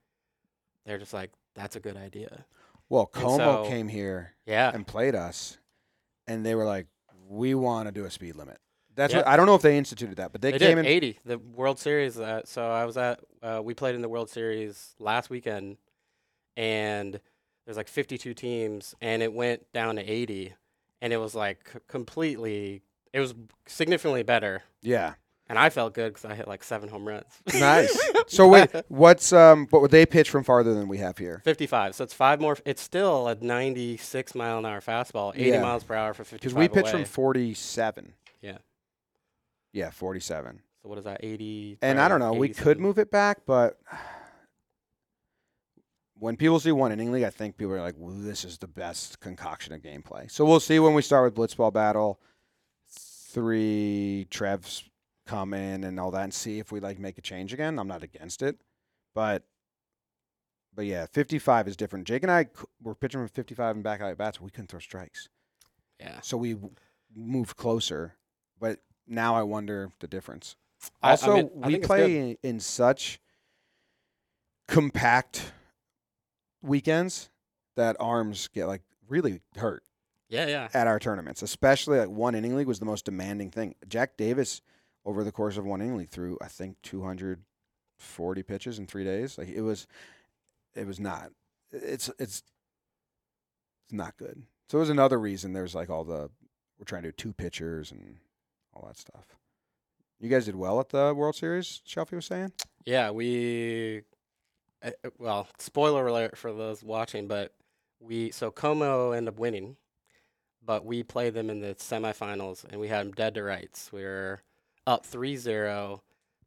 they're 0.86 0.98
just 0.98 1.12
like, 1.12 1.30
that's 1.54 1.76
a 1.76 1.80
good 1.80 1.96
idea. 1.96 2.44
well, 2.88 3.06
Como 3.06 3.36
so- 3.64 3.68
came 3.68 3.88
here 3.88 4.34
Yeah. 4.46 4.70
and 4.72 4.86
played 4.86 5.14
us, 5.14 5.58
and 6.26 6.44
they 6.44 6.54
were 6.54 6.64
like, 6.64 6.86
"We 7.28 7.54
want 7.54 7.88
to 7.88 7.92
do 7.92 8.04
a 8.04 8.10
speed 8.10 8.36
limit." 8.36 8.58
That's 8.94 9.12
Yeah. 9.12 9.20
what 9.20 9.26
I 9.28 9.36
don't 9.36 9.46
know 9.46 9.54
if 9.56 9.62
they 9.62 9.76
instituted 9.78 10.16
that, 10.16 10.30
but 10.32 10.40
they, 10.42 10.52
They, 10.52 10.58
came 10.58 10.76
did 10.76 10.86
in. 10.86 10.92
80, 10.92 11.18
the 11.24 11.38
World 11.38 11.78
Series. 11.78 12.18
Uh, 12.20 12.42
so 12.44 12.70
I 12.70 12.84
was 12.84 12.96
at, 12.96 13.20
uh, 13.42 13.60
we 13.64 13.74
played 13.74 13.94
in 13.96 14.02
the 14.02 14.08
World 14.08 14.30
Series 14.30 14.94
last 15.00 15.30
weekend, 15.30 15.78
and 16.56 17.20
there's 17.64 17.76
like 17.76 17.88
52 17.88 18.34
teams, 18.34 18.94
and 19.00 19.22
it 19.22 19.32
went 19.32 19.70
down 19.72 19.96
to 19.96 20.02
80, 20.02 20.54
and 21.00 21.12
it 21.12 21.16
was 21.16 21.34
like 21.34 21.68
c- 21.72 21.78
completely, 21.88 22.82
it 23.14 23.20
was 23.20 23.34
significantly 23.66 24.22
better, 24.24 24.62
Yeah, 24.82 25.14
and 25.48 25.58
I 25.58 25.70
felt 25.70 25.94
good 25.94 26.12
because 26.12 26.24
I 26.30 26.34
hit 26.34 26.46
like 26.48 26.62
seven 26.64 26.88
home 26.90 27.06
runs. 27.08 27.24
nice. 27.54 27.96
so 28.26 28.48
wait, 28.48 28.70
what's 28.88 29.32
um? 29.32 29.66
What 29.70 29.80
would 29.82 29.90
they 29.90 30.04
pitch 30.04 30.28
from 30.28 30.42
farther 30.44 30.74
than 30.74 30.88
we 30.88 30.98
have 30.98 31.16
here? 31.16 31.40
55. 31.44 31.94
So 31.94 32.04
it's 32.04 32.12
five 32.14 32.40
more. 32.40 32.58
It's 32.66 32.82
still 32.82 33.28
a 33.28 33.34
96 33.36 34.34
mile 34.34 34.58
an 34.58 34.66
hour 34.66 34.80
fastball, 34.80 35.32
80 35.34 35.48
Yeah. 35.50 35.62
miles 35.62 35.84
per 35.84 35.94
hour 35.94 36.12
for 36.12 36.24
55. 36.24 36.40
Because 36.40 36.54
we 36.54 36.68
pitch 36.68 36.92
away. 36.92 37.02
from 37.02 37.04
forty-seven. 37.04 38.12
Yeah. 38.42 38.58
Yeah, 39.72 39.90
forty-seven. 39.90 40.60
So 40.82 40.88
what 40.88 40.98
is 40.98 41.04
that? 41.04 41.20
80. 41.22 41.78
And 41.82 41.98
I 42.00 42.08
don't 42.08 42.20
know. 42.20 42.32
We 42.34 42.50
could 42.50 42.78
move 42.80 42.98
it 42.98 43.10
back, 43.10 43.38
but 43.46 43.78
when 46.18 46.36
people 46.36 46.60
see 46.60 46.72
one 46.72 46.92
inning 46.92 47.10
league, 47.12 47.24
I 47.24 47.30
think 47.30 47.56
people 47.56 47.74
are 47.74 47.80
like, 47.80 47.94
well, 47.98 48.14
"This 48.16 48.44
is 48.44 48.58
the 48.58 48.68
best 48.68 49.20
concoction 49.20 49.72
of 49.74 49.82
gameplay." 49.82 50.30
So 50.30 50.44
we'll 50.44 50.60
see 50.60 50.78
when 50.78 50.94
we 50.94 51.02
start 51.02 51.24
with 51.24 51.34
blitzball 51.34 51.72
battle. 51.72 52.20
Three 53.34 54.28
Trevs 54.30 54.84
come 55.26 55.54
in 55.54 55.82
and 55.82 55.98
all 55.98 56.12
that, 56.12 56.22
and 56.22 56.32
see 56.32 56.60
if 56.60 56.70
we 56.70 56.78
like 56.78 57.00
make 57.00 57.18
a 57.18 57.20
change 57.20 57.52
again. 57.52 57.80
I'm 57.80 57.88
not 57.88 58.04
against 58.04 58.42
it, 58.42 58.60
but 59.12 59.42
but 60.72 60.86
yeah, 60.86 61.06
55 61.12 61.66
is 61.68 61.76
different. 61.76 62.06
Jake 62.06 62.22
and 62.22 62.30
I 62.30 62.46
were 62.80 62.94
pitching 62.94 63.20
from 63.20 63.28
55 63.28 63.74
and 63.76 63.84
back 63.84 64.00
out 64.00 64.10
at 64.10 64.18
bats. 64.18 64.40
We 64.40 64.50
couldn't 64.50 64.68
throw 64.68 64.78
strikes, 64.78 65.28
Yeah. 65.98 66.20
so 66.20 66.36
we 66.36 66.56
moved 67.14 67.56
closer. 67.56 68.14
But 68.60 68.78
now 69.06 69.34
I 69.34 69.42
wonder 69.42 69.90
the 69.98 70.06
difference. 70.08 70.54
I- 71.02 71.08
I 71.08 71.10
Also, 71.12 71.34
mean, 71.34 71.50
I 71.62 71.66
we 71.66 71.78
play 71.80 72.16
in, 72.30 72.38
in 72.44 72.60
such 72.60 73.20
compact 74.68 75.52
weekends 76.62 77.30
that 77.76 77.96
arms 77.98 78.46
get 78.48 78.66
like 78.66 78.82
really 79.08 79.40
hurt 79.56 79.82
Yeah, 80.34 80.46
yeah. 80.46 80.68
at 80.74 80.86
our 80.86 80.98
tournaments. 80.98 81.42
Especially 81.42 81.98
like 81.98 82.08
one 82.08 82.34
inning 82.34 82.56
league 82.56 82.66
was 82.66 82.80
the 82.80 82.84
most 82.84 83.04
demanding 83.04 83.50
thing. 83.50 83.74
Jack 83.88 84.16
Davis 84.16 84.60
over 85.04 85.22
the 85.22 85.32
course 85.32 85.56
of 85.56 85.64
one 85.64 85.80
inning 85.80 85.96
league 85.96 86.10
threw 86.10 86.36
I 86.42 86.48
think 86.48 86.76
240 86.82 88.42
pitches 88.42 88.78
in 88.78 88.86
3 88.86 89.04
days. 89.04 89.38
Like 89.38 89.48
it 89.48 89.62
was 89.62 89.86
it 90.74 90.86
was 90.86 90.98
not 90.98 91.30
it's 91.72 92.08
it's 92.18 92.42
it's 93.84 93.92
not 93.92 94.16
good. 94.16 94.42
So 94.68 94.78
it 94.78 94.80
was 94.80 94.90
another 94.90 95.18
reason 95.18 95.52
there's 95.52 95.74
like 95.74 95.90
all 95.90 96.04
the 96.04 96.30
we're 96.78 96.84
trying 96.84 97.02
to 97.02 97.08
do 97.08 97.12
two 97.12 97.32
pitchers 97.32 97.92
and 97.92 98.16
all 98.74 98.86
that 98.86 98.96
stuff. 98.96 99.36
You 100.20 100.28
guys 100.28 100.46
did 100.46 100.56
well 100.56 100.80
at 100.80 100.88
the 100.88 101.12
World 101.14 101.36
Series, 101.36 101.82
Shelfie 101.86 102.12
was 102.12 102.26
saying? 102.26 102.52
Yeah, 102.84 103.10
we. 103.10 104.02
Uh, 104.82 104.90
uh, 105.04 105.10
well, 105.18 105.48
spoiler 105.58 106.06
alert 106.06 106.36
for 106.36 106.52
those 106.52 106.82
watching, 106.82 107.26
but 107.26 107.52
we 108.00 108.30
so 108.30 108.50
Como 108.50 109.12
ended 109.12 109.34
up 109.34 109.38
winning, 109.38 109.76
but 110.64 110.84
we 110.84 111.02
played 111.02 111.34
them 111.34 111.50
in 111.50 111.60
the 111.60 111.74
semifinals 111.74 112.64
and 112.64 112.80
we 112.80 112.88
had 112.88 113.06
them 113.06 113.12
dead 113.12 113.34
to 113.34 113.42
rights. 113.42 113.92
We 113.92 114.02
were 114.02 114.42
up 114.86 115.06
3-0, 115.06 116.00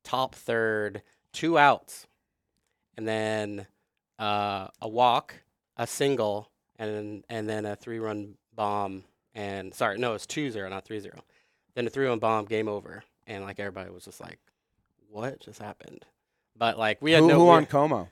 top 0.04 0.36
third, 0.36 1.02
two 1.34 1.58
outs, 1.58 2.08
and 2.96 3.08
then 3.08 3.68
uh, 4.20 4.68
a 4.82 4.88
walk, 4.88 5.36
a 5.78 5.86
single, 5.88 6.50
and 6.78 6.94
then, 6.94 7.24
and 7.30 7.50
then 7.50 7.66
a 7.66 7.76
three-run 7.76 8.36
bomb. 8.56 9.04
And 9.36 9.74
sorry, 9.74 9.98
no, 9.98 10.14
it's 10.14 10.26
2-0, 10.26 10.70
not 10.70 10.86
3-0. 10.86 11.12
Then 11.76 11.86
a 11.88 11.90
three-run 11.90 12.20
bomb, 12.20 12.46
game 12.46 12.68
over. 12.68 13.04
and 13.28 13.44
like 13.44 13.60
everybody 13.60 13.92
was 13.92 14.06
just 14.06 14.20
like, 14.20 14.40
"What 15.10 15.40
just 15.40 15.60
happened?" 15.60 16.06
But 16.58 16.80
like 16.80 17.00
we 17.04 17.12
had 17.12 17.22
who, 17.22 17.28
no 17.28 17.36
who 17.40 17.50
on 17.50 17.66
Como? 17.68 18.10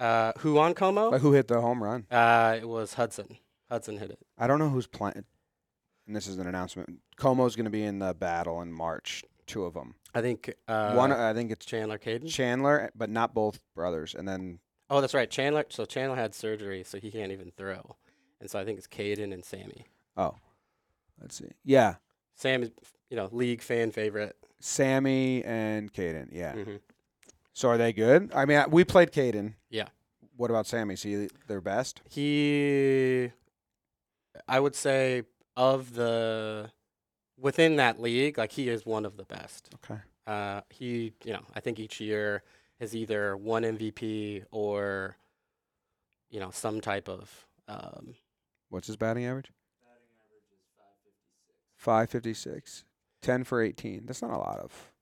uh, 0.00 0.32
who 0.38 0.58
on 0.58 0.74
Como? 0.74 1.08
Like 1.10 1.22
who 1.22 1.32
hit 1.32 1.48
the 1.48 1.60
home 1.62 1.82
run? 1.82 2.04
Uh, 2.10 2.58
it 2.60 2.68
was 2.68 2.92
Hudson. 2.94 3.38
Hudson 3.70 3.98
hit 3.98 4.10
it. 4.10 4.18
I 4.38 4.46
don't 4.46 4.58
know 4.58 4.68
who's 4.68 4.86
playing. 4.86 5.24
And 6.06 6.14
this 6.14 6.26
is 6.26 6.38
an 6.38 6.46
announcement. 6.46 7.00
Como's 7.16 7.56
going 7.56 7.64
to 7.64 7.70
be 7.70 7.82
in 7.82 7.98
the 7.98 8.12
battle 8.14 8.60
in 8.60 8.72
March. 8.72 9.24
Two 9.46 9.64
of 9.64 9.74
them. 9.74 9.94
I 10.14 10.20
think 10.22 10.54
uh, 10.68 10.94
One, 10.94 11.12
I 11.12 11.34
think 11.34 11.50
it's 11.50 11.66
Chandler 11.66 11.98
Caden. 11.98 12.28
Chandler, 12.30 12.90
but 12.94 13.10
not 13.10 13.34
both 13.34 13.60
brothers. 13.74 14.14
And 14.14 14.26
then 14.28 14.58
oh, 14.88 15.00
that's 15.02 15.12
right. 15.14 15.30
Chandler. 15.30 15.64
So 15.68 15.84
Chandler 15.84 16.16
had 16.16 16.34
surgery, 16.34 16.82
so 16.84 16.98
he 16.98 17.10
can't 17.10 17.30
even 17.32 17.52
throw, 17.56 17.96
and 18.40 18.48
so 18.50 18.58
I 18.58 18.64
think 18.64 18.78
it's 18.78 18.86
Caden 18.86 19.34
and 19.34 19.44
Sammy. 19.44 19.86
oh, 20.16 20.36
let's 21.20 21.36
see. 21.36 21.50
Yeah, 21.62 21.96
Sam 22.34 22.62
is, 22.62 22.70
you 23.10 23.16
know, 23.18 23.28
league 23.32 23.60
fan 23.60 23.90
favorite. 23.90 24.34
Sammy 24.60 25.44
and 25.44 25.92
Caden. 25.92 26.28
Yeah. 26.32 26.52
hmm 26.54 26.76
So 27.52 27.68
are 27.68 27.76
they 27.76 27.92
good? 27.92 28.30
I 28.34 28.46
mean, 28.46 28.64
we 28.70 28.84
played 28.84 29.12
Caden. 29.12 29.54
Yeah. 29.68 29.88
What 30.36 30.48
about 30.50 30.66
Sammy? 30.66 30.96
See, 30.96 31.28
their 31.48 31.60
best. 31.60 32.00
He, 32.08 33.30
I 34.48 34.60
would 34.60 34.74
say, 34.74 35.22
of 35.56 35.94
the 35.94 36.70
within 37.38 37.76
that 37.76 38.00
league, 38.00 38.38
like 38.38 38.52
he 38.52 38.68
is 38.68 38.84
one 38.86 39.04
of 39.04 39.16
the 39.16 39.24
best. 39.24 39.70
Okay. 39.84 40.00
Uh, 40.26 40.62
he, 40.70 41.12
you 41.24 41.32
know, 41.32 41.42
I 41.54 41.60
think 41.60 41.78
each 41.78 42.00
year 42.00 42.42
has 42.80 42.94
either 42.96 43.36
one 43.36 43.62
MVP 43.62 44.44
or, 44.50 45.16
you 46.30 46.40
know, 46.40 46.50
some 46.50 46.80
type 46.80 47.08
of. 47.08 47.46
Um, 47.68 48.14
What's 48.70 48.86
his 48.88 48.96
batting 48.96 49.24
average? 49.24 49.50
batting 49.82 50.08
average 50.24 50.42
Five 51.76 52.10
fifty 52.10 52.34
six. 52.34 52.84
Ten 53.22 53.44
for 53.44 53.62
eighteen. 53.62 54.04
That's 54.06 54.22
not 54.22 54.32
a 54.32 54.38
lot 54.38 54.58
of 54.58 54.92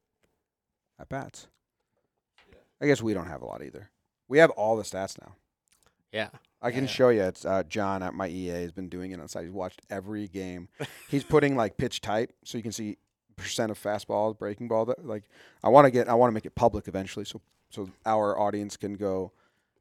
at 0.98 1.08
bats. 1.08 1.48
Yeah. 2.50 2.58
I 2.80 2.86
guess 2.86 3.02
we 3.02 3.14
don't 3.14 3.26
have 3.26 3.42
a 3.42 3.46
lot 3.46 3.62
either. 3.62 3.90
We 4.28 4.38
have 4.38 4.50
all 4.50 4.76
the 4.76 4.82
stats 4.82 5.20
now. 5.20 5.34
yeah, 6.12 6.28
I 6.62 6.70
can 6.70 6.84
Yeah. 6.84 6.90
show 6.90 7.08
you. 7.08 7.22
It's 7.22 7.44
uh, 7.44 7.64
John 7.64 8.02
at 8.02 8.14
my 8.14 8.28
EA 8.28 8.62
has 8.62 8.72
been 8.72 8.88
doing 8.88 9.10
it 9.10 9.20
on 9.20 9.26
side. 9.28 9.44
He's 9.44 9.52
watched 9.52 9.82
every 9.90 10.28
game. 10.28 10.68
He's 11.08 11.24
putting 11.24 11.56
like 11.56 11.76
pitch 11.76 12.00
type, 12.00 12.32
so 12.44 12.56
you 12.56 12.62
can 12.62 12.72
see 12.72 12.96
percent 13.36 13.70
of 13.70 13.82
fastballs, 13.82 14.38
breaking 14.38 14.68
ball. 14.68 14.84
That 14.86 15.04
like 15.04 15.24
I 15.64 15.68
want 15.68 15.86
to 15.86 15.90
get. 15.90 16.08
I 16.08 16.14
want 16.14 16.30
to 16.30 16.34
make 16.34 16.46
it 16.46 16.54
public 16.54 16.86
eventually, 16.88 17.24
so 17.24 17.40
so 17.70 17.90
our 18.06 18.38
audience 18.38 18.76
can 18.76 18.94
go 18.94 19.32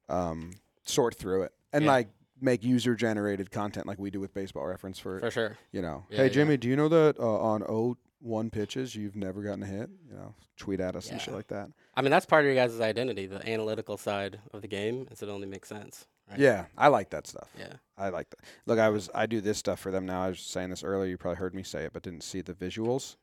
um, 0.10 0.52
sort 0.84 1.16
through 1.16 1.44
it 1.44 1.54
and 1.74 1.86
Yeah. 1.86 1.92
like 1.92 2.10
make 2.42 2.64
user 2.64 2.96
generated 2.96 3.52
content 3.52 3.86
like 3.86 4.00
we 4.00 4.10
do 4.10 4.20
with 4.20 4.34
Baseball 4.34 4.66
Reference 4.66 4.98
for, 4.98 5.20
for 5.20 5.30
sure. 5.30 5.58
you 5.72 5.82
know. 5.82 6.06
Yeah, 6.10 6.18
hey 6.18 6.24
yeah. 6.24 6.30
Jimmy, 6.30 6.58
do 6.58 6.68
you 6.68 6.76
know 6.76 6.90
that 6.90 7.20
uh, 7.20 7.40
on 7.40 7.64
O 7.64 7.98
one 8.20 8.50
pitches 8.50 8.96
you've 8.96 9.16
never 9.16 9.42
gotten 9.44 9.62
a 9.64 9.68
hit? 9.68 9.90
You 10.10 10.16
know, 10.16 10.34
tweet 10.58 10.80
at 10.80 10.96
us 10.96 11.10
and 11.12 11.20
shit 11.22 11.34
like 11.34 11.48
that. 11.48 11.70
I 11.96 12.02
mean, 12.02 12.12
that's 12.12 12.26
part 12.26 12.46
of 12.46 12.46
your 12.46 12.56
guys' 12.56 12.80
identity, 12.80 13.26
the 13.28 13.48
analytical 13.48 13.98
side 13.98 14.40
of 14.54 14.62
the 14.62 14.68
game, 14.68 15.08
is 15.12 15.22
it 15.22 15.30
only 15.30 15.48
makes 15.48 15.68
sense. 15.70 16.08
Right? 16.32 16.40
Yeah, 16.40 16.66
I 16.78 16.88
like 16.88 17.10
that 17.12 17.28
stuff. 17.28 17.50
Yeah. 17.58 17.74
I 17.98 18.10
like 18.10 18.30
that. 18.32 18.40
Look, 18.66 18.80
I 18.80 18.90
was 18.90 19.10
I 19.14 19.26
do 19.26 19.42
this 19.42 19.58
stuff 19.58 19.80
for 19.80 19.92
them 19.92 20.06
now. 20.06 20.24
I 20.24 20.30
was 20.30 20.40
saying 20.40 20.70
this 20.70 20.84
earlier. 20.84 21.10
You 21.10 21.18
probably 21.18 21.38
heard 21.38 21.54
me 21.54 21.64
say 21.64 21.84
it, 21.84 21.94
but 21.94 22.04
didn't 22.04 22.24
see 22.24 22.42
the 22.42 22.54
visuals. 22.54 23.16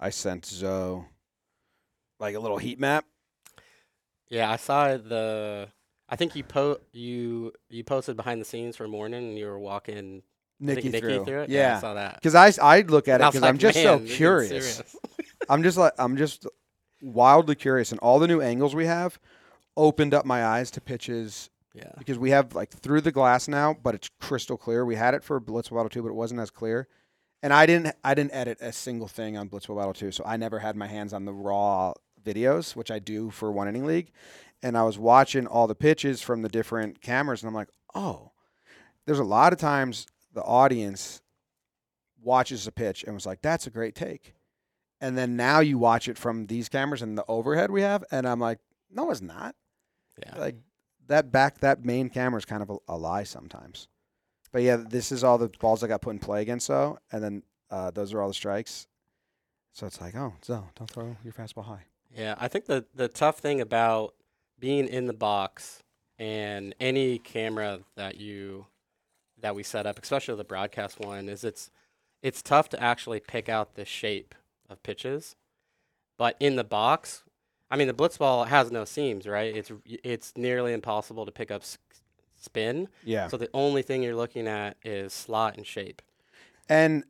I 0.00 0.10
sent 0.10 0.44
Zoe 0.46 1.04
like 2.18 2.34
a 2.34 2.40
little 2.40 2.58
heat 2.58 2.80
map. 2.80 3.04
Yeah, 4.28 4.50
I 4.50 4.56
saw 4.56 4.96
the. 4.96 5.68
I 6.08 6.16
think 6.16 6.34
you 6.34 6.42
po 6.42 6.78
you 6.92 7.52
you 7.68 7.84
posted 7.84 8.16
behind 8.16 8.40
the 8.40 8.44
scenes 8.44 8.76
for 8.76 8.88
morning, 8.88 9.28
and 9.28 9.38
you 9.38 9.46
were 9.46 9.58
walking 9.58 10.22
I 10.62 10.74
think 10.74 10.84
Nikki, 10.86 11.00
through. 11.00 11.42
it. 11.42 11.50
Yeah. 11.50 11.76
I 11.76 11.80
saw 11.80 11.94
that. 11.94 12.14
because 12.22 12.34
I 12.34 12.52
I 12.62 12.80
look 12.80 13.08
at 13.08 13.20
it 13.20 13.24
because 13.26 13.42
like, 13.42 13.48
I'm 13.48 13.58
just 13.58 13.76
"Man, 13.76 14.06
so 14.08 14.14
curious. 14.16 14.82
I'm 15.48 15.62
just 15.62 15.78
like 15.78 15.92
I'm 15.98 16.16
just 16.16 16.46
wildly 17.02 17.54
curious, 17.54 17.92
and 17.92 18.00
all 18.00 18.18
the 18.18 18.26
new 18.26 18.40
angles 18.40 18.74
we 18.74 18.86
have 18.86 19.18
opened 19.76 20.12
up 20.14 20.24
my 20.26 20.44
eyes 20.44 20.70
to 20.72 20.80
pitches 20.80 21.50
yeah. 21.74 21.92
because 21.98 22.18
we 22.18 22.30
have 22.30 22.54
like 22.54 22.70
through 22.70 23.00
the 23.02 23.12
glass 23.12 23.48
now, 23.48 23.74
but 23.82 23.94
it's 23.94 24.08
crystal 24.20 24.56
clear. 24.56 24.84
We 24.84 24.96
had 24.96 25.14
it 25.14 25.24
for 25.24 25.40
Blitzball 25.40 25.76
Battle 25.76 25.88
2, 25.88 26.02
but 26.02 26.08
it 26.08 26.14
wasn't 26.14 26.40
as 26.40 26.50
clear. 26.50 26.88
And 27.42 27.52
I 27.52 27.66
didn't 27.66 27.94
I 28.02 28.14
didn't 28.14 28.34
edit 28.34 28.58
a 28.60 28.72
single 28.72 29.08
thing 29.08 29.36
on 29.36 29.48
Blitzball 29.48 29.76
Battle 29.76 29.94
2, 29.94 30.10
so 30.12 30.24
I 30.26 30.36
never 30.36 30.58
had 30.58 30.76
my 30.76 30.86
hands 30.86 31.12
on 31.12 31.24
the 31.24 31.32
raw 31.32 31.92
videos, 32.22 32.74
which 32.74 32.90
I 32.90 32.98
do 32.98 33.30
for 33.30 33.52
one 33.52 33.68
inning 33.68 33.86
league. 33.86 34.10
And 34.62 34.76
I 34.76 34.82
was 34.82 34.98
watching 34.98 35.46
all 35.46 35.68
the 35.68 35.76
pitches 35.76 36.20
from 36.20 36.42
the 36.42 36.48
different 36.48 37.00
cameras, 37.00 37.42
and 37.42 37.48
I'm 37.48 37.54
like, 37.54 37.68
oh, 37.94 38.32
there's 39.06 39.20
a 39.20 39.24
lot 39.24 39.52
of 39.52 39.58
times 39.60 40.06
the 40.34 40.42
audience 40.42 41.22
watches 42.20 42.66
a 42.66 42.72
pitch 42.72 43.04
and 43.04 43.14
was 43.14 43.24
like, 43.24 43.40
that's 43.40 43.66
a 43.66 43.70
great 43.70 43.94
take. 43.94 44.34
And 45.00 45.16
then 45.16 45.36
now 45.36 45.60
you 45.60 45.78
watch 45.78 46.08
it 46.08 46.18
from 46.18 46.46
these 46.46 46.68
cameras 46.68 47.02
and 47.02 47.16
the 47.16 47.24
overhead 47.28 47.70
we 47.70 47.82
have, 47.82 48.02
and 48.10 48.26
I'm 48.26 48.40
like, 48.40 48.58
no, 48.90 49.12
it's 49.12 49.20
not 49.22 49.54
Yeah. 50.18 50.36
like 50.38 50.56
that 51.08 51.32
back 51.32 51.58
that 51.60 51.84
main 51.84 52.08
camera 52.08 52.38
is 52.38 52.44
kind 52.44 52.62
of 52.62 52.70
a, 52.70 52.76
a 52.88 52.96
lie 52.96 53.24
sometimes. 53.24 53.88
But 54.52 54.62
yeah, 54.62 54.76
this 54.76 55.12
is 55.12 55.24
all 55.24 55.36
the 55.36 55.50
balls 55.60 55.82
I 55.82 55.88
got 55.88 56.00
put 56.00 56.10
in 56.10 56.18
play 56.18 56.40
against 56.40 56.66
So, 56.66 56.98
and 57.12 57.22
then 57.22 57.42
uh, 57.70 57.90
those 57.90 58.14
are 58.14 58.22
all 58.22 58.28
the 58.28 58.34
strikes. 58.34 58.86
So 59.72 59.86
it's 59.86 60.00
like, 60.00 60.16
oh, 60.16 60.32
so 60.40 60.64
don't 60.74 60.90
throw 60.90 61.16
your 61.22 61.32
fastball 61.32 61.64
high. 61.64 61.84
Yeah, 62.14 62.34
I 62.38 62.48
think 62.48 62.66
the 62.66 62.86
the 62.94 63.08
tough 63.08 63.38
thing 63.38 63.60
about 63.60 64.14
being 64.58 64.88
in 64.88 65.06
the 65.06 65.12
box 65.12 65.82
and 66.18 66.74
any 66.80 67.18
camera 67.18 67.80
that 67.96 68.16
you 68.16 68.66
that 69.40 69.54
we 69.54 69.62
set 69.62 69.86
up, 69.86 70.00
especially 70.02 70.34
the 70.36 70.44
broadcast 70.44 70.98
one, 70.98 71.28
is 71.28 71.44
it's 71.44 71.70
it's 72.22 72.42
tough 72.42 72.68
to 72.70 72.82
actually 72.82 73.20
pick 73.20 73.48
out 73.48 73.74
the 73.74 73.84
shape 73.84 74.34
of 74.68 74.82
pitches. 74.82 75.36
But 76.16 76.36
in 76.40 76.56
the 76.56 76.64
box, 76.64 77.22
I 77.70 77.76
mean, 77.76 77.86
the 77.88 77.94
blitzball 77.94 78.46
has 78.48 78.70
no 78.70 78.84
seams, 78.84 79.26
right? 79.26 79.54
It's 79.54 79.70
it's 79.86 80.32
nearly 80.36 80.72
impossible 80.72 81.26
to 81.26 81.32
pick 81.32 81.50
up 81.50 81.62
s- 81.62 81.78
spin. 82.40 82.88
Yeah, 83.04 83.28
So 83.28 83.36
the 83.36 83.50
only 83.52 83.82
thing 83.82 84.02
you're 84.02 84.16
looking 84.16 84.46
at 84.48 84.76
is 84.84 85.12
slot 85.12 85.56
and 85.56 85.66
shape. 85.66 86.00
and 86.68 87.04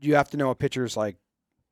you 0.00 0.14
have 0.16 0.28
to 0.30 0.36
know 0.36 0.50
a 0.50 0.54
pitcher's 0.54 0.96
like 0.96 1.16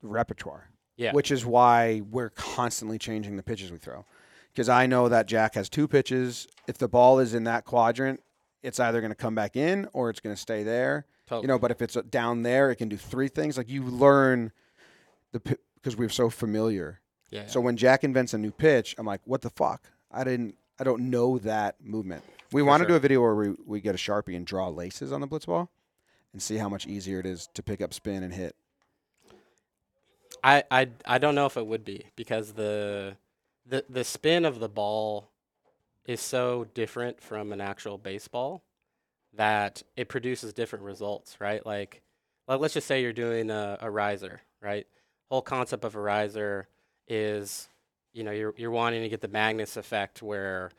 repertoire. 0.03 0.69
Yeah. 0.97 1.13
which 1.13 1.31
is 1.31 1.45
why 1.45 2.03
we're 2.11 2.29
constantly 2.31 2.99
changing 2.99 3.37
the 3.37 3.43
pitches 3.43 3.73
we 3.73 3.79
throw. 3.79 4.05
Because 4.53 4.69
I 4.69 4.87
know 4.87 5.09
that 5.09 5.27
Jack 5.27 5.55
has 5.55 5.69
two 5.71 5.89
pitches. 5.89 6.47
If 6.69 6.77
the 6.79 6.87
ball 6.87 7.19
is 7.19 7.33
in 7.35 7.45
that 7.45 7.65
quadrant, 7.65 8.21
it's 8.63 8.79
either 8.79 9.01
going 9.01 9.11
to 9.11 9.17
come 9.17 9.35
back 9.35 9.57
in 9.57 9.89
or 9.95 10.11
it's 10.11 10.21
going 10.21 10.37
to 10.37 10.41
stay 10.41 10.63
there. 10.63 11.07
Totally. 11.27 11.43
you 11.45 11.49
know 11.49 11.59
but 11.59 11.71
if 11.71 11.81
it's 11.81 11.97
uh, 11.97 12.03
down 12.11 12.43
there 12.43 12.71
it 12.71 12.77
can 12.77 12.89
do 12.91 12.97
three 12.99 13.29
things 13.29 13.57
like 13.57 13.71
you 13.71 13.83
learn 13.85 14.53
the 15.33 15.41
because 15.77 15.97
we're 15.97 16.09
so 16.11 16.29
familiar 16.29 17.01
yeah. 17.33 17.47
so 17.47 17.61
when 17.61 17.77
jack 17.77 18.05
invents 18.05 18.33
a 18.35 18.39
new 18.39 18.53
pitch 18.53 18.95
i'm 18.99 19.07
like 19.07 19.21
what 19.25 19.43
the 19.43 19.51
fuck 19.51 19.91
i 20.13 20.23
didn't 20.23 20.55
i 20.79 20.85
don't 20.85 21.03
know 21.03 21.39
that 21.39 21.75
movement 21.83 22.23
we 22.53 22.63
want 22.63 22.81
to 22.81 22.85
sure. 22.85 22.91
do 22.91 22.97
a 22.97 23.01
video 23.01 23.21
where 23.21 23.35
we, 23.35 23.55
we 23.67 23.81
get 23.81 23.95
a 23.95 23.99
sharpie 23.99 24.37
and 24.37 24.47
draw 24.47 24.69
laces 24.69 25.11
on 25.11 25.21
the 25.21 25.27
blitz 25.27 25.47
ball 25.47 25.69
and 26.33 26.41
see 26.41 26.57
how 26.57 26.69
much 26.69 26.87
easier 26.87 27.19
it 27.19 27.27
is 27.27 27.49
to 27.55 27.63
pick 27.63 27.81
up 27.81 27.93
spin 27.93 28.23
and 28.23 28.33
hit 28.33 28.55
I, 30.45 30.65
I 30.71 30.89
I 31.05 31.19
don't 31.19 31.35
know 31.35 31.47
if 31.47 31.57
it 31.57 31.67
would 31.67 31.85
be 31.85 32.07
because 32.17 32.53
the 32.53 33.17
the 33.67 33.85
the 33.89 34.05
spin 34.05 34.45
of 34.45 34.61
the 34.61 34.69
ball 34.69 35.31
is 36.07 36.21
so 36.21 36.67
different 36.75 37.21
from 37.21 37.53
an 37.53 37.61
actual 37.61 37.99
baseball 37.99 38.63
that 39.35 39.83
it 39.97 40.09
produces 40.09 40.53
different 40.53 40.85
results, 40.85 41.41
right? 41.41 41.65
Like, 41.65 42.03
like 42.49 42.61
let's 42.61 42.75
just 42.75 42.87
say 42.87 43.03
you're 43.03 43.13
doing 43.13 43.51
a, 43.51 43.79
a 43.81 43.91
riser, 43.91 44.43
right? 44.61 44.87
Whole 45.31 45.43
concept 45.43 45.85
of 45.85 45.95
a 45.95 46.01
riser 46.01 46.69
is, 47.13 47.69
you 48.15 48.25
know, 48.25 48.31
you're 48.31 48.55
you're 48.57 48.71
wanting 48.71 49.03
to 49.03 49.09
get 49.09 49.21
the 49.21 49.29
Magnus 49.29 49.77
effect 49.77 50.23
where 50.23 50.71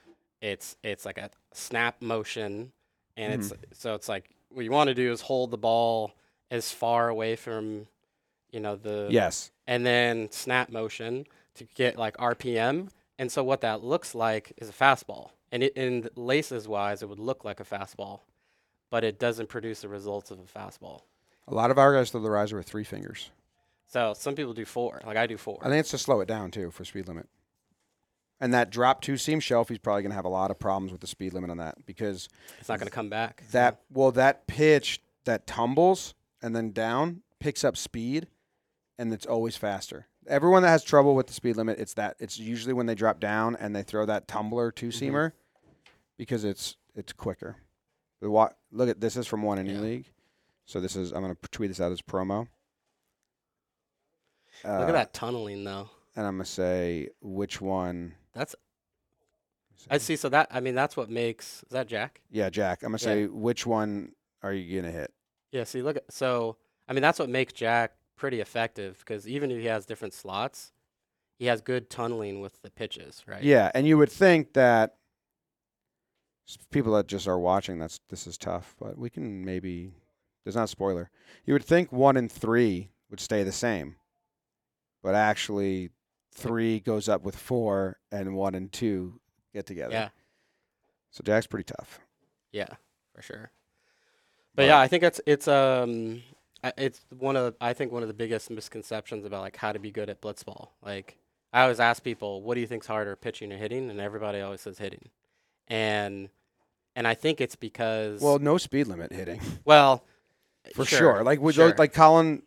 it's 0.42 0.76
it's 0.84 1.06
like 1.06 1.18
a 1.20 1.30
snap 1.54 2.02
motion, 2.02 2.72
and 3.16 3.34
it's 3.34 3.50
mm-hmm. 3.50 3.64
so 3.74 3.94
it's 3.94 4.10
like 4.10 4.30
what 4.50 4.66
you 4.66 4.72
want 4.72 4.88
to 4.88 4.96
do 4.96 5.12
is 5.12 5.22
hold 5.22 5.52
the 5.52 5.58
ball 5.58 6.14
as 6.52 6.72
far 6.72 7.08
away 7.10 7.36
from, 7.36 7.88
you 8.52 8.60
know, 8.60 8.76
the 8.76 9.08
yes 9.10 9.52
and 9.68 9.86
then 9.86 10.30
snap 10.32 10.70
motion 10.70 11.26
to 11.56 11.64
get 11.76 11.98
like 11.98 12.18
RPM. 12.18 12.90
And 13.20 13.32
so 13.32 13.44
what 13.44 13.62
that 13.62 13.84
looks 13.84 14.16
like 14.16 14.54
is 14.58 14.70
a 14.70 14.74
fastball. 14.74 15.30
And 15.52 15.64
it, 15.64 15.74
in 15.78 16.10
laces 16.16 16.68
wise, 16.68 17.04
it 17.04 17.10
would 17.10 17.20
look 17.20 17.46
like 17.46 17.60
a 17.60 17.64
fastball, 17.64 18.22
but 18.90 19.04
it 19.04 19.20
doesn't 19.20 19.50
produce 19.50 19.82
the 19.82 19.88
results 19.88 20.32
of 20.32 20.40
a 20.40 20.60
fastball. 20.60 21.02
a 21.48 21.54
lot 21.54 21.70
of 21.70 21.78
our 21.78 21.94
guys 21.94 22.10
throw 22.10 22.22
the 22.22 22.32
riser 22.32 22.58
with 22.58 22.66
three 22.66 22.84
fingers 22.84 23.30
So 23.94 24.16
some 24.16 24.34
people 24.34 24.54
do 24.54 24.66
four, 24.66 25.00
like 25.06 25.18
I 25.18 25.28
do 25.28 25.38
four. 25.38 25.60
i 25.62 25.70
think 25.70 25.82
it's 25.82 25.92
to 25.92 26.00
slow 26.00 26.20
it 26.22 26.28
down 26.28 26.50
too 26.50 26.72
for 26.72 26.84
speed 26.84 27.08
limit. 27.08 27.30
And 28.40 28.52
that 28.52 28.72
drop 28.72 29.02
two 29.02 29.18
seam 29.18 29.40
shelf 29.40 29.70
he's 29.70 29.78
probably 29.78 30.02
going 30.02 30.10
to 30.10 30.16
have 30.16 30.26
a 30.26 30.30
lot 30.30 30.50
of 30.50 30.58
problems 30.58 30.92
with 30.92 31.00
the 31.00 31.06
speed 31.06 31.32
limit 31.32 31.52
on 31.52 31.58
that 31.58 31.76
because 31.86 32.28
it's 32.60 32.70
not 32.70 32.80
going 32.80 32.88
to 32.88 32.92
come 32.92 33.10
back. 33.10 33.44
that 33.52 33.82
well 33.92 34.12
that 34.14 34.48
pitch 34.48 35.00
that 35.26 35.46
tumbles 35.46 36.16
and 36.42 36.56
then 36.56 36.72
down 36.72 37.22
picks 37.40 37.64
up 37.64 37.78
speed 37.78 38.26
and 38.98 39.14
it's 39.14 39.28
always 39.28 39.58
faster. 39.58 40.08
Everyone 40.26 40.64
that 40.64 40.70
has 40.70 40.84
trouble 40.84 41.14
with 41.14 41.28
the 41.28 41.34
speed 41.34 41.56
limit 41.56 41.78
it's 41.78 41.94
that 41.94 42.16
it's 42.18 42.40
usually 42.40 42.74
when 42.74 42.88
they 42.88 42.96
drop 42.96 43.20
down 43.20 43.56
and 43.58 43.76
they 43.76 43.84
throw 43.84 44.08
that 44.08 44.28
tumbler 44.28 44.72
two 44.72 44.88
mm-hmm. 44.88 45.06
seamer 45.06 45.32
because 46.18 46.44
it's 46.44 46.78
it's 46.96 47.14
quicker. 47.14 47.58
The 48.22 48.32
wa- 48.32 48.54
look 48.72 48.90
at 48.90 49.02
this 49.02 49.16
is 49.16 49.28
from 49.28 49.44
one 49.44 49.60
inning 49.60 49.76
Yeah. 49.76 49.82
league. 49.82 50.06
So 50.66 50.80
this 50.80 50.96
is 50.96 51.12
i'm 51.12 51.22
going 51.22 51.36
to 51.36 51.50
tweet 51.52 51.70
this 51.70 51.80
out 51.80 51.92
as 51.92 52.02
promo 52.02 52.48
Uh, 54.66 54.80
Look 54.80 54.90
at 54.90 54.94
that 54.94 55.14
tunneling 55.14 55.64
though. 55.64 55.90
And 56.16 56.26
I'm 56.26 56.36
gonna 56.36 56.46
say 56.46 57.10
which 57.22 57.60
one. 57.62 58.14
That's 58.34 58.56
I 59.90 59.98
see. 59.98 60.16
So 60.16 60.30
that 60.30 60.48
I 60.52 60.60
mean, 60.60 60.76
that's 60.76 60.96
what 60.96 61.10
makes 61.10 61.64
is 61.64 61.70
that 61.72 61.88
Jack? 61.88 62.22
Yeah, 62.32 62.50
Jack. 62.50 62.84
I'm 62.84 62.88
gonna 62.92 63.02
Yeah. 63.02 63.26
say 63.26 63.26
which 63.28 63.66
one 63.66 64.14
are 64.42 64.54
you 64.54 64.82
gonna 64.82 64.92
hit? 64.94 65.14
Yeah. 65.52 65.64
See, 65.66 65.82
look 65.82 65.98
at 65.98 66.12
so 66.12 66.58
I 66.88 66.94
mean, 66.94 67.02
that's 67.02 67.20
what 67.20 67.30
makes 67.30 67.54
Jack 67.54 67.94
pretty 68.16 68.40
effective 68.42 69.00
because 69.00 69.28
even 69.28 69.52
if 69.52 69.60
he 69.60 69.66
has 69.66 69.86
different 69.86 70.14
slots, 70.14 70.72
he 71.40 71.46
has 71.48 71.62
good 71.62 71.90
tunneling 71.90 72.40
with 72.42 72.62
the 72.62 72.70
pitches, 72.70 73.24
right? 73.28 73.44
Yeah, 73.44 73.72
and 73.74 73.88
you 73.88 73.98
would 73.98 74.12
think 74.12 74.54
that 74.54 74.96
people 76.72 76.94
that 76.94 77.08
just 77.08 77.28
are 77.28 77.40
watching, 77.40 77.80
that's 77.80 78.00
this 78.10 78.28
is 78.28 78.38
tough, 78.38 78.76
but 78.80 78.98
we 78.98 79.10
can 79.10 79.44
maybe. 79.44 79.94
There's 80.44 80.56
not 80.58 80.66
a 80.66 80.68
spoiler. 80.68 81.10
You 81.46 81.54
would 81.54 81.64
think 81.64 81.92
one 81.94 82.18
and 82.18 82.30
three 82.30 82.90
would 83.10 83.22
stay 83.22 83.44
the 83.44 83.52
same, 83.54 83.96
but 85.04 85.14
actually, 85.14 85.92
three 86.32 86.80
goes 86.80 87.08
up 87.08 87.24
with 87.24 87.36
four, 87.36 87.98
and 88.12 88.36
one 88.36 88.56
and 88.56 88.72
two 88.72 89.20
get 89.54 89.68
together. 89.68 89.94
Yeah. 89.94 90.10
So 91.12 91.22
Jack's 91.24 91.46
pretty 91.46 91.66
tough. 91.66 92.00
Yeah, 92.52 92.70
for 93.14 93.22
sure. 93.22 93.52
But 94.56 94.66
yeah, 94.66 94.80
I 94.80 94.88
think 94.88 95.04
it's 95.04 95.22
it's 95.28 95.48
um 95.48 96.24
it's 96.78 97.02
one 97.18 97.36
of 97.36 97.56
I 97.60 97.74
think 97.74 97.92
one 97.92 98.02
of 98.02 98.08
the 98.08 98.14
biggest 98.14 98.50
misconceptions 98.50 99.26
about 99.26 99.42
like 99.42 99.58
how 99.58 99.72
to 99.72 99.80
be 99.80 99.92
good 99.92 100.10
at 100.10 100.22
blitzball. 100.22 100.70
Like 100.84 101.18
I 101.52 101.64
always 101.64 101.80
ask 101.80 102.04
people, 102.04 102.42
what 102.42 102.56
do 102.56 102.62
you 102.62 102.68
think's 102.68 102.88
harder, 102.88 103.16
pitching 103.16 103.52
or 103.52 103.58
hitting? 103.58 103.90
And 103.90 104.00
everybody 104.00 104.42
always 104.42 104.62
says 104.62 104.78
hitting. 104.80 105.10
And 105.68 106.30
and 106.96 107.08
I 107.08 107.14
think 107.14 107.42
it's 107.42 107.56
because 107.56 108.22
Well, 108.22 108.40
no 108.40 108.58
speed 108.58 108.88
limit 108.88 109.12
hitting 109.12 109.42
well 109.66 110.06
for 110.74 110.86
sure. 110.86 111.24
Like 111.24 111.42
with 111.42 111.56
sure. 111.56 111.70
those, 111.70 111.80
like 111.80 111.94
Colin, 111.94 112.44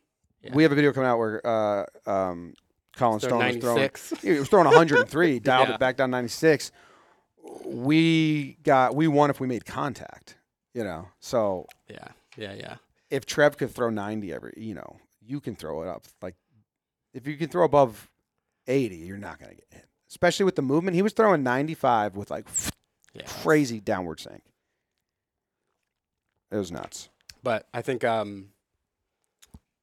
Yeah. 0.47 0.55
we 0.55 0.62
have 0.62 0.72
a 0.72 0.74
video 0.74 0.92
coming 0.92 1.09
out 1.09 1.18
where 1.18 1.47
uh, 1.47 1.84
um, 2.07 2.55
Colin 2.97 3.20
Stone 3.20 3.38
was 3.38 3.57
throwing 3.57 3.76
96. 3.78 4.14
He 4.22 4.32
was 4.38 4.49
throwing 4.49 4.66
103, 4.66 5.38
dialed 5.40 5.68
Yeah. 5.68 5.74
it 5.74 5.80
back 5.80 5.97
down 5.97 6.11
96. 6.11 6.72
We 7.64 8.59
got 8.62 8.94
we 8.94 9.09
won 9.09 9.30
if 9.30 9.40
we 9.40 9.47
made 9.47 9.64
contact, 9.64 10.36
you 10.74 10.84
know. 10.84 11.09
So 11.20 11.66
Yeah, 11.88 12.09
yeah, 12.36 12.55
yeah. 12.55 12.76
if 13.11 13.24
Trev 13.26 13.57
could 13.57 13.70
throw 13.70 13.90
90 13.90 14.32
every, 14.32 14.53
you 14.57 14.74
know, 14.74 14.97
you 15.20 15.40
can 15.40 15.55
throw 15.57 15.82
it 15.82 15.88
up. 15.88 16.05
Like 16.22 16.34
if 17.14 17.26
you 17.26 17.36
can 17.36 17.49
throw 17.49 17.64
above 17.64 18.09
80, 18.66 18.97
you're 18.97 19.16
not 19.16 19.38
going 19.38 19.51
to 19.51 19.57
get 19.57 19.66
hit. 19.70 19.86
Especially 20.09 20.44
with 20.44 20.57
the 20.57 20.62
movement, 20.62 20.94
he 20.94 21.03
was 21.03 21.12
throwing 21.12 21.42
95 21.42 22.16
with 22.16 22.30
like 22.30 22.47
Yeah. 23.14 23.22
crazy 23.26 23.80
downward 23.80 24.20
sink. 24.20 24.42
It 26.51 26.57
was 26.57 26.70
nuts. 26.70 27.09
But 27.42 27.66
I 27.74 27.82
think 27.82 28.05
um, 28.05 28.49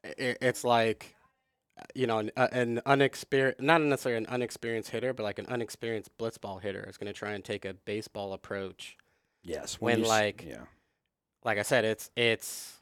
it's 0.03 0.63
like, 0.63 1.15
you 1.95 2.07
know, 2.07 2.19
an, 2.19 2.31
uh, 2.37 2.47
an 2.51 2.81
unexperienced, 2.85 3.61
not 3.61 3.81
necessarily 3.81 4.23
an 4.25 4.29
unexperienced 4.31 4.89
hitter, 4.91 5.13
but 5.13 5.23
like 5.23 5.39
an 5.39 5.45
unexperienced 5.47 6.15
blitzball 6.17 6.61
hitter 6.61 6.85
is 6.87 6.97
going 6.97 7.07
to 7.11 7.17
try 7.17 7.31
and 7.31 7.43
take 7.43 7.65
a 7.65 7.73
baseball 7.73 8.33
approach. 8.33 8.97
Yes, 9.43 9.81
When, 9.81 10.01
s- 10.01 10.07
like, 10.07 10.45
yeah, 10.47 10.63
Like 11.43 11.57
I 11.57 11.63
said, 11.63 11.83
it's 11.85 12.09
it's, 12.15 12.77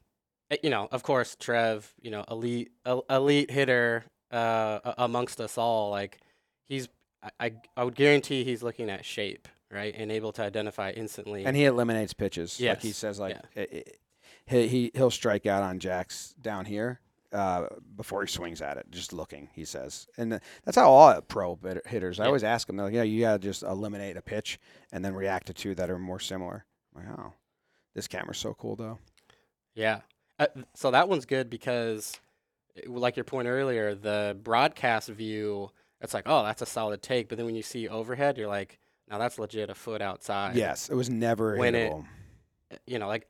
uh, 0.51 0.57
you 0.61 0.69
know, 0.69 0.88
of 0.91 1.03
course, 1.03 1.36
Trev, 1.39 1.91
you 2.01 2.11
know, 2.11 2.24
elite 2.30 2.72
el- 2.86 3.05
elite 3.09 3.49
hitter 3.49 4.03
uh, 4.32 4.80
amongst 4.97 5.41
us 5.41 5.57
all. 5.57 5.89
Like 5.89 6.19
he's, 6.67 6.88
I, 7.24 7.30
I 7.47 7.51
I 7.78 7.84
would 7.84 7.95
guarantee 7.95 8.43
he's 8.43 8.61
looking 8.61 8.89
at 8.89 9.03
shape, 9.05 9.47
right, 9.72 9.93
and 9.97 10.11
able 10.11 10.32
to 10.34 10.43
identify 10.43 10.91
instantly. 10.91 11.45
and 11.45 11.55
he 11.55 11.65
eliminates 11.65 12.13
pitches. 12.13 12.59
like 12.61 12.82
he 12.82 12.91
says, 12.91 13.19
like 13.19 13.38
yeah. 13.55 13.63
i- 13.63 13.76
i- 13.78 13.84
he 14.45 14.67
he 14.67 14.91
he'll 14.93 15.09
strike 15.11 15.45
out 15.47 15.63
on 15.63 15.80
jacks 15.80 16.36
down 16.41 16.65
here 16.65 16.99
uh, 17.34 17.67
before 17.95 18.21
he 18.21 18.27
swings 18.27 18.61
at 18.61 18.77
it, 18.77 18.86
just 18.91 19.13
looking. 19.13 19.49
He 19.53 19.65
says, 19.65 20.07
and 20.17 20.39
that's 20.63 20.77
how 20.77 20.89
all 20.91 21.21
pro 21.21 21.57
hitters. 21.86 22.19
I 22.19 22.23
Yeah. 22.23 22.27
always 22.27 22.43
ask 22.43 22.67
them, 22.67 22.75
they're 22.77 22.86
like, 22.88 22.95
yeah, 22.95 23.03
you 23.03 23.21
gotta 23.21 23.39
just 23.39 23.63
eliminate 23.63 24.17
a 24.17 24.21
pitch 24.21 24.59
and 24.91 25.03
then 25.03 25.13
react 25.13 25.47
to 25.47 25.53
two 25.53 25.73
that 25.75 25.89
are 25.89 25.99
more 25.99 26.19
similar. 26.19 26.65
I'm 26.95 27.05
like, 27.07 27.19
oh, 27.19 27.34
this 27.93 28.07
camera's 28.07 28.38
so 28.38 28.53
cool 28.53 28.75
though. 28.75 28.99
Yeah. 29.75 30.01
Uh, 30.39 30.47
so 30.73 30.91
that 30.91 31.07
one's 31.07 31.25
good 31.25 31.49
because, 31.49 32.19
like 32.88 33.15
your 33.15 33.23
point 33.25 33.47
earlier, 33.47 33.95
the 33.95 34.38
broadcast 34.41 35.09
view, 35.09 35.69
it's 36.01 36.13
like, 36.13 36.23
oh, 36.25 36.43
that's 36.43 36.61
a 36.61 36.65
solid 36.65 37.01
take. 37.01 37.29
But 37.29 37.38
then 37.38 37.45
when 37.45 37.55
you 37.55 37.61
see 37.61 37.88
overhead, 37.88 38.38
you're 38.38 38.47
like, 38.47 38.79
now 39.09 39.17
that's 39.19 39.38
legit 39.38 39.69
a 39.69 39.75
foot 39.75 40.01
outside. 40.01 40.55
Yes, 40.55 40.89
it 40.89 40.95
was 40.95 41.09
never 41.09 41.55
When 41.57 41.73
hittable. 41.73 42.05
Uh, 42.71 42.77
You 42.88 42.97
know, 42.99 43.07
like 43.07 43.29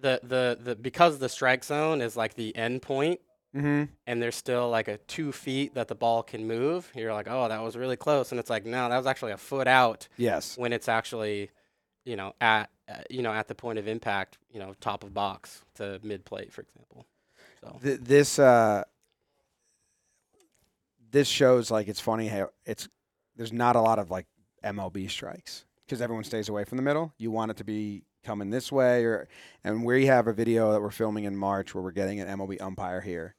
the 0.00 0.20
the 0.22 0.58
the 0.60 0.76
because 0.76 1.18
the 1.18 1.28
strike 1.28 1.64
zone 1.64 2.00
is 2.00 2.16
like 2.16 2.34
the 2.34 2.54
end 2.56 2.82
point, 2.82 3.20
mm-hmm. 3.54 3.84
and 4.06 4.22
there's 4.22 4.36
still 4.36 4.68
like 4.70 4.88
a 4.88 4.98
two 4.98 5.32
feet 5.32 5.74
that 5.74 5.88
the 5.88 5.94
ball 5.94 6.22
can 6.22 6.46
move. 6.46 6.90
You're 6.94 7.12
like, 7.12 7.28
oh, 7.28 7.48
that 7.48 7.62
was 7.62 7.76
really 7.76 7.96
close, 7.96 8.30
and 8.30 8.38
it's 8.38 8.50
like, 8.50 8.64
no, 8.64 8.88
that 8.88 8.96
was 8.96 9.06
actually 9.06 9.32
a 9.32 9.38
foot 9.38 9.66
out 9.66 10.08
Yes, 10.16 10.56
when 10.56 10.72
it's 10.72 10.88
actually, 10.88 11.50
you 12.04 12.16
know, 12.16 12.34
at 12.40 12.70
uh, 12.88 12.98
you 13.10 13.22
know 13.22 13.32
at 13.32 13.48
the 13.48 13.54
point 13.54 13.78
of 13.78 13.88
impact, 13.88 14.38
you 14.52 14.60
know, 14.60 14.74
top 14.80 15.04
of 15.04 15.14
box 15.14 15.62
to 15.74 16.00
mid 16.02 16.24
plate, 16.24 16.52
for 16.52 16.62
example. 16.62 17.06
So 17.60 17.78
Th- 17.82 18.00
this 18.00 18.38
uh, 18.38 18.84
this 21.10 21.28
shows 21.28 21.70
like 21.70 21.88
it's 21.88 22.00
funny 22.00 22.28
how 22.28 22.50
it's 22.64 22.88
there's 23.36 23.52
not 23.52 23.76
a 23.76 23.80
lot 23.80 23.98
of 23.98 24.10
like 24.10 24.26
MLB 24.64 25.10
strikes 25.10 25.64
because 25.86 26.02
everyone 26.02 26.24
stays 26.24 26.48
away 26.48 26.64
from 26.64 26.76
the 26.76 26.82
middle. 26.82 27.12
You 27.18 27.30
want 27.30 27.50
it 27.50 27.56
to 27.58 27.64
be 27.64 28.04
coming 28.24 28.50
this 28.50 28.70
way, 28.72 29.04
or 29.04 29.28
and 29.64 29.84
we 29.84 30.06
have 30.06 30.26
a 30.26 30.32
video 30.32 30.72
that 30.72 30.80
we're 30.80 30.90
filming 30.90 31.24
in 31.24 31.36
March 31.36 31.74
where 31.74 31.82
we're 31.82 31.90
getting 31.92 32.20
an 32.20 32.28
MLB 32.38 32.60
umpire 32.60 33.00
here, 33.00 33.34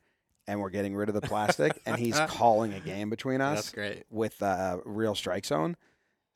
and 0.47 0.59
we're 0.59 0.69
getting 0.69 0.95
rid 0.95 1.09
of 1.09 1.15
the 1.15 1.21
plastic, 1.21 1.79
and 1.85 1.97
he's 1.97 2.19
calling 2.27 2.73
a 2.73 2.79
game 2.79 3.09
between 3.09 3.41
us 3.41 3.57
that's 3.57 3.71
great. 3.71 4.03
with 4.09 4.41
a 4.41 4.79
real 4.85 5.15
strike 5.15 5.45
zone, 5.45 5.75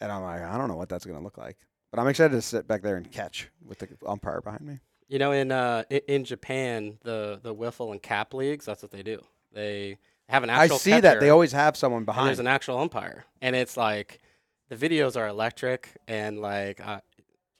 and 0.01 0.11
I'm 0.11 0.21
like, 0.21 0.41
I 0.41 0.57
don't 0.57 0.67
know 0.67 0.75
what 0.75 0.89
that's 0.89 1.05
gonna 1.05 1.21
look 1.23 1.37
like, 1.37 1.57
but 1.91 1.99
I'm 1.99 2.07
excited 2.07 2.33
to 2.33 2.41
sit 2.41 2.67
back 2.67 2.81
there 2.81 2.95
and 2.95 3.09
catch 3.11 3.49
with 3.65 3.79
the 3.79 3.89
umpire 4.05 4.41
behind 4.41 4.61
me. 4.61 4.79
You 5.07 5.19
know, 5.19 5.31
in 5.31 5.51
uh 5.51 5.83
in 6.07 6.23
Japan, 6.23 6.97
the 7.03 7.39
the 7.41 7.53
wiffle 7.53 7.91
and 7.91 8.01
cap 8.01 8.33
leagues, 8.33 8.65
that's 8.65 8.81
what 8.81 8.91
they 8.91 9.03
do. 9.03 9.21
They 9.51 9.97
have 10.29 10.43
an 10.43 10.49
I 10.49 10.63
actual. 10.63 10.79
see 10.79 10.99
that 10.99 11.19
they 11.19 11.29
always 11.29 11.51
have 11.51 11.77
someone 11.77 12.05
behind. 12.05 12.27
There's 12.27 12.39
an 12.39 12.47
actual 12.47 12.79
umpire, 12.79 13.25
and 13.41 13.55
it's 13.55 13.77
like 13.77 14.19
the 14.69 14.75
videos 14.75 15.15
are 15.17 15.27
electric, 15.27 15.89
and 16.07 16.39
like 16.39 16.79
uh, 16.85 17.01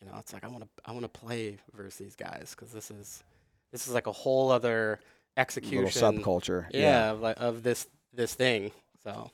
you 0.04 0.12
know, 0.12 0.18
it's 0.20 0.34
like 0.34 0.44
I 0.44 0.48
want 0.48 0.64
to 0.64 0.70
I 0.86 0.92
want 0.92 1.04
to 1.04 1.20
play 1.20 1.58
versus 1.74 1.96
these 1.96 2.16
guys 2.16 2.54
because 2.56 2.72
this 2.72 2.92
is 2.92 3.24
this 3.72 3.88
is 3.88 3.94
like 3.94 4.08
a 4.08 4.12
whole 4.12 4.52
other 4.52 5.00
execution. 5.38 5.86
little 5.86 6.12
subculture. 6.12 6.66
Yeah, 6.72 7.12
of, 7.12 7.22
like, 7.22 7.38
of 7.40 7.64
this 7.64 7.88
this 8.14 8.34
thing. 8.34 8.72
So 9.04 9.32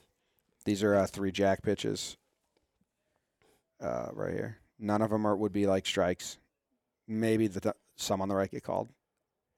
These 0.65 0.83
are 0.83 0.95
uh, 0.95 1.07
three 1.07 1.31
jack 1.31 1.63
pitches. 1.63 2.17
Uh, 3.81 4.09
right 4.13 4.33
here. 4.33 4.57
None 4.77 5.01
of 5.01 5.09
them 5.09 5.25
are 5.25 5.35
would 5.35 5.53
be 5.53 5.67
like 5.67 5.85
strikes. 5.85 6.37
Maybe 7.07 7.47
the 7.47 7.61
th- 7.61 7.75
some 7.95 8.21
on 8.21 8.29
the 8.29 8.35
right 8.35 8.51
get 8.51 8.63
called, 8.63 8.89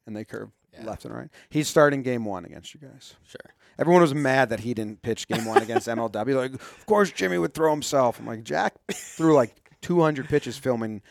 and 0.05 0.15
they 0.15 0.23
curve 0.23 0.49
yeah, 0.73 0.85
left 0.85 1.05
and 1.05 1.13
right. 1.13 1.29
He's 1.49 1.67
starting 1.67 2.01
game 2.01 2.23
one 2.25 2.45
against 2.45 2.73
you 2.73 2.79
guys. 2.79 3.15
sure. 3.25 3.53
Everyone 3.77 4.01
was 4.01 4.13
mad 4.13 4.49
that 4.49 4.59
he 4.61 4.73
didn't 4.73 5.01
pitch 5.01 5.27
game 5.27 5.45
one 5.45 5.61
against 5.61 5.87
MLW. 5.87 6.35
Like, 6.35 6.53
of 6.53 6.85
course 6.85 7.11
Jimmy 7.11 7.37
would 7.37 7.53
throw 7.53 7.71
himself. 7.71 8.19
I'm 8.19 8.27
like, 8.27 8.43
Jack 8.43 8.75
threw 8.91 9.35
like 9.35 9.60
200 9.81 10.27
pitches 10.29 10.57
filming 10.57 11.01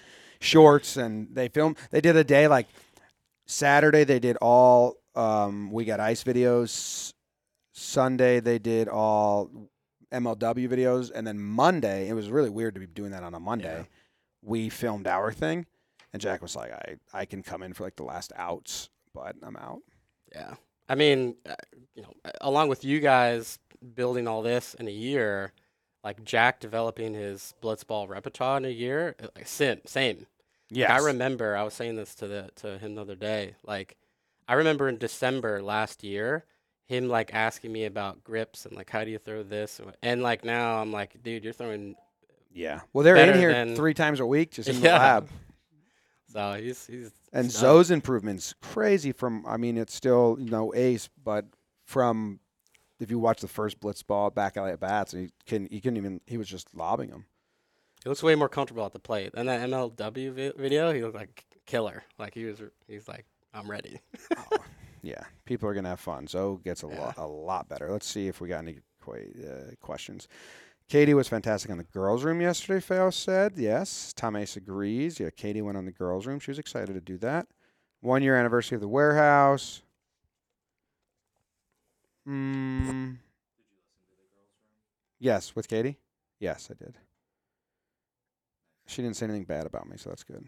shorts, 0.41 0.97
and 0.97 1.29
they 1.35 1.49
filmed. 1.49 1.77
They 1.91 2.01
did 2.01 2.17
a 2.17 2.25
day 2.25 2.49
like 2.49 2.67
Saturday. 3.47 4.05
They 4.05 4.19
did 4.19 4.37
all. 4.41 4.97
Um, 5.15 5.71
we 5.73 5.85
got 5.85 6.01
ice 6.01 6.23
videos. 6.25 7.13
Sunday 7.73 8.41
they 8.41 8.59
did 8.59 8.89
all 8.89 9.51
MLW 10.13 10.69
videos, 10.69 11.11
and 11.15 11.27
then 11.27 11.41
Monday 11.41 12.09
it 12.09 12.15
was 12.15 12.29
really 12.29 12.51
weird 12.51 12.75
to 12.75 12.81
be 12.81 12.87
doing 12.87 13.13
that 13.13 13.23
on 13.23 13.35
a 13.35 13.41
Monday. 13.41 13.79
Yeah. 13.79 13.85
We 14.43 14.69
filmed 14.69 15.07
our 15.07 15.33
thing, 15.33 15.67
and 16.13 16.21
Jack 16.21 16.43
was 16.43 16.57
like, 16.57 16.73
"I 16.73 16.97
I 17.13 17.25
can 17.25 17.43
come 17.43 17.63
in 17.63 17.73
for 17.73 17.85
like 17.85 17.97
the 17.97 18.05
last 18.05 18.33
outs, 18.37 18.91
but 19.15 19.37
I'm 19.43 19.57
out." 19.57 19.81
Yeah. 20.33 20.55
I 20.89 20.95
mean, 20.95 21.37
uh, 21.49 21.55
you 21.95 22.03
know, 22.03 22.13
along 22.41 22.69
with 22.69 22.85
you 22.85 23.01
guys 23.01 23.59
building 23.95 24.27
all 24.27 24.43
this 24.43 24.75
in 24.75 24.89
a 24.89 24.93
year, 24.93 25.53
like 26.05 26.25
Jack 26.25 26.61
developing 26.61 27.15
his 27.15 27.55
blitzball 27.63 28.09
repertoire 28.09 28.57
in 28.59 28.65
a 28.65 28.69
year, 28.71 29.15
uh, 29.23 29.27
like 29.37 29.47
same, 29.47 29.81
same. 29.87 30.27
Like, 30.73 30.89
I 30.91 30.99
remember 30.99 31.57
I 31.57 31.63
was 31.65 31.75
saying 31.75 31.97
this 31.97 32.15
to 32.17 32.29
the 32.29 32.51
to 32.57 32.79
him 32.79 32.95
the 32.95 33.01
other 33.03 33.17
day. 33.17 33.55
Like 33.65 33.97
I 34.49 34.55
remember 34.55 34.89
in 34.89 34.99
December 34.99 35.61
last 35.63 36.03
year, 36.05 36.45
him 36.87 37.09
like 37.09 37.35
asking 37.35 37.73
me 37.73 37.85
about 37.85 38.23
grips 38.25 38.67
and 38.67 38.77
like 38.77 38.89
how 38.91 39.05
do 39.05 39.11
you 39.11 39.19
throw 39.19 39.43
this 39.43 39.79
and, 39.81 39.93
and 40.03 40.23
like 40.23 40.45
now 40.45 40.81
I'm 40.81 40.93
like, 40.93 41.23
dude, 41.23 41.45
you're 41.45 41.53
throwing. 41.53 41.97
Yeah. 42.53 42.81
Well, 42.93 43.05
they're 43.05 43.17
in 43.17 43.39
here 43.39 43.53
than- 43.53 43.77
three 43.77 43.95
times 43.95 44.19
a 44.21 44.27
week, 44.27 44.53
just 44.53 44.69
in 44.69 44.81
the 44.81 44.89
Yeah. 44.89 44.99
lab. 44.99 45.29
So 46.33 46.53
he's 46.55 46.87
he's 46.87 47.11
And 47.33 47.47
he's. 47.47 47.57
Zoe's 47.57 47.91
improvements 47.91 48.55
crazy. 48.63 49.11
From 49.11 49.45
I 49.47 49.57
mean, 49.57 49.77
it's 49.77 49.93
still 49.95 50.37
no 50.39 50.73
ace, 50.75 51.09
but 51.25 51.45
from 51.87 52.39
if 53.01 53.11
you 53.11 53.19
watch 53.19 53.41
the 53.41 53.49
first 53.49 53.81
blitz 53.81 54.03
ball 54.03 54.31
back 54.31 54.57
alley 54.57 54.71
at 54.73 54.81
bats, 54.81 55.13
and 55.15 55.25
he 55.25 55.31
can 55.47 55.67
he 55.71 55.81
couldn't 55.81 55.97
even 55.97 56.21
he 56.27 56.37
was 56.37 56.49
just 56.49 56.75
lobbing 56.75 57.11
them. 57.11 57.25
He 58.05 58.09
looks 58.09 58.23
way 58.23 58.35
more 58.35 58.49
comfortable 58.49 58.85
at 58.87 58.93
the 58.93 58.99
plate. 58.99 59.33
And 59.35 59.49
that 59.49 59.69
MLW 59.69 60.33
vi- 60.33 60.53
video, 60.57 60.93
he 60.93 61.03
looked 61.03 61.15
like 61.17 61.45
killer. 61.67 62.03
Like 62.19 62.33
he 62.35 62.45
was, 62.45 62.63
he's 62.87 63.07
like, 63.09 63.27
I'm 63.53 63.71
ready. 63.71 64.01
Yeah, 65.03 65.23
people 65.47 65.69
are 65.69 65.75
gonna 65.75 65.89
have 65.91 66.01
fun. 66.01 66.27
So 66.27 66.57
gets 66.65 66.83
a 66.83 66.87
Yeah. 66.89 67.01
lot 67.01 67.15
a 67.19 67.27
lot 67.27 67.69
better. 67.69 67.91
Let's 67.91 68.07
see 68.07 68.29
if 68.29 68.41
we 68.41 68.49
got 68.49 68.59
any 68.59 68.79
qu- 69.03 69.13
uh, 69.47 69.75
questions. 69.81 70.29
Katie 70.89 71.15
was 71.15 71.29
fantastic 71.29 71.71
on 71.71 71.79
the 71.79 71.85
girls' 71.85 72.25
room 72.25 72.41
yesterday. 72.41 72.81
Faust 72.81 73.23
said 73.23 73.53
yes. 73.57 74.13
Tom 74.15 74.35
Ace 74.37 74.57
agrees. 74.57 75.21
Yeah, 75.21 75.31
Katie 75.31 75.63
went 75.63 75.79
on 75.79 75.85
the 75.87 75.93
girls' 75.93 76.27
room. 76.27 76.41
She 76.41 76.51
was 76.51 76.59
excited 76.59 76.95
to 76.95 77.01
do 77.01 77.17
that. 77.19 77.47
One 78.01 78.23
year 78.23 78.37
anniversary 78.37 78.75
of 78.77 78.81
the 78.83 78.89
warehouse. 78.89 79.83
Mm. 82.29 83.17
Yes, 85.19 85.55
with 85.55 85.69
Katie. 85.69 85.99
Yes, 86.39 86.71
I 86.71 86.75
did. 86.83 86.97
She 88.87 89.03
didn't 89.03 89.17
say 89.17 89.27
anything 89.27 89.45
bad 89.45 89.67
about 89.67 89.89
me, 89.89 89.97
so 89.97 90.11
that's 90.11 90.25
good. 90.25 90.47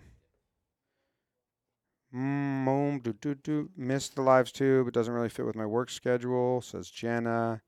Mm, 2.14 3.02
do, 3.02 3.12
do, 3.12 3.34
do. 3.34 3.70
Missed 3.76 4.16
the 4.16 4.22
lives 4.22 4.52
too, 4.52 4.84
but 4.84 4.92
doesn't 4.92 5.14
really 5.14 5.28
fit 5.28 5.46
with 5.46 5.56
my 5.56 5.66
work 5.66 5.90
schedule, 5.90 6.60
says 6.60 6.90
Jenna. 6.90 7.62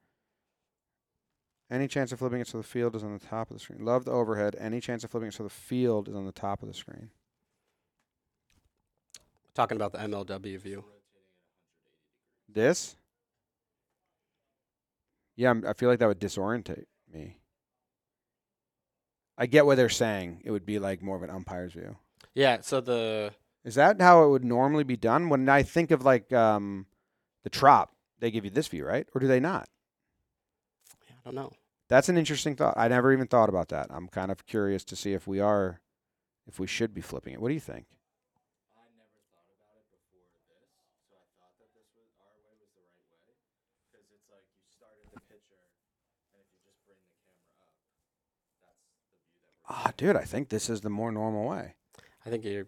Any 1.70 1.88
chance 1.88 2.12
of 2.12 2.18
flipping 2.18 2.40
it 2.40 2.46
so 2.46 2.58
the 2.58 2.64
field 2.64 2.94
is 2.94 3.02
on 3.02 3.12
the 3.12 3.24
top 3.24 3.50
of 3.50 3.56
the 3.56 3.60
screen? 3.60 3.84
Love 3.84 4.04
the 4.04 4.10
overhead. 4.10 4.54
Any 4.60 4.80
chance 4.80 5.02
of 5.02 5.10
flipping 5.10 5.28
it 5.28 5.34
so 5.34 5.44
the 5.44 5.50
field 5.50 6.08
is 6.08 6.14
on 6.14 6.26
the 6.26 6.32
top 6.32 6.62
of 6.62 6.68
the 6.68 6.74
screen? 6.74 7.10
Talking 9.54 9.76
about 9.76 9.92
the 9.92 9.98
MLW 9.98 10.58
view. 10.58 10.84
This? 12.52 12.96
Yeah, 15.36 15.50
I'm, 15.50 15.64
I 15.66 15.72
feel 15.72 15.88
like 15.88 15.98
that 15.98 16.08
would 16.08 16.20
disorientate 16.20 16.84
me. 17.12 17.38
I 19.36 19.46
get 19.46 19.66
what 19.66 19.76
they're 19.76 19.88
saying. 19.88 20.42
It 20.44 20.52
would 20.52 20.64
be 20.64 20.78
like 20.78 21.02
more 21.02 21.16
of 21.16 21.22
an 21.22 21.30
umpire's 21.30 21.72
view. 21.72 21.96
Yeah. 22.34 22.60
So 22.60 22.80
the 22.80 23.32
Is 23.64 23.74
that 23.74 24.00
how 24.00 24.24
it 24.24 24.28
would 24.28 24.44
normally 24.44 24.84
be 24.84 24.96
done? 24.96 25.28
When 25.28 25.48
I 25.48 25.62
think 25.62 25.90
of 25.90 26.04
like 26.04 26.32
um, 26.32 26.86
the 27.42 27.50
trop, 27.50 27.90
they 28.20 28.30
give 28.30 28.44
you 28.44 28.50
this 28.50 28.68
view, 28.68 28.84
right? 28.86 29.08
Or 29.14 29.20
do 29.20 29.26
they 29.26 29.40
not? 29.40 29.68
I 31.10 31.24
don't 31.24 31.34
know. 31.34 31.52
That's 31.88 32.08
an 32.08 32.16
interesting 32.16 32.54
thought. 32.54 32.74
I 32.76 32.88
never 32.88 33.12
even 33.12 33.26
thought 33.26 33.48
about 33.48 33.68
that. 33.68 33.88
I'm 33.90 34.08
kind 34.08 34.30
of 34.30 34.46
curious 34.46 34.84
to 34.84 34.96
see 34.96 35.12
if 35.12 35.26
we 35.26 35.40
are, 35.40 35.80
if 36.46 36.58
we 36.58 36.66
should 36.66 36.94
be 36.94 37.00
flipping 37.00 37.34
it. 37.34 37.40
What 37.40 37.48
do 37.48 37.54
you 37.54 37.60
think? 37.60 37.86
I 38.76 38.88
never 38.96 39.20
thought 39.32 39.50
about 39.52 39.76
it 39.76 39.88
before 39.92 40.24
this, 40.48 40.68
so 41.10 41.16
I 41.16 41.28
thought 41.36 41.52
that 41.60 41.70
this 41.76 41.90
was 41.92 42.08
our 42.22 42.32
way 42.40 42.56
was 42.56 42.72
the 42.72 42.84
right 42.88 43.04
way, 43.20 43.23
because 43.94 44.10
it's 44.10 44.26
like 44.30 44.42
you 44.58 44.66
started 44.74 45.06
the 45.14 45.20
picture, 45.30 45.62
and 46.34 46.42
if 46.42 46.48
you 46.50 46.58
just 46.66 46.82
bring 46.82 46.98
the 46.98 47.14
camera 47.22 47.62
up, 47.62 47.70
that's 48.66 48.82
the 48.90 48.98
view 49.22 49.38
that 49.38 49.38
we're. 49.38 49.54
Ah, 49.70 49.92
dude, 49.96 50.16
I 50.16 50.24
think 50.26 50.48
this 50.48 50.68
is 50.68 50.80
the 50.82 50.90
more 50.90 51.12
normal 51.12 51.48
way. 51.48 51.74
I 52.26 52.30
think 52.30 52.44
you're. 52.44 52.66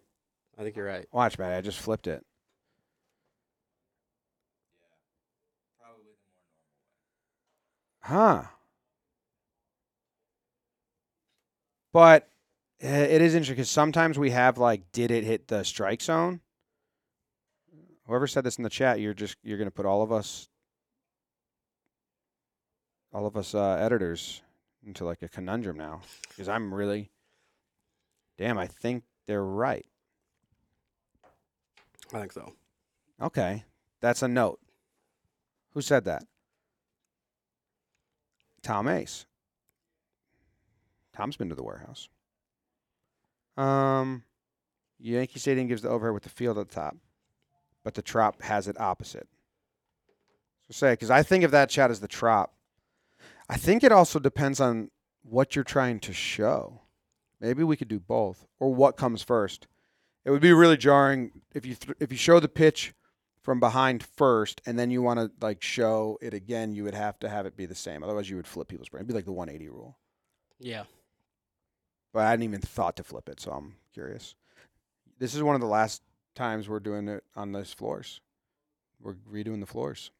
I 0.58 0.62
think 0.62 0.76
you're 0.76 0.86
right. 0.86 1.06
Watch, 1.12 1.38
man. 1.38 1.52
I 1.52 1.60
just 1.60 1.78
flipped 1.78 2.06
it. 2.06 2.24
Probably 5.78 6.04
the 6.04 6.16
more 6.24 6.38
normal 8.10 8.38
way. 8.38 8.44
Huh. 8.44 8.48
But 11.92 12.28
uh, 12.82 12.88
it 12.88 13.22
is 13.22 13.34
interesting 13.34 13.56
because 13.56 13.70
sometimes 13.70 14.18
we 14.18 14.30
have 14.30 14.58
like, 14.58 14.92
did 14.92 15.10
it 15.10 15.24
hit 15.24 15.48
the 15.48 15.64
strike 15.64 16.02
zone? 16.02 16.40
Whoever 18.06 18.26
said 18.26 18.44
this 18.44 18.56
in 18.56 18.64
the 18.64 18.70
chat, 18.70 19.00
you're 19.00 19.14
just 19.14 19.36
you're 19.42 19.58
gonna 19.58 19.70
put 19.70 19.86
all 19.86 20.02
of 20.02 20.12
us, 20.12 20.48
all 23.16 23.24
of 23.24 23.34
us 23.34 23.54
uh, 23.54 23.78
editors 23.80 24.42
into 24.86 25.02
like 25.06 25.22
a 25.22 25.28
conundrum 25.28 25.78
now 25.78 26.02
because 26.28 26.50
I'm 26.50 26.72
really, 26.74 27.10
damn, 28.36 28.58
I 28.58 28.66
think 28.66 29.04
they're 29.26 29.42
right. 29.42 29.86
I 32.12 32.20
think 32.20 32.32
so. 32.32 32.52
Okay, 33.20 33.64
that's 34.02 34.20
a 34.20 34.28
note. 34.28 34.60
Who 35.72 35.80
said 35.80 36.04
that? 36.04 36.24
Tom 38.62 38.86
Ace. 38.86 39.24
Tom's 41.14 41.38
been 41.38 41.48
to 41.48 41.54
the 41.54 41.62
warehouse. 41.62 42.10
Um, 43.56 44.24
Yankee 44.98 45.38
Stadium 45.38 45.68
gives 45.68 45.80
the 45.80 45.88
overhead 45.88 46.12
with 46.12 46.24
the 46.24 46.28
field 46.28 46.58
at 46.58 46.68
the 46.68 46.74
top, 46.74 46.98
but 47.82 47.94
the 47.94 48.02
trop 48.02 48.42
has 48.42 48.68
it 48.68 48.78
opposite. 48.78 49.26
So 50.68 50.72
say, 50.72 50.92
because 50.92 51.10
I 51.10 51.22
think 51.22 51.44
of 51.44 51.52
that 51.52 51.70
chat 51.70 51.90
as 51.90 52.00
the 52.00 52.08
trop. 52.08 52.52
I 53.48 53.56
think 53.56 53.84
it 53.84 53.92
also 53.92 54.18
depends 54.18 54.60
on 54.60 54.90
what 55.22 55.54
you're 55.54 55.64
trying 55.64 56.00
to 56.00 56.12
show. 56.12 56.82
Maybe 57.40 57.62
we 57.62 57.76
could 57.76 57.88
do 57.88 58.00
both, 58.00 58.46
or 58.58 58.74
what 58.74 58.96
comes 58.96 59.22
first. 59.22 59.66
It 60.24 60.30
would 60.30 60.40
be 60.42 60.52
really 60.52 60.76
jarring 60.76 61.42
if 61.54 61.64
you 61.64 61.74
th- 61.74 61.96
if 62.00 62.10
you 62.10 62.18
show 62.18 62.40
the 62.40 62.48
pitch 62.48 62.94
from 63.42 63.60
behind 63.60 64.02
first, 64.02 64.60
and 64.66 64.78
then 64.78 64.90
you 64.90 65.02
want 65.02 65.20
to 65.20 65.30
like 65.40 65.62
show 65.62 66.18
it 66.20 66.34
again. 66.34 66.74
You 66.74 66.84
would 66.84 66.94
have 66.94 67.18
to 67.20 67.28
have 67.28 67.46
it 67.46 67.56
be 67.56 67.66
the 67.66 67.74
same. 67.74 68.02
Otherwise, 68.02 68.28
you 68.28 68.36
would 68.36 68.46
flip 68.46 68.68
people's 68.68 68.88
brain. 68.88 69.00
It'd 69.00 69.08
be 69.08 69.14
like 69.14 69.24
the 69.24 69.32
180 69.32 69.68
rule. 69.68 69.96
Yeah. 70.58 70.84
But 72.12 72.24
I 72.24 72.30
hadn't 72.30 72.44
even 72.44 72.60
thought 72.60 72.96
to 72.96 73.04
flip 73.04 73.28
it, 73.28 73.38
so 73.40 73.52
I'm 73.52 73.74
curious. 73.92 74.34
This 75.18 75.34
is 75.34 75.42
one 75.42 75.54
of 75.54 75.60
the 75.60 75.66
last 75.66 76.02
times 76.34 76.68
we're 76.68 76.80
doing 76.80 77.08
it 77.08 77.22
on 77.36 77.52
those 77.52 77.72
floors. 77.72 78.20
We're 79.00 79.14
redoing 79.30 79.60
the 79.60 79.66
floors. 79.66 80.10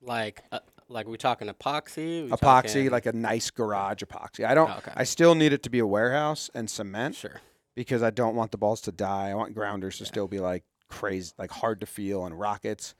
Like, 0.00 0.44
uh, 0.52 0.60
like 0.88 1.06
we 1.06 1.16
talking 1.16 1.48
epoxy? 1.48 2.24
We 2.24 2.30
Epoxy, 2.30 2.38
talking- 2.66 2.90
like 2.90 3.06
a 3.06 3.12
nice 3.12 3.50
garage 3.50 4.02
epoxy. 4.02 4.44
I 4.44 4.54
don't. 4.54 4.70
Oh, 4.70 4.74
okay. 4.78 4.92
I 4.96 5.04
still 5.04 5.34
need 5.34 5.52
it 5.52 5.62
to 5.64 5.70
be 5.70 5.78
a 5.78 5.86
warehouse 5.86 6.50
and 6.54 6.68
cement 6.70 7.14
sure. 7.16 7.40
because 7.74 8.02
I 8.02 8.10
don't 8.10 8.34
want 8.34 8.50
the 8.52 8.58
balls 8.58 8.80
to 8.82 8.92
die. 8.92 9.30
I 9.30 9.34
want 9.34 9.54
grounders 9.54 9.98
to 9.98 10.04
Yeah. 10.04 10.08
still 10.08 10.28
be 10.28 10.38
like 10.40 10.64
crazy, 10.88 11.32
like 11.38 11.50
hard 11.50 11.80
to 11.80 11.86
feel 11.86 12.24
and 12.24 12.38
rockets. 12.38 12.94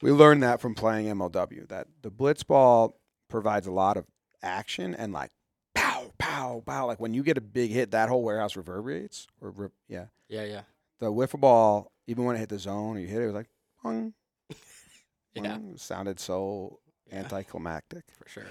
We 0.00 0.12
learned 0.12 0.42
that 0.44 0.60
from 0.60 0.74
playing 0.76 1.06
MLW 1.08 1.66
that 1.68 1.88
the 2.02 2.10
blitz 2.10 2.44
ball 2.44 3.00
provides 3.28 3.66
a 3.66 3.72
lot 3.72 3.96
of 3.96 4.06
action 4.42 4.94
and 4.94 5.12
like 5.12 5.32
pow, 5.74 6.12
pow, 6.18 6.62
pow. 6.64 6.86
Like 6.86 7.00
when 7.00 7.14
you 7.14 7.24
get 7.24 7.36
a 7.36 7.40
big 7.40 7.70
hit, 7.72 7.90
that 7.90 8.08
whole 8.08 8.22
warehouse 8.22 8.54
reverberates. 8.56 9.26
Or 9.40 9.50
re- 9.50 9.68
yeah, 9.88 10.06
Yeah, 10.28 10.44
yeah, 10.44 10.60
the 11.00 11.12
wiffle 11.12 11.40
ball, 11.40 11.90
even 12.06 12.24
when 12.24 12.36
it 12.36 12.38
hit 12.38 12.48
the 12.50 12.58
zone 12.60 12.96
or 12.96 13.00
you 13.00 13.08
hit 13.08 13.18
it, 13.20 13.24
it 13.24 13.26
was 13.26 13.34
like, 13.34 13.48
pong, 13.82 14.14
yeah, 15.34 15.58
sounded 15.76 16.20
so 16.20 16.78
yeah, 17.10 17.18
anticlimactic. 17.18 18.04
for 18.22 18.28
sure. 18.28 18.44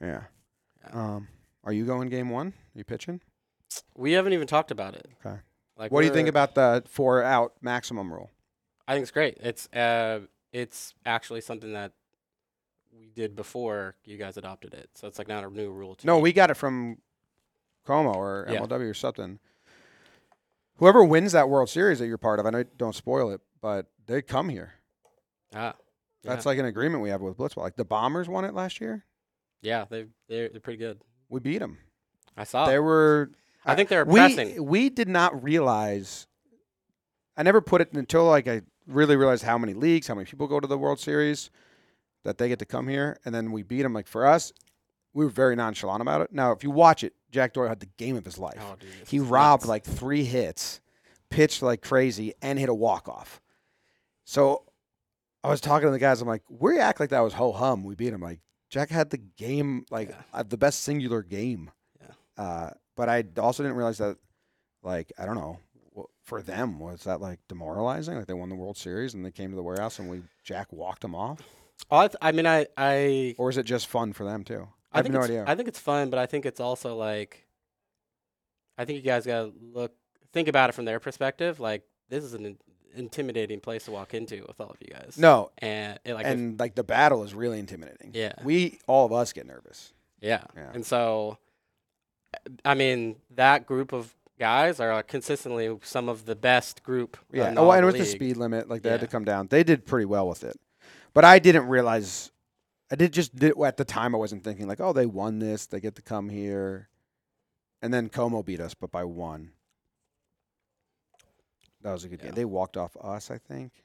Yeah. 0.00 0.22
Yeah. 0.82 0.90
Um, 0.92 1.28
are 1.64 1.72
you 1.72 1.84
going 1.86 2.08
game 2.08 2.28
one? 2.30 2.48
Are 2.48 2.78
you 2.78 2.84
pitching? 2.84 3.20
We 3.96 4.12
haven't 4.12 4.32
even 4.32 4.46
talked 4.46 4.70
about 4.70 4.94
it. 4.94 5.08
Okay. 5.24 5.38
Like, 5.76 5.90
What 5.90 6.02
do 6.02 6.06
you 6.06 6.12
think 6.12 6.28
about 6.28 6.54
the 6.54 6.84
four 6.88 7.22
out 7.22 7.54
maximum 7.60 8.12
rule? 8.12 8.30
I 8.86 8.92
think 8.94 9.02
it's 9.02 9.10
great. 9.10 9.38
It's 9.40 9.66
uh, 9.72 10.20
it's 10.52 10.94
actually 11.06 11.40
something 11.40 11.72
that 11.72 11.92
we 12.92 13.06
did 13.14 13.34
before 13.34 13.96
you 14.04 14.16
guys 14.16 14.36
adopted 14.36 14.74
it. 14.74 14.90
So 14.94 15.08
it's 15.08 15.18
like 15.18 15.26
not 15.26 15.42
a 15.42 15.50
new 15.50 15.70
rule. 15.72 15.94
To 15.96 16.06
No, 16.06 16.16
me. 16.16 16.22
we 16.22 16.32
got 16.32 16.50
it 16.50 16.54
from 16.54 16.98
Como 17.86 18.12
or 18.12 18.46
Yeah. 18.48 18.60
MLW 18.60 18.90
or 18.90 18.94
something. 18.94 19.38
Whoever 20.76 21.04
wins 21.04 21.32
that 21.32 21.48
World 21.48 21.68
Series 21.70 21.98
that 22.00 22.06
you're 22.06 22.18
part 22.18 22.38
of, 22.40 22.46
I 22.46 22.50
know 22.50 22.62
don't 22.64 22.94
spoil 22.94 23.30
it, 23.30 23.40
but 23.60 23.86
they 24.06 24.22
come 24.22 24.48
here. 24.48 24.74
ah, 25.54 25.74
That's 26.24 26.44
yeah. 26.44 26.50
like 26.50 26.58
an 26.58 26.64
agreement 26.64 27.02
we 27.02 27.10
have 27.10 27.20
with 27.20 27.36
Blitzball. 27.36 27.58
Like 27.62 27.76
the 27.76 27.84
Bombers 27.84 28.28
won 28.28 28.44
it 28.44 28.54
last 28.54 28.80
year. 28.80 29.04
yeah, 29.62 29.84
they 29.88 30.06
they're 30.28 30.48
they're 30.48 30.60
pretty 30.60 30.78
good. 30.78 31.00
We 31.28 31.40
beat 31.40 31.58
them. 31.58 31.78
I 32.36 32.44
saw. 32.44 32.66
they 32.66 32.78
were. 32.78 33.30
I 33.64 33.74
think 33.74 33.88
they're 33.88 34.04
we 34.04 34.20
pressing. 34.20 34.64
we 34.64 34.90
did 34.90 35.08
not 35.08 35.42
realize. 35.42 36.26
I 37.36 37.42
never 37.42 37.60
put 37.60 37.80
it 37.80 37.92
until 37.92 38.24
like 38.24 38.48
I 38.48 38.62
really 38.86 39.16
realized 39.16 39.44
how 39.44 39.58
many 39.58 39.74
leagues, 39.74 40.06
how 40.06 40.14
many 40.14 40.26
people 40.26 40.46
go 40.46 40.60
to 40.60 40.66
the 40.66 40.78
World 40.78 41.00
Series, 41.00 41.50
that 42.24 42.38
they 42.38 42.48
get 42.48 42.58
to 42.60 42.66
come 42.66 42.88
here, 42.88 43.18
and 43.24 43.34
then 43.34 43.52
we 43.52 43.62
beat 43.62 43.82
them. 43.82 43.92
Like 43.92 44.06
for 44.06 44.26
us, 44.26 44.52
we 45.12 45.24
were 45.24 45.30
very 45.30 45.56
nonchalant 45.56 46.02
about 46.02 46.20
it. 46.20 46.32
Now, 46.32 46.52
if 46.52 46.62
you 46.62 46.70
watch 46.70 47.04
it, 47.04 47.14
Jack 47.30 47.52
Doyle 47.52 47.68
had 47.68 47.80
the 47.80 47.88
game 47.98 48.16
of 48.16 48.24
his 48.24 48.38
life. 48.38 48.60
Oh, 48.60 48.76
dude, 48.78 48.90
he 49.06 49.20
robbed 49.20 49.62
nuts. 49.62 49.68
like 49.68 49.84
three 49.84 50.24
hits, 50.24 50.80
pitched 51.30 51.62
like 51.62 51.82
crazy, 51.82 52.34
and 52.42 52.58
hit 52.58 52.68
a 52.68 52.74
walk 52.74 53.08
off. 53.08 53.40
So 54.24 54.64
I 55.44 55.48
was 55.50 55.60
talking 55.60 55.86
to 55.88 55.92
the 55.92 55.98
guys. 55.98 56.20
I'm 56.22 56.28
like, 56.28 56.42
we 56.48 56.78
act 56.78 56.98
like 57.00 57.10
that 57.10 57.20
was 57.20 57.34
ho 57.34 57.52
hum. 57.52 57.84
We 57.84 57.94
beat 57.94 58.12
him. 58.12 58.20
Like 58.20 58.40
Jack 58.70 58.90
had 58.90 59.10
the 59.10 59.18
game, 59.18 59.84
like 59.90 60.08
Yeah. 60.10 60.22
uh, 60.32 60.42
the 60.42 60.56
best 60.56 60.82
singular 60.82 61.22
game. 61.22 61.70
Yeah. 62.00 62.42
Uh, 62.44 62.70
but 62.96 63.08
I 63.08 63.24
also 63.38 63.62
didn't 63.62 63.76
realize 63.76 63.98
that, 63.98 64.16
like, 64.82 65.12
I 65.18 65.26
don't 65.26 65.34
know, 65.36 65.58
for 66.22 66.40
them 66.42 66.78
was 66.78 67.02
that 67.04 67.20
like 67.20 67.38
demoralizing? 67.48 68.16
Like 68.16 68.26
they 68.26 68.32
won 68.34 68.48
the 68.48 68.54
World 68.54 68.76
Series 68.78 69.12
and 69.14 69.24
they 69.24 69.30
came 69.30 69.50
to 69.50 69.56
the 69.56 69.62
warehouse 69.62 69.98
and 69.98 70.08
we 70.08 70.22
Jack 70.42 70.72
walked 70.72 71.02
them 71.02 71.14
off, 71.14 71.40
Oh, 71.90 71.98
I, 71.98 72.08
th- 72.08 72.16
I 72.22 72.32
mean, 72.32 72.46
I 72.46 72.66
I 72.78 73.34
or 73.36 73.50
is 73.50 73.58
it 73.58 73.64
just 73.66 73.88
fun 73.88 74.12
for 74.14 74.24
them 74.24 74.42
too? 74.44 74.66
I, 74.92 75.00
I 75.00 75.02
have 75.02 75.12
no 75.12 75.20
idea. 75.20 75.44
I 75.46 75.54
think 75.54 75.68
it's 75.68 75.78
fun, 75.78 76.08
but 76.08 76.18
I 76.18 76.26
think 76.26 76.46
it's 76.46 76.60
also 76.60 76.96
like, 76.96 77.46
I 78.78 78.84
think 78.84 78.96
you 78.96 79.02
guys 79.02 79.26
gotta 79.26 79.52
look, 79.60 79.92
think 80.32 80.48
about 80.48 80.70
it 80.70 80.72
from 80.74 80.84
their 80.84 81.00
perspective. 81.00 81.60
Like, 81.60 81.82
this 82.08 82.24
is 82.24 82.32
an 82.34 82.56
intimidating 82.96 83.60
place 83.60 83.84
to 83.84 83.90
walk 83.90 84.14
into 84.14 84.44
with 84.46 84.60
all 84.60 84.70
of 84.70 84.76
you 84.80 84.88
guys. 84.92 85.16
no, 85.18 85.50
and 85.58 85.98
it, 86.04 86.14
like, 86.14 86.26
if- 86.26 86.60
like 86.60 86.74
the 86.74 86.84
battle 86.84 87.22
is 87.24 87.34
really 87.34 87.58
intimidating. 87.58 88.10
yeah, 88.14 88.32
we 88.42 88.78
all 88.86 89.06
of 89.06 89.12
us 89.12 89.32
get 89.32 89.46
nervous. 89.46 89.92
yeah, 90.20 90.44
Yeah. 90.56 90.70
and 90.74 90.84
so, 90.86 91.38
I 92.64 92.74
mean, 92.74 93.16
that 93.34 93.66
group 93.66 93.92
of 93.92 94.14
guys 94.38 94.80
are 94.80 95.02
consistently 95.02 95.76
some 95.82 96.08
of 96.08 96.24
the 96.26 96.34
best 96.34 96.82
group. 96.82 97.16
Yeah. 97.32 97.54
Oh, 97.56 97.70
and 97.70 97.86
with 97.86 97.96
the 97.98 98.04
speed 98.04 98.36
limit, 98.36 98.68
like 98.68 98.82
they 98.82 98.90
had 98.90 99.00
to 99.00 99.06
come 99.06 99.24
down. 99.24 99.46
They 99.48 99.62
did 99.64 99.86
pretty 99.86 100.06
well 100.06 100.28
with 100.28 100.42
it, 100.44 100.58
but 101.12 101.24
I 101.24 101.38
didn't 101.38 101.68
realize. 101.68 102.30
I 102.90 102.96
did 102.96 103.12
just 103.12 103.34
did, 103.34 103.54
at 103.64 103.76
the 103.76 103.84
time. 103.84 104.14
I 104.14 104.18
wasn't 104.18 104.44
thinking 104.44 104.68
like, 104.68 104.80
oh, 104.80 104.92
they 104.92 105.06
won 105.06 105.38
this. 105.38 105.66
They 105.66 105.80
get 105.80 105.94
to 105.96 106.02
come 106.02 106.28
here, 106.28 106.88
and 107.80 107.92
then 107.94 108.08
Como 108.08 108.42
beat 108.42 108.60
us, 108.60 108.74
but 108.74 108.90
by 108.92 109.04
one. 109.04 109.52
That 111.84 111.92
was 111.92 112.04
a 112.04 112.08
good 112.08 112.20
Yeah. 112.20 112.26
game. 112.26 112.34
They 112.34 112.44
walked 112.46 112.76
off 112.76 112.96
us, 113.00 113.30
I 113.30 113.38
think. 113.38 113.84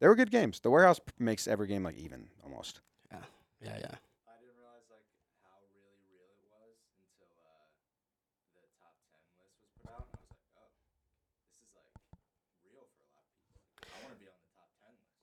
They 0.00 0.08
were 0.08 0.14
good 0.14 0.30
games. 0.30 0.60
The 0.60 0.70
warehouse 0.70 1.00
p- 1.00 1.12
makes 1.18 1.46
every 1.48 1.66
game 1.66 1.82
like 1.84 1.96
even 1.98 2.28
almost. 2.44 2.80
Yeah, 3.10 3.18
yeah. 3.60 3.68
Yeah. 3.78 3.96
I 4.30 4.38
didn't 4.40 4.56
realize 4.56 4.86
like 4.90 5.04
how 5.42 5.58
really 5.74 5.98
real 6.14 6.30
it 6.30 6.40
was 6.46 6.78
until 7.02 7.28
uh, 7.42 7.66
the 8.54 8.70
top 8.78 8.94
ten 9.10 9.26
list 9.42 9.50
was 9.58 9.66
put 9.82 9.90
out, 9.90 10.06
and 10.14 10.54
I 10.58 10.62
was 10.62 10.78
like, 10.86 10.94
oh, 11.10 11.34
this 11.42 11.58
is 11.58 11.74
like 11.74 11.90
real 12.70 12.86
for 12.94 13.02
a 13.02 13.10
lot 13.18 13.26
of 13.26 13.34
people. 13.34 13.58
I 13.82 13.98
want 14.06 14.14
to 14.14 14.20
be 14.22 14.28
on 14.30 14.38
the 14.38 14.46
top 14.54 14.70
ten 14.78 14.94
list. 14.94 15.18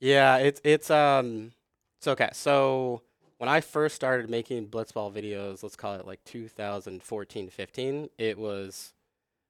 Yeah, 0.00 0.36
it's 0.44 0.60
it's 0.64 0.90
um 0.90 1.52
it's 1.98 2.08
okay. 2.08 2.30
So 2.32 3.00
when 3.38 3.48
I 3.48 3.60
first 3.62 3.96
started 3.96 4.28
making 4.28 4.68
blitzball 4.68 5.08
videos, 5.12 5.62
let's 5.62 5.76
call 5.76 5.94
it 5.96 6.06
like 6.06 6.22
2014, 6.24 7.48
15, 7.48 8.10
it 8.18 8.36
was 8.38 8.92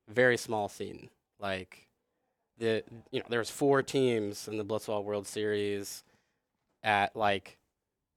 very 0.08 0.36
small 0.36 0.68
scene. 0.68 1.10
Like 1.40 1.88
the 2.58 2.84
you 3.10 3.20
know, 3.20 3.26
there 3.28 3.38
was 3.38 3.50
four 3.50 3.82
teams 3.82 4.48
in 4.48 4.58
the 4.58 4.64
blitzball 4.64 5.04
World 5.04 5.26
Series 5.26 6.04
at 6.82 7.16
like 7.16 7.58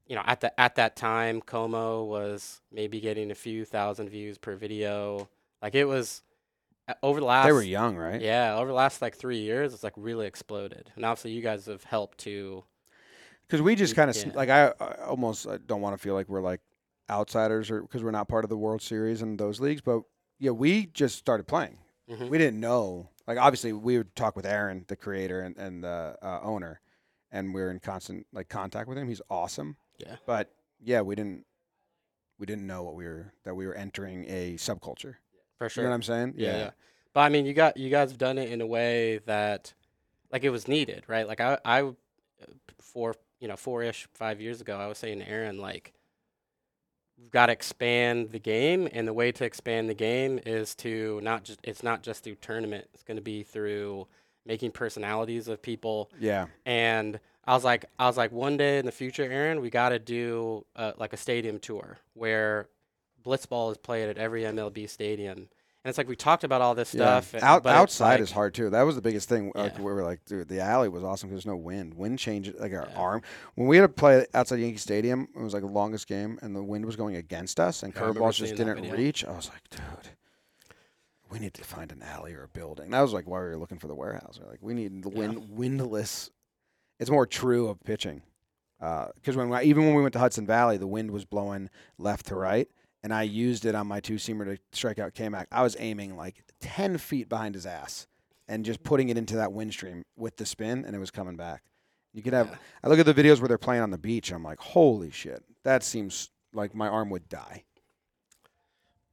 you 0.07 0.15
know, 0.15 0.24
at 0.26 0.41
the 0.41 0.59
at 0.59 0.76
that 0.76 0.95
time 0.95 1.41
Como 1.41 2.03
was 2.03 2.61
maybe 2.71 2.99
getting 2.99 3.32
a 3.32 3.36
few 3.36 3.65
thousand 3.65 4.09
views 4.09 4.38
per 4.38 4.55
video. 4.55 5.30
Like 5.61 5.76
it 5.76 5.86
was 5.86 6.24
uh, 6.88 6.93
over 7.01 7.19
the 7.19 7.26
last 7.26 7.45
They 7.45 7.53
were 7.53 7.61
young, 7.61 7.95
right? 7.95 8.21
yeah, 8.21 8.55
over 8.55 8.67
the 8.67 8.74
last 8.74 9.01
like 9.01 9.15
three 9.15 9.39
years, 9.39 9.74
it's 9.74 9.84
like 9.84 9.93
really 9.95 10.28
exploded. 10.28 10.91
And 10.95 11.05
obviously, 11.05 11.32
you 11.32 11.41
guys 11.41 11.65
have 11.67 11.84
helped 11.86 12.17
to. 12.19 12.63
Because 13.47 13.61
we 13.61 13.76
just 13.76 13.95
kind 13.95 14.09
of 14.09 14.17
yeah. 14.17 14.32
like 14.34 14.49
I, 14.49 14.74
I 14.80 15.05
almost 15.05 15.47
I 15.47 15.57
don't 15.57 15.82
want 15.82 15.95
to 15.95 16.01
feel 16.01 16.13
like 16.13 16.28
we're 16.28 16.41
like 16.41 16.61
outsiders 17.09 17.69
or 17.71 17.82
because 17.82 18.03
we're 18.03 18.11
not 18.11 18.28
part 18.28 18.43
of 18.43 18.49
the 18.49 18.57
World 18.57 18.82
Series 18.82 19.21
and 19.21 19.39
those 19.39 19.59
leagues, 19.59 19.82
but 19.82 20.01
yeah, 20.39 20.51
we 20.51 20.88
just 20.88 21.17
started 21.17 21.47
playing. 21.47 21.78
Mhm. 22.09 22.30
We 22.30 22.38
didn't 22.38 22.59
know. 22.59 23.09
Like 23.28 23.38
obviously, 23.38 23.74
we 23.74 23.97
would 23.97 24.15
talk 24.15 24.36
with 24.36 24.45
Aaron, 24.45 24.86
the 24.88 24.95
creator 24.95 25.41
and, 25.41 25.57
and 25.57 25.84
the 25.84 26.17
uh, 26.21 26.39
owner, 26.43 26.82
and 27.32 27.53
we're 27.53 27.71
in 27.71 27.80
constant 27.80 28.28
like 28.34 28.49
contact 28.49 28.88
with 28.88 28.97
him. 28.97 29.07
He's 29.07 29.21
awesome. 29.30 29.78
Yeah. 29.97 30.15
But 30.26 30.51
yeah, 30.82 31.01
we 31.01 31.15
didn't 31.15 31.45
we 32.39 32.45
didn't 32.45 32.67
know 32.67 32.84
what 32.84 32.95
we 32.95 33.05
were 33.05 33.34
that 33.45 33.55
we 33.55 33.65
were 33.65 33.76
entering 33.76 34.26
a 34.28 34.55
subculture. 34.55 35.15
For 35.57 35.69
sure. 35.69 35.84
You 35.84 35.88
know 35.88 35.91
what 35.91 35.95
I'm 35.95 36.03
saying? 36.03 36.34
yeah, 36.38 36.57
yeah. 36.57 36.69
But 37.13 37.21
I 37.21 37.30
mean, 37.30 37.45
you 37.45 37.53
got 37.53 37.78
you 37.78 37.89
guys 37.89 38.09
have 38.09 38.17
done 38.17 38.38
it 38.38 38.51
in 38.51 38.59
a 38.59 38.65
way 38.67 39.19
that, 39.28 39.74
like, 40.32 40.43
it 40.43 40.49
was 40.49 40.67
needed, 40.67 41.03
right? 41.07 41.28
Like 41.28 41.39
I, 41.39 41.59
I, 41.63 41.84
uh, 41.84 41.93
four, 42.80 43.15
you 43.39 43.47
know, 43.47 43.55
four 43.55 43.84
ish, 43.84 44.07
five 44.13 44.41
years 44.41 44.61
ago, 44.61 44.78
I 44.78 44.88
was 44.88 44.97
saying 44.97 45.19
to 45.19 45.30
Aaron, 45.30 45.59
like, 45.59 45.93
we've 47.20 47.32
got 47.32 47.47
to 47.47 47.53
expand 47.53 48.32
the 48.32 48.39
game, 48.39 48.88
and 48.91 49.07
the 49.07 49.14
way 49.14 49.32
to 49.32 49.45
expand 49.45 49.89
the 49.89 49.93
game 49.93 50.39
is 50.45 50.76
to 50.76 51.20
not 51.24 51.43
just 51.43 51.59
it's 51.64 51.84
not 51.84 52.03
just 52.03 52.24
through 52.24 52.36
tournament. 52.36 52.88
It's 52.93 53.03
going 53.03 53.18
to 53.18 53.24
be 53.24 53.43
through 53.43 54.07
making 54.45 54.72
personalities 54.72 55.47
of 55.47 55.61
people 55.61 56.11
Yeah. 56.20 56.47
and 56.66 57.20
I 57.45 57.53
was 57.55 57.64
like, 57.66 57.86
I 57.99 58.07
was 58.07 58.16
like, 58.18 58.32
one 58.32 58.55
day 58.57 58.78
in 58.80 58.86
the 58.86 58.91
future, 58.91 59.24
Aaron, 59.24 59.59
we 59.61 59.70
got 59.70 59.89
to 59.89 59.99
do 59.99 60.66
uh, 60.78 60.93
like 60.97 61.11
a 61.14 61.18
stadium 61.18 61.59
tour 61.59 61.97
where 62.14 62.68
blitzball 63.26 63.72
is 63.72 63.78
played 63.78 64.07
at 64.09 64.18
every 64.18 64.43
MLB 64.43 64.89
stadium, 64.89 65.49
and 65.84 65.89
it's 65.89 65.97
like 65.97 66.07
we 66.07 66.15
talked 66.15 66.43
about 66.43 66.61
all 66.61 66.75
this 66.75 66.89
stuff. 66.89 67.34
uh, 67.36 67.39
Out, 67.41 67.65
outside 67.65 68.11
like- 68.13 68.19
is 68.21 68.31
hard 68.31 68.53
too. 68.53 68.69
That 68.69 68.84
was 68.84 68.95
the 68.95 69.01
biggest 69.01 69.27
thing. 69.29 69.51
Like 69.53 69.77
we 69.77 69.84
were 69.86 70.03
like, 70.03 70.23
dude, 70.25 70.47
the 70.47 70.61
alley 70.61 70.88
was 70.89 71.03
awesome 71.03 71.29
because 71.29 71.43
there's 71.43 71.53
no 71.53 71.57
wind. 71.57 71.93
Wind 71.95 72.19
changes 72.19 72.55
like 72.59 72.71
our 72.73 72.88
Yeah. 72.89 72.95
arm. 72.97 73.21
When 73.55 73.67
we 73.67 73.77
had 73.77 73.84
to 73.84 73.89
play 73.89 74.25
outside 74.34 74.59
Yankee 74.59 74.77
Stadium, 74.77 75.27
it 75.36 75.41
was 75.41 75.53
like 75.53 75.63
the 75.63 75.69
longest 75.69 76.07
game, 76.07 76.39
and 76.41 76.55
the 76.55 76.63
wind 76.63 76.86
was 76.86 76.95
going 76.95 77.15
against 77.15 77.59
us, 77.59 77.84
and 77.84 77.93
Yeah, 77.93 78.01
curveballs 78.01 78.36
just 78.36 78.55
didn't 78.55 78.89
reach. 78.91 79.25
I 79.25 79.31
was 79.31 79.49
like, 79.49 79.69
dude, 79.69 80.09
we 81.29 81.39
need 81.39 81.53
to 81.55 81.63
find 81.63 81.91
an 81.91 82.01
alley 82.01 82.34
or 82.34 82.43
a 82.43 82.47
building. 82.47 82.91
That 82.91 83.01
was 83.01 83.11
like 83.13 83.27
why 83.27 83.39
we 83.39 83.45
were 83.47 83.57
looking 83.57 83.79
for 83.79 83.88
the 83.88 83.95
warehouse. 83.95 84.39
We're 84.41 84.49
like, 84.49 84.59
we 84.61 84.73
need 84.73 85.03
the 85.03 85.09
Yeah. 85.09 85.17
wind 85.19 85.49
windless. 85.49 86.29
It's 86.99 87.09
more 87.09 87.25
true 87.25 87.67
of 87.67 87.84
pitching, 87.84 88.21
because 88.79 89.36
when 89.36 89.51
I, 89.51 89.63
even 89.63 89.86
when 89.86 89.95
we 89.95 90.01
went 90.03 90.13
to 90.13 90.19
Hudson 90.19 90.45
Valley, 90.45 90.77
the 90.77 90.88
wind 90.88 91.11
was 91.11 91.25
blowing 91.25 91.69
left 91.97 92.27
to 92.27 92.36
right, 92.36 92.69
and 93.04 93.14
I 93.14 93.24
used 93.24 93.66
it 93.66 93.76
on 93.76 93.88
my 93.88 93.99
two 93.99 94.16
seamer 94.16 94.45
to 94.45 94.58
strike 94.72 94.97
out 94.97 95.14
K 95.14 95.30
Mac. 95.30 95.47
I 95.51 95.62
was 95.62 95.76
aiming 95.80 96.16
like 96.16 96.43
ten 96.60 96.97
feet 96.97 97.30
behind 97.30 97.56
his 97.56 97.66
ass 97.66 98.08
and 98.47 98.66
just 98.66 98.84
putting 98.84 99.10
it 99.10 99.18
into 99.18 99.36
that 99.36 99.51
wind 99.51 99.74
stream 99.74 100.04
with 100.16 100.38
the 100.38 100.45
spin, 100.45 100.86
and 100.86 100.95
it 100.95 100.99
was 100.99 101.12
coming 101.12 101.36
back. 101.36 101.64
You 102.14 102.22
could 102.22 102.34
have. 102.34 102.47
Yeah. 102.47 102.56
I 102.84 102.88
look 102.88 102.99
at 102.99 103.06
the 103.06 103.14
videos 103.14 103.39
where 103.39 103.47
they're 103.47 103.58
playing 103.58 103.84
on 103.84 103.91
the 103.91 103.97
beach. 103.97 104.32
I'm 104.32 104.43
like, 104.43 104.60
holy 104.60 105.12
shit, 105.12 105.43
that 105.64 105.84
seems 105.84 106.30
like 106.54 106.74
my 106.74 106.88
arm 106.88 107.10
would 107.10 107.28
die. 107.30 107.64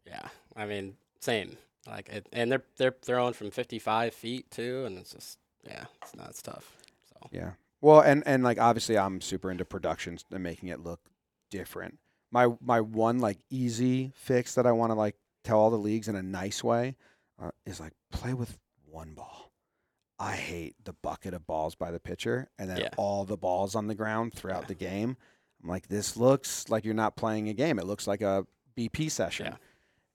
Yeah, 0.06 0.28
I 0.56 0.66
mean, 0.66 0.96
same. 1.20 1.56
Like, 1.86 2.08
it, 2.10 2.28
and 2.32 2.52
they're 2.52 2.64
they're 2.76 2.94
throwing 3.02 3.32
from 3.32 3.50
55 3.50 4.14
feet 4.14 4.50
too, 4.50 4.84
and 4.86 4.98
it's 4.98 5.12
just 5.12 5.38
yeah, 5.64 5.84
it's 6.02 6.14
not 6.14 6.30
it's 6.30 6.42
tough. 6.42 6.76
So 7.08 7.28
Yeah. 7.32 7.50
Well, 7.80 8.00
and 8.00 8.22
and 8.26 8.44
like 8.44 8.60
obviously, 8.60 8.98
I'm 8.98 9.20
super 9.20 9.50
into 9.50 9.64
productions 9.64 10.24
and 10.30 10.42
making 10.42 10.68
it 10.68 10.80
look 10.80 11.00
different. 11.50 11.98
My 12.32 12.48
my 12.60 12.80
one 12.80 13.18
like 13.18 13.38
easy 13.50 14.12
fix 14.14 14.54
that 14.54 14.66
I 14.66 14.72
want 14.72 14.90
to 14.90 14.94
like 14.94 15.16
tell 15.44 15.58
all 15.58 15.70
the 15.70 15.76
leagues 15.78 16.08
in 16.08 16.14
a 16.16 16.22
nice 16.22 16.62
way 16.62 16.96
uh, 17.42 17.50
is 17.66 17.80
like 17.80 17.92
play 18.12 18.34
with 18.34 18.58
one 18.86 19.14
ball. 19.14 19.50
I 20.18 20.32
hate 20.36 20.76
the 20.84 20.92
bucket 20.92 21.32
of 21.34 21.46
balls 21.46 21.74
by 21.74 21.90
the 21.90 21.98
pitcher 22.00 22.48
and 22.58 22.68
then 22.68 22.76
Yeah. 22.78 22.88
all 22.98 23.24
the 23.24 23.38
balls 23.38 23.74
on 23.74 23.86
the 23.86 23.94
ground 23.94 24.34
throughout 24.34 24.62
Yeah. 24.62 24.68
the 24.68 24.74
game. 24.74 25.16
I'm 25.62 25.68
like, 25.68 25.88
this 25.88 26.16
looks 26.16 26.68
like 26.68 26.84
you're 26.84 26.94
not 26.94 27.16
playing 27.16 27.48
a 27.48 27.54
game. 27.54 27.78
It 27.78 27.86
looks 27.86 28.06
like 28.06 28.20
a 28.20 28.46
BP 28.76 29.08
session. 29.10 29.46
Yeah. 29.46 29.56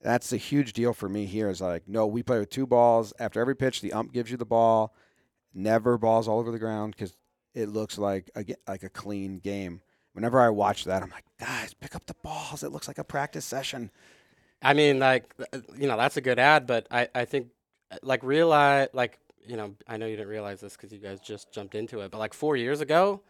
That's 0.02 0.32
a 0.32 0.38
huge 0.38 0.74
deal 0.74 0.94
for 0.94 1.10
me 1.10 1.26
here. 1.26 1.50
Is 1.50 1.62
like, 1.62 1.88
no, 1.88 2.06
we 2.06 2.22
play 2.22 2.38
with 2.40 2.50
two 2.52 2.68
balls. 2.68 3.14
After 3.20 3.42
every 3.42 3.56
pitch, 3.56 3.82
the 3.82 3.94
ump 3.94 4.12
gives 4.14 4.30
you 4.30 4.38
the 4.38 4.46
ball. 4.46 4.94
Never 5.54 5.98
balls 5.98 6.28
all 6.28 6.40
over 6.40 6.52
the 6.52 6.60
ground 6.60 6.96
because 6.96 7.16
it 7.56 7.70
looks 7.70 7.98
like 7.98 8.30
a, 8.36 8.46
like 8.68 8.84
a 8.84 8.90
clean 8.90 9.40
game. 9.40 9.82
Whenever 10.16 10.40
I 10.40 10.48
watch 10.50 10.86
that, 10.86 11.04
I'm 11.04 11.10
like, 11.10 11.26
guys, 11.38 11.74
pick 11.74 11.94
up 11.94 12.06
the 12.06 12.16
balls. 12.24 12.64
It 12.64 12.72
looks 12.72 12.88
like 12.88 12.98
a 12.98 13.04
practice 13.04 13.44
session. 13.44 13.92
I 14.62 14.74
mean, 14.74 14.98
like, 14.98 15.26
you 15.78 15.88
know, 15.88 15.98
that's 15.98 16.16
a 16.16 16.22
good 16.22 16.40
ad, 16.40 16.66
but 16.66 16.88
I, 16.90 17.10
I 17.14 17.26
think, 17.26 17.50
uh, 17.92 17.98
like, 18.02 18.24
realize, 18.24 18.88
like, 18.94 19.20
you 19.46 19.58
know, 19.58 19.76
I 19.88 19.98
know 19.98 20.06
you 20.06 20.16
didn't 20.16 20.30
realize 20.30 20.62
this 20.62 20.78
because 20.78 20.94
you 20.94 21.00
guys 21.00 21.20
just 21.20 21.52
jumped 21.52 21.76
into 21.76 22.00
it, 22.00 22.12
but 22.12 22.18
like 22.20 22.34
four 22.34 22.56
years 22.56 22.80
ago, 22.80 23.22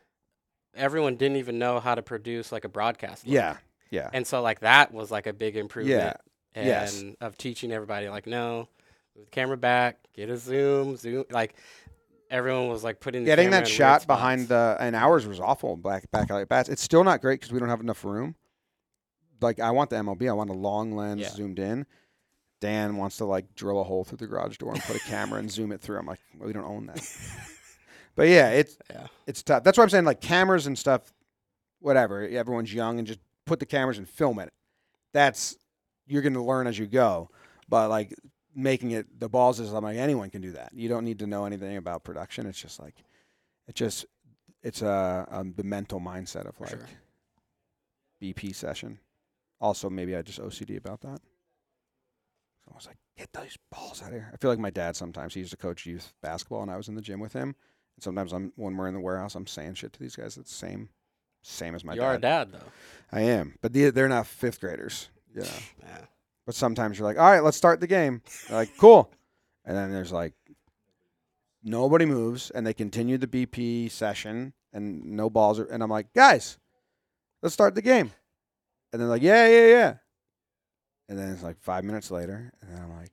everyone 0.76 1.16
didn't 1.16 1.38
even 1.38 1.58
know 1.58 1.80
how 1.80 1.96
to 1.96 2.04
produce 2.04 2.52
like 2.52 2.66
a 2.66 2.70
broadcast. 2.70 3.26
look. 3.26 3.34
Yeah, 3.34 3.58
yeah, 3.90 4.10
And 4.14 4.28
so, 4.28 4.44
like, 4.44 4.60
that 4.60 4.94
was 4.94 5.10
like 5.10 5.26
a 5.26 5.34
big 5.34 5.58
improvement. 5.58 6.18
And 6.54 6.68
yes. 6.68 7.04
of 7.20 7.38
teaching 7.38 7.72
everybody, 7.72 8.10
like, 8.10 8.28
no, 8.28 8.70
move 9.18 9.26
the 9.26 9.32
camera 9.32 9.58
back, 9.58 9.98
get 10.14 10.30
a 10.30 10.38
zoom, 10.38 10.98
zoom. 10.98 11.26
Like, 11.32 11.56
everyone 12.30 12.67
was 12.69 12.84
like 12.84 12.99
putting 12.99 13.23
the 13.23 13.28
Getting 13.28 13.51
that 13.51 13.67
shot 13.67 14.05
behind 14.07 14.47
the 14.47 14.78
and 14.80 14.95
ours 14.95 15.26
was 15.28 15.39
awful. 15.39 15.76
Back 15.78 16.09
back 16.11 16.30
alley 16.30 16.45
bats. 16.45 16.69
It's 16.69 16.82
still 16.82 17.03
not 17.03 17.21
great 17.21 17.39
because 17.39 17.51
we 17.53 17.59
don't 17.59 17.69
have 17.69 17.82
enough 17.82 18.03
room. 18.03 18.36
Like 19.41 19.59
I 19.59 19.71
want 19.71 19.89
the 19.89 19.97
MLB. 19.97 20.30
I 20.30 20.34
want 20.34 20.49
a 20.49 20.53
long 20.53 20.95
lens 20.95 21.21
Yeah. 21.21 21.30
zoomed 21.30 21.59
in. 21.59 21.86
Dan 22.61 22.97
wants 22.97 23.17
to 23.17 23.26
like 23.26 23.53
drill 23.55 23.80
a 23.82 23.84
hole 23.84 24.03
through 24.03 24.17
the 24.17 24.28
garage 24.28 24.57
door 24.57 24.73
and 24.73 24.82
put 24.84 24.95
a 24.95 24.99
camera 24.99 25.39
and 25.39 25.51
zoom 25.51 25.71
it 25.71 25.82
through. 25.82 25.99
I'm 25.99 26.05
like, 26.05 26.19
well, 26.38 26.47
we 26.47 26.53
don't 26.53 26.63
own 26.65 26.86
that. 26.88 27.01
but 28.15 28.28
yeah, 28.28 28.49
it's 28.49 28.78
Yeah. 28.89 29.07
it's 29.28 29.43
tough. 29.43 29.63
That's 29.63 29.78
why 29.78 29.84
I'm 29.84 29.89
saying 29.89 30.05
like 30.05 30.21
cameras 30.21 30.67
and 30.67 30.78
stuff, 30.78 31.13
whatever. 31.80 32.21
Everyone's 32.28 32.73
young 32.73 32.97
and 32.97 33.07
just 33.07 33.19
put 33.45 33.59
the 33.59 33.65
cameras 33.65 33.97
and 33.97 34.07
film 34.09 34.39
it. 34.39 34.51
That's 35.13 35.57
you're 36.07 36.21
going 36.21 36.34
to 36.34 36.41
learn 36.41 36.65
as 36.67 36.80
you 36.80 36.88
go. 36.88 37.30
But 37.67 37.89
like 37.89 38.13
making 38.56 38.91
it 38.91 39.20
the 39.20 39.30
balls 39.30 39.60
is 39.60 39.74
I'm 39.74 39.84
like 39.84 39.97
anyone 39.97 40.30
can 40.30 40.41
do 40.41 40.51
that. 40.51 40.72
You 40.74 40.89
don't 40.89 41.03
need 41.03 41.20
to 41.20 41.28
know 41.28 41.45
anything 41.45 41.78
about 41.78 42.03
production. 42.03 42.45
It's 42.47 42.62
just 42.62 42.80
like 42.80 42.95
it 43.68 43.76
just 43.76 44.06
it's 44.64 44.82
a 44.82 45.28
um, 45.30 45.53
the 45.56 45.64
mental 45.64 45.99
mindset 45.99 46.47
of 46.47 46.60
like 46.60 46.72
sure. 46.72 46.88
BP 48.22 48.56
session. 48.56 48.99
Also, 49.62 49.89
maybe 49.89 50.16
I 50.16 50.22
just 50.22 50.41
OCD 50.41 50.78
about 50.78 51.01
that. 51.01 51.20
So 52.64 52.72
I 52.72 52.76
was 52.76 52.88
like, 52.88 52.97
get 53.18 53.32
those 53.34 53.58
balls 53.72 54.01
out 54.01 54.10
of 54.10 54.14
here. 54.14 54.32
I 54.34 54.38
feel 54.38 54.49
like 54.49 54.60
my 54.60 54.70
dad 54.70 54.95
sometimes. 54.95 55.34
He 55.34 55.39
used 55.39 55.51
to 55.51 55.58
coach 55.58 55.86
youth 55.86 56.14
basketball, 56.22 56.62
and 56.62 56.72
I 56.72 56.78
was 56.78 56.88
in 56.88 56.95
the 56.95 57.01
gym 57.01 57.20
with 57.20 57.34
him. 57.34 57.56
And 57.95 58.03
sometimes 58.03 58.34
I'm 58.34 58.53
when 58.56 58.76
we're 58.76 58.88
in 58.88 58.93
the 58.93 58.99
warehouse, 58.99 59.36
I'm 59.36 59.47
saying 59.47 59.76
shit 59.76 59.93
to 59.93 59.99
these 59.99 60.16
guys. 60.16 60.36
That's 60.36 60.49
the 60.49 60.56
same, 60.56 60.89
same 61.41 61.76
as 61.76 61.84
my 61.84 61.93
you 61.93 62.01
dad. 62.01 62.08
are 62.08 62.14
a 62.16 62.20
dad, 62.22 62.51
though. 62.51 62.72
I 63.12 63.22
am, 63.22 63.56
but 63.62 63.74
they, 63.74 63.89
they're 63.91 64.10
not 64.10 64.28
fifth 64.28 64.62
graders. 64.62 65.10
Yeah. 65.36 65.43
Yeah. 65.82 65.97
But 66.46 66.56
sometimes 66.56 66.98
you're 66.98 67.08
like, 67.08 67.18
all 67.18 67.30
right, 67.30 67.43
let's 67.43 67.58
start 67.58 67.80
the 67.80 67.88
game. 67.88 68.22
They're 68.48 68.58
like, 68.58 68.78
cool. 68.78 69.12
And 69.66 69.76
then 69.76 69.91
there's 69.91 70.12
like, 70.12 70.34
nobody 71.64 72.06
moves, 72.06 72.52
and 72.52 72.66
they 72.66 72.74
continue 72.74 73.18
the 73.18 73.28
BP 73.28 73.89
session, 73.91 74.54
and 74.72 75.04
no 75.04 75.30
balls 75.30 75.60
are. 75.60 75.66
And 75.66 75.82
I'm 75.82 75.89
like, 75.89 76.14
guys, 76.14 76.58
let's 77.41 77.54
start 77.54 77.76
the 77.76 77.82
game. 77.82 78.12
And 78.93 79.02
they're 79.02 79.10
like, 79.10 79.24
yeah, 79.24 79.48
yeah, 79.48 79.68
yeah. 79.68 79.93
And 81.10 81.18
then 81.20 81.30
it's 81.30 81.43
like 81.43 81.60
five 81.60 81.84
minutes 81.84 82.12
later, 82.12 82.52
and 82.62 82.72
then 82.72 82.82
I'm 82.82 82.96
like, 82.98 83.12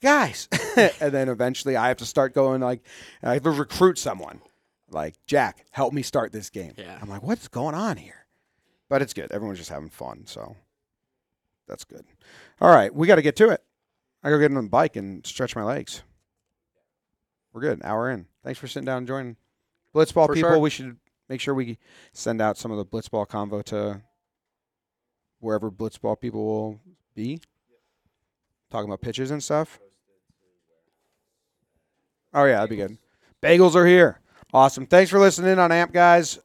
guys, 0.00 0.48
and 0.76 1.12
then 1.12 1.28
eventually 1.28 1.76
I 1.76 1.88
have 1.88 1.98
to 1.98 2.06
start 2.06 2.34
going 2.34 2.60
like 2.60 2.82
I 3.22 3.34
have 3.34 3.42
to 3.44 3.50
recruit 3.50 3.98
someone. 3.98 4.40
Like 4.90 5.14
Jack, 5.26 5.66
help 5.70 5.92
me 5.92 6.02
start 6.02 6.32
this 6.32 6.50
game. 6.50 6.72
Yeah. 6.76 6.98
I'm 7.00 7.08
like, 7.08 7.22
what's 7.22 7.46
going 7.46 7.76
on 7.76 7.96
here? 7.96 8.26
But 8.88 9.02
it's 9.02 9.12
good. 9.12 9.30
Everyone's 9.30 9.58
just 9.58 9.70
having 9.70 9.88
fun, 9.88 10.24
so 10.26 10.56
that's 11.70 11.84
good. 11.84 12.04
All 12.60 12.68
right, 12.68 12.92
we 12.94 13.06
got 13.06 13.16
to 13.16 13.22
get 13.22 13.36
to 13.36 13.48
it. 13.50 13.62
I 14.22 14.28
go 14.28 14.38
get 14.38 14.50
on 14.50 14.62
the 14.62 14.68
bike 14.68 14.96
and 14.96 15.24
stretch 15.26 15.56
my 15.56 15.62
legs. 15.62 16.02
We're 17.52 17.62
good. 17.62 17.80
Hour 17.82 18.10
in. 18.10 18.26
Thanks 18.44 18.58
for 18.58 18.66
sitting 18.66 18.84
down 18.84 18.98
and 18.98 19.06
joining. 19.06 19.36
Blitzball 19.94 20.26
For 20.26 20.34
people, 20.34 20.50
sure. 20.50 20.58
we 20.58 20.70
should 20.70 20.96
make 21.28 21.40
sure 21.40 21.54
we 21.54 21.78
send 22.12 22.42
out 22.42 22.58
some 22.58 22.70
of 22.70 22.78
the 22.78 22.84
Blitzball 22.84 23.26
convo 23.26 23.64
to 23.64 24.02
wherever 25.38 25.70
Blitzball 25.70 26.20
people 26.20 26.44
will 26.44 26.80
be. 27.14 27.40
Talking 28.70 28.88
about 28.88 29.00
pitches 29.00 29.30
and 29.30 29.42
stuff. 29.42 29.80
Oh 32.32 32.44
yeah, 32.44 32.56
that'd 32.56 32.70
be 32.70 32.76
good. 32.76 32.96
Bagels 33.42 33.74
are 33.74 33.86
here. 33.86 34.20
Awesome. 34.52 34.86
Thanks 34.86 35.10
for 35.10 35.18
listening 35.18 35.58
on 35.58 35.72
AMP, 35.72 35.92
guys. 35.92 36.38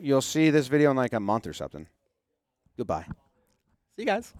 You'll 0.00 0.22
see 0.22 0.50
this 0.50 0.66
video 0.66 0.90
in 0.90 0.96
like 0.96 1.12
a 1.12 1.20
month 1.20 1.46
or 1.46 1.52
something. 1.52 1.86
Goodbye. 2.76 3.04
See 3.96 4.02
you 4.02 4.06
guys. 4.06 4.32